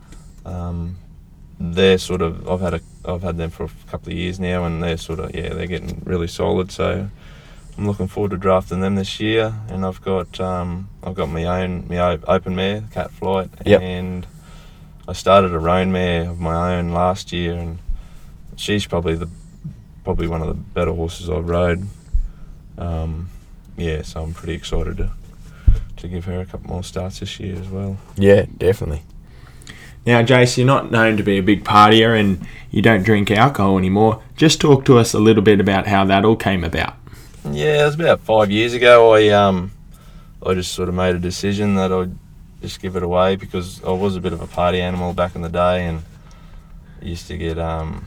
Um, 0.44 0.96
they're 1.58 1.98
sort 1.98 2.20
of 2.22 2.48
I've 2.48 2.60
had 2.60 2.74
a 2.74 2.80
I've 3.04 3.22
had 3.22 3.36
them 3.38 3.50
for 3.50 3.64
a 3.64 3.70
couple 3.90 4.12
of 4.12 4.18
years 4.18 4.38
now, 4.40 4.64
and 4.64 4.82
they're 4.82 4.96
sort 4.96 5.20
of 5.20 5.34
yeah 5.34 5.50
they're 5.54 5.66
getting 5.66 6.02
really 6.04 6.28
solid. 6.28 6.70
So 6.72 7.08
I'm 7.78 7.86
looking 7.86 8.08
forward 8.08 8.32
to 8.32 8.36
drafting 8.36 8.80
them 8.80 8.94
this 8.96 9.20
year. 9.20 9.54
And 9.68 9.84
I've 9.86 10.02
got 10.02 10.38
um, 10.40 10.88
I've 11.02 11.14
got 11.14 11.28
my 11.30 11.44
own 11.44 11.86
my 11.88 11.98
open 12.26 12.56
mare, 12.56 12.84
Cat 12.92 13.10
Flight, 13.12 13.50
Yep. 13.64 13.80
and 13.80 14.26
I 15.08 15.12
started 15.12 15.52
a 15.54 15.58
roan 15.58 15.92
mare 15.92 16.28
of 16.28 16.40
my 16.40 16.76
own 16.76 16.90
last 16.92 17.32
year, 17.32 17.54
and 17.54 17.78
she's 18.56 18.84
probably 18.86 19.14
the 19.14 19.28
probably 20.04 20.26
one 20.28 20.42
of 20.42 20.48
the 20.48 20.54
better 20.54 20.92
horses 20.92 21.30
I've 21.30 21.48
rode. 21.48 21.86
Um, 22.78 23.30
yeah, 23.76 24.02
so 24.02 24.22
I'm 24.22 24.34
pretty 24.34 24.54
excited 24.54 24.96
to 24.98 25.10
to 25.96 26.08
give 26.08 26.26
her 26.26 26.40
a 26.40 26.44
couple 26.46 26.68
more 26.68 26.84
starts 26.84 27.20
this 27.20 27.40
year 27.40 27.56
as 27.58 27.68
well. 27.68 27.96
Yeah, 28.16 28.46
definitely. 28.58 29.02
Now, 30.04 30.22
Jace, 30.22 30.56
you're 30.56 30.66
not 30.66 30.90
known 30.90 31.16
to 31.16 31.22
be 31.22 31.38
a 31.38 31.42
big 31.42 31.64
partier 31.64 32.18
and 32.18 32.46
you 32.70 32.80
don't 32.80 33.02
drink 33.02 33.30
alcohol 33.30 33.76
anymore. 33.78 34.22
Just 34.36 34.60
talk 34.60 34.84
to 34.84 34.98
us 34.98 35.14
a 35.14 35.18
little 35.18 35.42
bit 35.42 35.58
about 35.58 35.86
how 35.86 36.04
that 36.04 36.24
all 36.24 36.36
came 36.36 36.62
about. 36.62 36.94
Yeah, 37.50 37.82
it 37.82 37.86
was 37.86 37.94
about 37.94 38.20
five 38.20 38.50
years 38.50 38.72
ago. 38.72 39.14
I 39.14 39.28
um, 39.30 39.72
I 40.44 40.54
just 40.54 40.72
sort 40.72 40.88
of 40.88 40.94
made 40.94 41.14
a 41.16 41.18
decision 41.18 41.74
that 41.76 41.92
I'd 41.92 42.16
just 42.60 42.80
give 42.80 42.96
it 42.96 43.02
away 43.02 43.36
because 43.36 43.82
I 43.84 43.90
was 43.90 44.16
a 44.16 44.20
bit 44.20 44.32
of 44.32 44.40
a 44.40 44.46
party 44.46 44.80
animal 44.80 45.12
back 45.12 45.34
in 45.34 45.42
the 45.42 45.48
day, 45.48 45.86
and 45.86 46.02
I 47.00 47.04
used 47.04 47.26
to 47.28 47.36
get 47.36 47.58
um, 47.58 48.04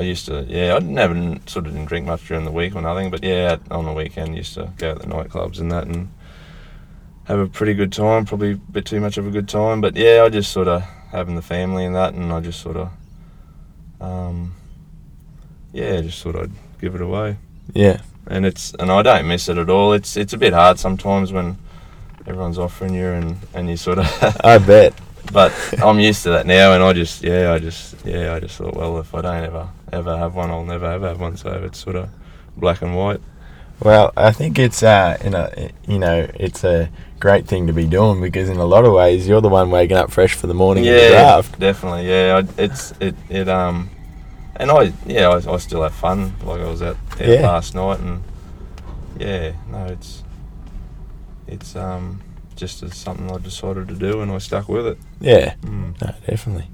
I 0.00 0.04
used 0.04 0.26
to 0.26 0.44
yeah, 0.48 0.76
I 0.76 0.78
never 0.78 1.14
sort 1.46 1.66
of 1.66 1.72
didn't 1.74 1.88
drink 1.88 2.06
much 2.06 2.26
during 2.26 2.44
the 2.46 2.50
week 2.50 2.74
or 2.74 2.80
nothing, 2.82 3.10
but 3.10 3.22
yeah, 3.22 3.56
on 3.70 3.84
the 3.84 3.92
weekend 3.92 4.34
used 4.36 4.54
to 4.54 4.72
go 4.78 4.94
to 4.94 4.98
the 4.98 5.06
nightclubs 5.06 5.60
and 5.60 5.70
that 5.70 5.86
and 5.86 6.10
have 7.24 7.38
a 7.38 7.46
pretty 7.46 7.74
good 7.74 7.92
time. 7.92 8.24
Probably 8.24 8.52
a 8.52 8.56
bit 8.56 8.86
too 8.86 9.00
much 9.00 9.18
of 9.18 9.26
a 9.26 9.30
good 9.30 9.48
time, 9.48 9.80
but 9.80 9.94
yeah, 9.96 10.22
I 10.24 10.30
just 10.30 10.50
sort 10.52 10.68
of 10.68 10.82
having 11.10 11.36
the 11.36 11.42
family 11.42 11.84
and 11.84 11.94
that, 11.94 12.14
and 12.14 12.32
I 12.32 12.40
just 12.40 12.60
sort 12.60 12.76
of 12.78 12.90
um, 14.00 14.54
yeah, 15.72 16.00
just 16.00 16.22
thought 16.22 16.36
I'd 16.36 16.52
give 16.80 16.94
it 16.94 17.02
away. 17.02 17.36
Yeah. 17.74 18.00
and 18.26 18.46
it's 18.46 18.74
and 18.74 18.90
I 18.90 19.02
don't 19.02 19.28
miss 19.28 19.48
it 19.48 19.58
at 19.58 19.68
all. 19.68 19.92
It's 19.92 20.16
it's 20.16 20.32
a 20.32 20.38
bit 20.38 20.52
hard 20.52 20.78
sometimes 20.78 21.32
when 21.32 21.58
everyone's 22.26 22.58
offering 22.58 22.94
you 22.94 23.08
and 23.08 23.36
and 23.54 23.68
you 23.68 23.76
sort 23.76 23.98
of. 23.98 24.06
I 24.44 24.58
bet. 24.58 24.94
But 25.32 25.52
I'm 25.82 25.98
used 26.00 26.22
to 26.24 26.30
that 26.30 26.46
now, 26.46 26.72
and 26.72 26.82
I 26.82 26.92
just 26.92 27.22
yeah, 27.22 27.52
I 27.52 27.58
just 27.58 27.94
yeah, 28.04 28.34
I 28.34 28.40
just 28.40 28.56
thought 28.56 28.74
well, 28.74 28.98
if 28.98 29.14
I 29.14 29.20
don't 29.22 29.44
ever 29.44 29.68
ever 29.92 30.16
have 30.16 30.34
one, 30.34 30.50
I'll 30.50 30.64
never 30.64 30.86
ever 30.86 31.08
have 31.08 31.20
one. 31.20 31.36
So 31.36 31.50
it's 31.64 31.78
sort 31.78 31.96
of 31.96 32.08
black 32.56 32.82
and 32.82 32.96
white. 32.96 33.20
Well, 33.82 34.12
I 34.16 34.30
think 34.32 34.58
it's 34.58 34.82
uh, 34.82 35.16
in 35.22 35.32
a, 35.34 35.70
you 35.88 35.98
know, 35.98 36.28
it's 36.34 36.64
a 36.64 36.90
great 37.18 37.46
thing 37.46 37.66
to 37.66 37.72
be 37.72 37.86
doing 37.86 38.20
because 38.20 38.48
in 38.50 38.58
a 38.58 38.64
lot 38.64 38.84
of 38.84 38.92
ways 38.92 39.26
you're 39.26 39.40
the 39.40 39.48
one 39.48 39.70
waking 39.70 39.96
up 39.96 40.10
fresh 40.10 40.34
for 40.34 40.46
the 40.46 40.54
morning 40.54 40.86
of 40.86 40.94
the 40.94 41.00
Yeah, 41.00 41.08
draft. 41.08 41.58
definitely. 41.58 42.06
Yeah, 42.08 42.42
I, 42.42 42.62
it's 42.62 42.92
it 43.00 43.14
it 43.30 43.48
um, 43.48 43.88
and 44.56 44.70
I 44.70 44.92
yeah, 45.06 45.28
I, 45.28 45.52
I 45.54 45.56
still 45.58 45.82
have 45.82 45.94
fun. 45.94 46.34
Like 46.44 46.60
I 46.60 46.66
was 46.68 46.82
out 46.82 46.96
there 47.16 47.40
Yeah. 47.40 47.46
last 47.46 47.74
night, 47.74 48.00
and 48.00 48.22
yeah, 49.18 49.52
no, 49.70 49.86
it's 49.86 50.24
it's 51.46 51.74
um 51.74 52.20
just 52.60 52.82
as 52.82 52.94
something 52.94 53.30
I 53.30 53.38
decided 53.38 53.88
to 53.88 53.94
do, 53.94 54.20
and 54.20 54.30
I 54.30 54.38
stuck 54.38 54.68
with 54.68 54.86
it. 54.86 54.98
Yeah, 55.20 55.54
Mm. 55.62 56.00
no, 56.00 56.14
definitely. 56.28 56.68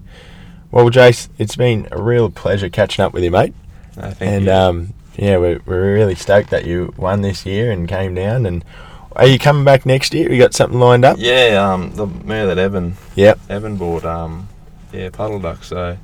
Well, 0.72 0.90
Jace, 0.90 1.28
it's 1.38 1.56
been 1.56 1.88
a 1.92 2.02
real 2.02 2.28
pleasure 2.28 2.68
catching 2.68 3.04
up 3.04 3.12
with 3.14 3.22
you, 3.24 3.30
mate. 3.30 3.54
No, 3.96 4.10
thank 4.10 4.20
and 4.22 4.44
you. 4.46 4.52
um, 4.52 4.92
yeah, 5.16 5.36
we're, 5.38 5.60
we're 5.64 5.94
really 5.94 6.16
stoked 6.16 6.50
that 6.50 6.66
you 6.66 6.92
won 6.98 7.22
this 7.22 7.46
year 7.46 7.70
and 7.70 7.88
came 7.88 8.14
down. 8.14 8.44
And 8.44 8.64
are 9.12 9.26
you 9.26 9.38
coming 9.38 9.64
back 9.64 9.86
next 9.86 10.12
year? 10.12 10.30
You 10.30 10.38
got 10.42 10.52
something 10.52 10.78
lined 10.78 11.04
up? 11.04 11.16
yeah, 11.18 11.64
um, 11.72 11.92
the 11.92 12.06
mare 12.06 12.46
that 12.48 12.58
Evan 12.58 12.96
Yep. 13.14 13.38
Evan 13.48 13.76
bought, 13.76 14.04
um, 14.04 14.48
yeah, 14.92 15.08
puddle 15.10 15.38
duck. 15.38 15.62
So 15.64 15.96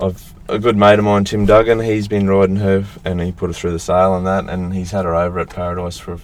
I've 0.00 0.32
a 0.48 0.58
good 0.58 0.76
mate 0.76 0.98
of 0.98 1.04
mine, 1.04 1.24
Tim 1.24 1.46
Duggan. 1.46 1.80
He's 1.80 2.06
been 2.08 2.28
riding 2.28 2.56
her, 2.56 2.84
and 3.04 3.20
he 3.20 3.32
put 3.32 3.48
her 3.48 3.54
through 3.54 3.72
the 3.72 3.78
sale 3.78 4.14
and 4.14 4.26
that, 4.26 4.48
and 4.48 4.74
he's 4.74 4.90
had 4.90 5.04
her 5.06 5.14
over 5.14 5.38
at 5.40 5.48
Paradise 5.50 5.98
for 5.98 6.18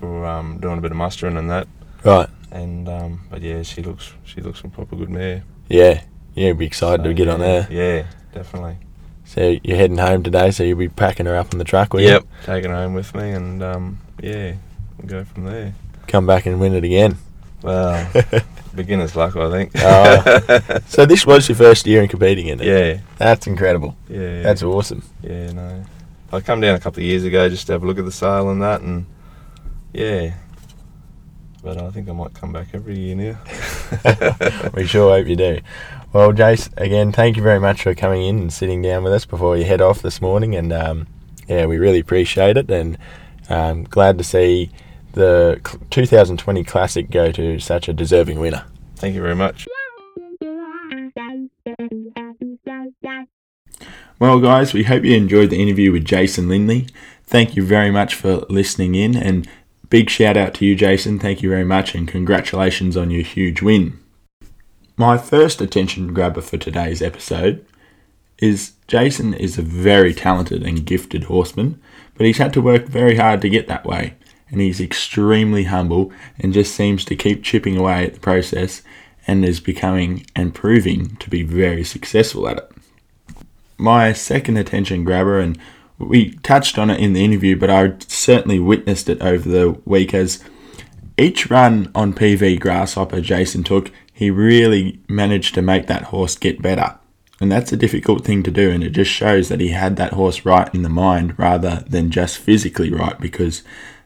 for 0.00 0.24
um, 0.26 0.58
doing 0.58 0.78
a 0.78 0.80
bit 0.80 0.90
of 0.90 0.96
mustering 0.96 1.36
and 1.36 1.50
that. 1.50 1.68
Right. 2.04 2.28
And 2.50 2.88
um, 2.88 3.20
but 3.30 3.42
yeah, 3.42 3.62
she 3.62 3.82
looks 3.82 4.12
she 4.24 4.40
looks 4.40 4.60
a 4.62 4.68
proper 4.68 4.96
good 4.96 5.10
mare. 5.10 5.44
Yeah. 5.68 6.02
Yeah, 6.34 6.52
be 6.54 6.66
excited 6.66 7.02
to 7.04 7.10
So, 7.10 7.14
get 7.14 7.28
on 7.28 7.40
there. 7.40 7.66
Yeah, 7.70 8.06
definitely. 8.32 8.78
So 9.24 9.56
you're 9.62 9.76
heading 9.76 9.98
home 9.98 10.22
today, 10.22 10.50
so 10.50 10.62
you'll 10.64 10.78
be 10.78 10.88
packing 10.88 11.26
her 11.26 11.36
up 11.36 11.52
on 11.52 11.58
the 11.58 11.64
truck, 11.64 11.92
will 11.92 12.00
you? 12.00 12.08
Yep, 12.08 12.24
taking 12.44 12.70
her 12.70 12.76
home 12.76 12.94
with 12.94 13.14
me, 13.14 13.30
and 13.30 13.62
um, 13.62 13.98
yeah, 14.20 14.54
we'll 14.98 15.06
go 15.06 15.24
from 15.24 15.44
there. 15.44 15.74
Come 16.08 16.26
back 16.26 16.46
and 16.46 16.58
win 16.60 16.74
it 16.74 16.82
again. 16.82 17.16
Well, 17.62 18.10
beginner's 18.74 19.14
luck, 19.14 19.36
I 19.36 19.50
think. 19.50 19.72
Oh. 19.76 20.80
So 20.86 21.04
this 21.06 21.24
was 21.26 21.48
your 21.48 21.56
first 21.56 21.86
year 21.86 22.02
in 22.02 22.08
competing 22.08 22.46
in 22.48 22.60
it? 22.60 22.66
yeah, 22.66 23.00
That's 23.18 23.46
incredible. 23.46 23.96
yeah. 24.08 24.42
That's 24.42 24.62
awesome. 24.64 25.04
Yeah, 25.22 25.52
no. 25.52 25.84
I 26.32 26.40
come 26.40 26.60
down 26.60 26.74
a 26.74 26.80
couple 26.80 27.00
of 27.00 27.06
years 27.06 27.22
ago 27.24 27.48
just 27.48 27.66
to 27.66 27.72
have 27.74 27.82
a 27.84 27.86
look 27.86 27.98
at 27.98 28.04
the 28.04 28.12
sale 28.12 28.50
and 28.50 28.62
that, 28.62 28.80
and 28.80 29.06
yeah. 29.92 30.34
But 31.62 31.76
I 31.78 31.90
think 31.90 32.08
I 32.08 32.12
might 32.12 32.32
come 32.32 32.52
back 32.52 32.68
every 32.72 32.98
year 32.98 33.14
now. 33.14 34.70
we 34.74 34.86
sure 34.86 35.14
hope 35.16 35.26
you 35.26 35.36
do. 35.36 35.60
Well, 36.12 36.32
Jace, 36.32 36.70
again, 36.78 37.12
thank 37.12 37.36
you 37.36 37.42
very 37.42 37.60
much 37.60 37.82
for 37.82 37.94
coming 37.94 38.22
in 38.22 38.38
and 38.38 38.52
sitting 38.52 38.80
down 38.80 39.04
with 39.04 39.12
us 39.12 39.26
before 39.26 39.56
you 39.56 39.64
head 39.64 39.80
off 39.80 40.00
this 40.00 40.22
morning. 40.22 40.56
And 40.56 40.72
um, 40.72 41.06
yeah, 41.46 41.66
we 41.66 41.76
really 41.76 41.98
appreciate 41.98 42.56
it. 42.56 42.70
And 42.70 42.96
um, 43.50 43.84
glad 43.84 44.16
to 44.18 44.24
see 44.24 44.70
the 45.12 45.60
2020 45.90 46.64
Classic 46.64 47.10
go 47.10 47.30
to 47.32 47.58
such 47.58 47.88
a 47.88 47.92
deserving 47.92 48.38
winner. 48.38 48.64
Thank 48.96 49.14
you 49.14 49.22
very 49.22 49.36
much. 49.36 49.66
Well, 54.18 54.40
guys, 54.40 54.74
we 54.74 54.84
hope 54.84 55.04
you 55.04 55.16
enjoyed 55.16 55.50
the 55.50 55.62
interview 55.62 55.92
with 55.92 56.04
Jason 56.04 56.48
Lindley. 56.48 56.88
Thank 57.24 57.56
you 57.56 57.64
very 57.64 57.90
much 57.90 58.14
for 58.14 58.44
listening 58.50 58.94
in, 58.94 59.16
and 59.16 59.48
big 59.90 60.08
shout 60.08 60.36
out 60.36 60.54
to 60.54 60.64
you, 60.64 60.74
Jason. 60.74 61.18
Thank 61.18 61.42
you 61.42 61.50
very 61.50 61.64
much, 61.64 61.94
and 61.94 62.08
congratulations 62.08 62.96
on 62.96 63.10
your 63.10 63.22
huge 63.22 63.60
win. 63.60 63.98
My 64.96 65.18
first 65.18 65.60
attention 65.60 66.14
grabber 66.14 66.40
for 66.40 66.56
today's 66.56 67.02
episode 67.02 67.66
is 68.38 68.72
Jason 68.86 69.34
is 69.34 69.58
a 69.58 69.62
very 69.62 70.14
talented 70.14 70.62
and 70.62 70.86
gifted 70.86 71.24
horseman, 71.24 71.80
but 72.14 72.26
he's 72.26 72.38
had 72.38 72.52
to 72.54 72.62
work 72.62 72.86
very 72.86 73.16
hard 73.16 73.42
to 73.42 73.50
get 73.50 73.68
that 73.68 73.84
way, 73.84 74.14
and 74.48 74.60
he's 74.60 74.80
extremely 74.80 75.64
humble 75.64 76.12
and 76.38 76.54
just 76.54 76.74
seems 76.74 77.04
to 77.04 77.16
keep 77.16 77.42
chipping 77.44 77.76
away 77.76 78.06
at 78.06 78.14
the 78.14 78.20
process 78.20 78.82
and 79.26 79.44
is 79.44 79.60
becoming 79.60 80.24
and 80.34 80.54
proving 80.54 81.16
to 81.16 81.28
be 81.28 81.42
very 81.42 81.84
successful 81.84 82.48
at 82.48 82.56
it 82.56 82.72
my 83.80 84.12
second 84.12 84.58
attention 84.58 85.04
grabber, 85.04 85.40
and 85.40 85.58
we 86.00 86.32
touched 86.38 86.78
on 86.78 86.90
it 86.90 86.98
in 86.98 87.12
the 87.12 87.24
interview, 87.24 87.56
but 87.56 87.70
I 87.70 87.94
certainly 88.08 88.58
witnessed 88.58 89.08
it 89.08 89.20
over 89.20 89.48
the 89.48 89.80
week 89.84 90.14
as 90.14 90.42
each 91.18 91.50
run 91.50 91.90
on 91.94 92.14
PV 92.14 92.58
Grasshopper 92.58 93.20
Jason 93.20 93.62
took, 93.62 93.92
he 94.12 94.30
really 94.30 95.00
managed 95.08 95.54
to 95.54 95.62
make 95.62 95.86
that 95.86 96.04
horse 96.04 96.36
get 96.36 96.62
better. 96.62 96.98
And 97.40 97.52
that's 97.52 97.72
a 97.72 97.76
difficult 97.76 98.24
thing 98.24 98.42
to 98.42 98.50
do, 98.50 98.70
and 98.70 98.82
it 98.82 98.90
just 98.90 99.10
shows 99.10 99.48
that 99.48 99.60
he 99.60 99.68
had 99.68 99.96
that 99.96 100.14
horse 100.14 100.44
right 100.44 100.74
in 100.74 100.82
the 100.82 100.88
mind 100.88 101.38
rather 101.38 101.84
than 101.86 102.10
just 102.10 102.38
physically 102.38 102.90
right 102.90 103.18
because 103.20 103.62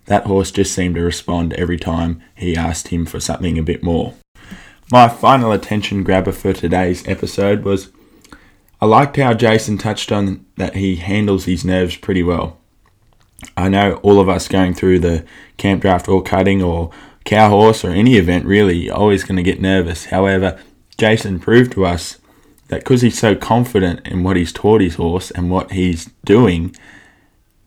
that 0.07 0.27
horse 0.27 0.51
just 0.51 0.75
seemed 0.75 0.97
to 0.97 1.03
respond 1.03 1.53
every 1.55 1.79
time 1.79 2.23
he 2.35 2.57
asked 2.57 2.89
him 2.89 3.07
for 3.07 3.21
something 3.21 3.59
a 3.59 3.63
bit 3.63 3.83
more. 3.83 4.15
My 4.93 5.09
final 5.09 5.51
attention 5.53 6.05
grabber 6.05 6.33
for 6.33 6.53
today's 6.53 7.07
episode 7.09 7.65
was 7.65 7.91
I 8.85 8.87
liked 8.87 9.17
how 9.17 9.33
Jason 9.33 9.79
touched 9.79 10.13
on 10.13 10.45
that 10.59 10.77
he 10.77 10.97
handles 10.97 11.47
his 11.47 11.65
nerves 11.65 11.97
pretty 11.97 12.23
well. 12.23 12.59
I 13.57 13.71
know 13.71 13.95
all 14.03 14.21
of 14.21 14.29
us 14.29 14.47
going 14.47 14.75
through 14.75 14.99
the 14.99 15.25
camp 15.57 15.81
draft 15.81 16.07
or 16.07 16.23
cutting 16.23 16.63
or 16.63 16.91
cow 17.25 17.49
horse 17.49 17.83
or 17.83 17.93
any 17.93 18.17
event 18.17 18.45
really 18.45 18.91
always 18.91 19.25
going 19.25 19.39
to 19.39 19.43
get 19.43 19.59
nervous. 19.59 20.05
However, 20.05 20.61
Jason 20.99 21.41
proved 21.41 21.73
to 21.73 21.87
us 21.87 22.19
that 22.69 22.81
because 22.81 23.01
he's 23.01 23.19
so 23.19 23.35
confident 23.35 24.07
in 24.07 24.23
what 24.23 24.37
he's 24.37 24.53
taught 24.53 24.83
his 24.83 24.97
horse 24.97 25.31
and 25.31 25.51
what 25.51 25.73
he's 25.73 26.11
doing, 26.27 26.77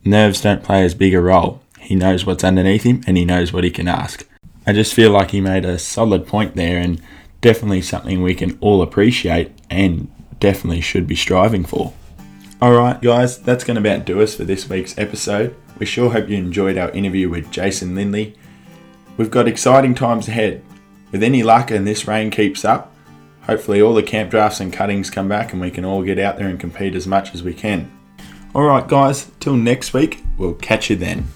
nerves 0.06 0.42
don't 0.42 0.64
play 0.64 0.84
as 0.84 0.94
big 0.94 1.16
a 1.16 1.20
role. 1.20 1.64
He 1.80 1.96
knows 1.96 2.28
what's 2.28 2.44
underneath 2.44 2.84
him 2.84 3.02
and 3.08 3.18
he 3.18 3.26
knows 3.26 3.52
what 3.52 3.64
he 3.64 3.72
can 3.72 3.88
ask. 3.88 4.24
I 4.68 4.74
just 4.74 4.94
feel 4.94 5.10
like 5.10 5.32
he 5.32 5.42
made 5.42 5.66
a 5.66 5.80
solid 5.80 6.28
point 6.28 6.56
there 6.56 6.78
and 6.78 7.02
definitely 7.42 7.82
something 7.82 8.22
we 8.22 8.36
can 8.36 8.56
all 8.62 8.84
appreciate 8.84 9.52
and 9.68 10.12
definitely 10.40 10.82
should 10.82 11.08
be 11.08 11.16
striving 11.16 11.66
for. 11.66 11.94
Alright, 12.62 13.02
guys, 13.02 13.40
that's 13.40 13.64
going 13.64 13.82
to 13.82 13.88
about 13.88 14.06
do 14.06 14.22
us 14.22 14.36
for 14.36 14.44
this 14.44 14.68
week's 14.70 14.98
episode. 14.98 15.56
We 15.78 15.86
sure 15.86 16.12
hope 16.12 16.28
you 16.28 16.38
enjoyed 16.38 16.78
our 16.78 16.90
interview 16.90 17.30
with 17.30 17.52
Jason 17.52 17.94
Lindley. 17.94 18.36
We've 19.18 19.30
got 19.32 19.48
exciting 19.48 19.94
times 19.94 20.28
ahead. 20.28 20.64
With 21.12 21.24
any 21.24 21.44
luck 21.44 21.72
and 21.72 21.86
this 21.86 22.08
rain 22.08 22.32
keeps 22.32 22.66
up, 22.66 22.96
hopefully 23.42 23.82
all 23.82 23.94
the 23.94 24.04
camp 24.04 24.32
drafts 24.32 24.60
and 24.60 24.74
cuttings 24.74 25.10
come 25.10 25.28
back 25.28 25.54
and 25.54 25.62
we 25.62 25.72
can 25.72 25.86
all 25.86 26.04
get 26.04 26.20
out 26.20 26.38
there 26.38 26.48
and 26.48 26.60
compete 26.60 26.96
as 26.96 27.08
much 27.08 27.34
as 27.36 27.44
we 27.44 27.54
can. 27.54 27.92
Alright, 28.56 28.88
guys, 28.88 29.30
till 29.40 29.56
next 29.56 29.94
week, 29.94 30.24
we'll 30.38 30.56
catch 30.56 30.90
you 30.90 30.96
then. 30.96 31.28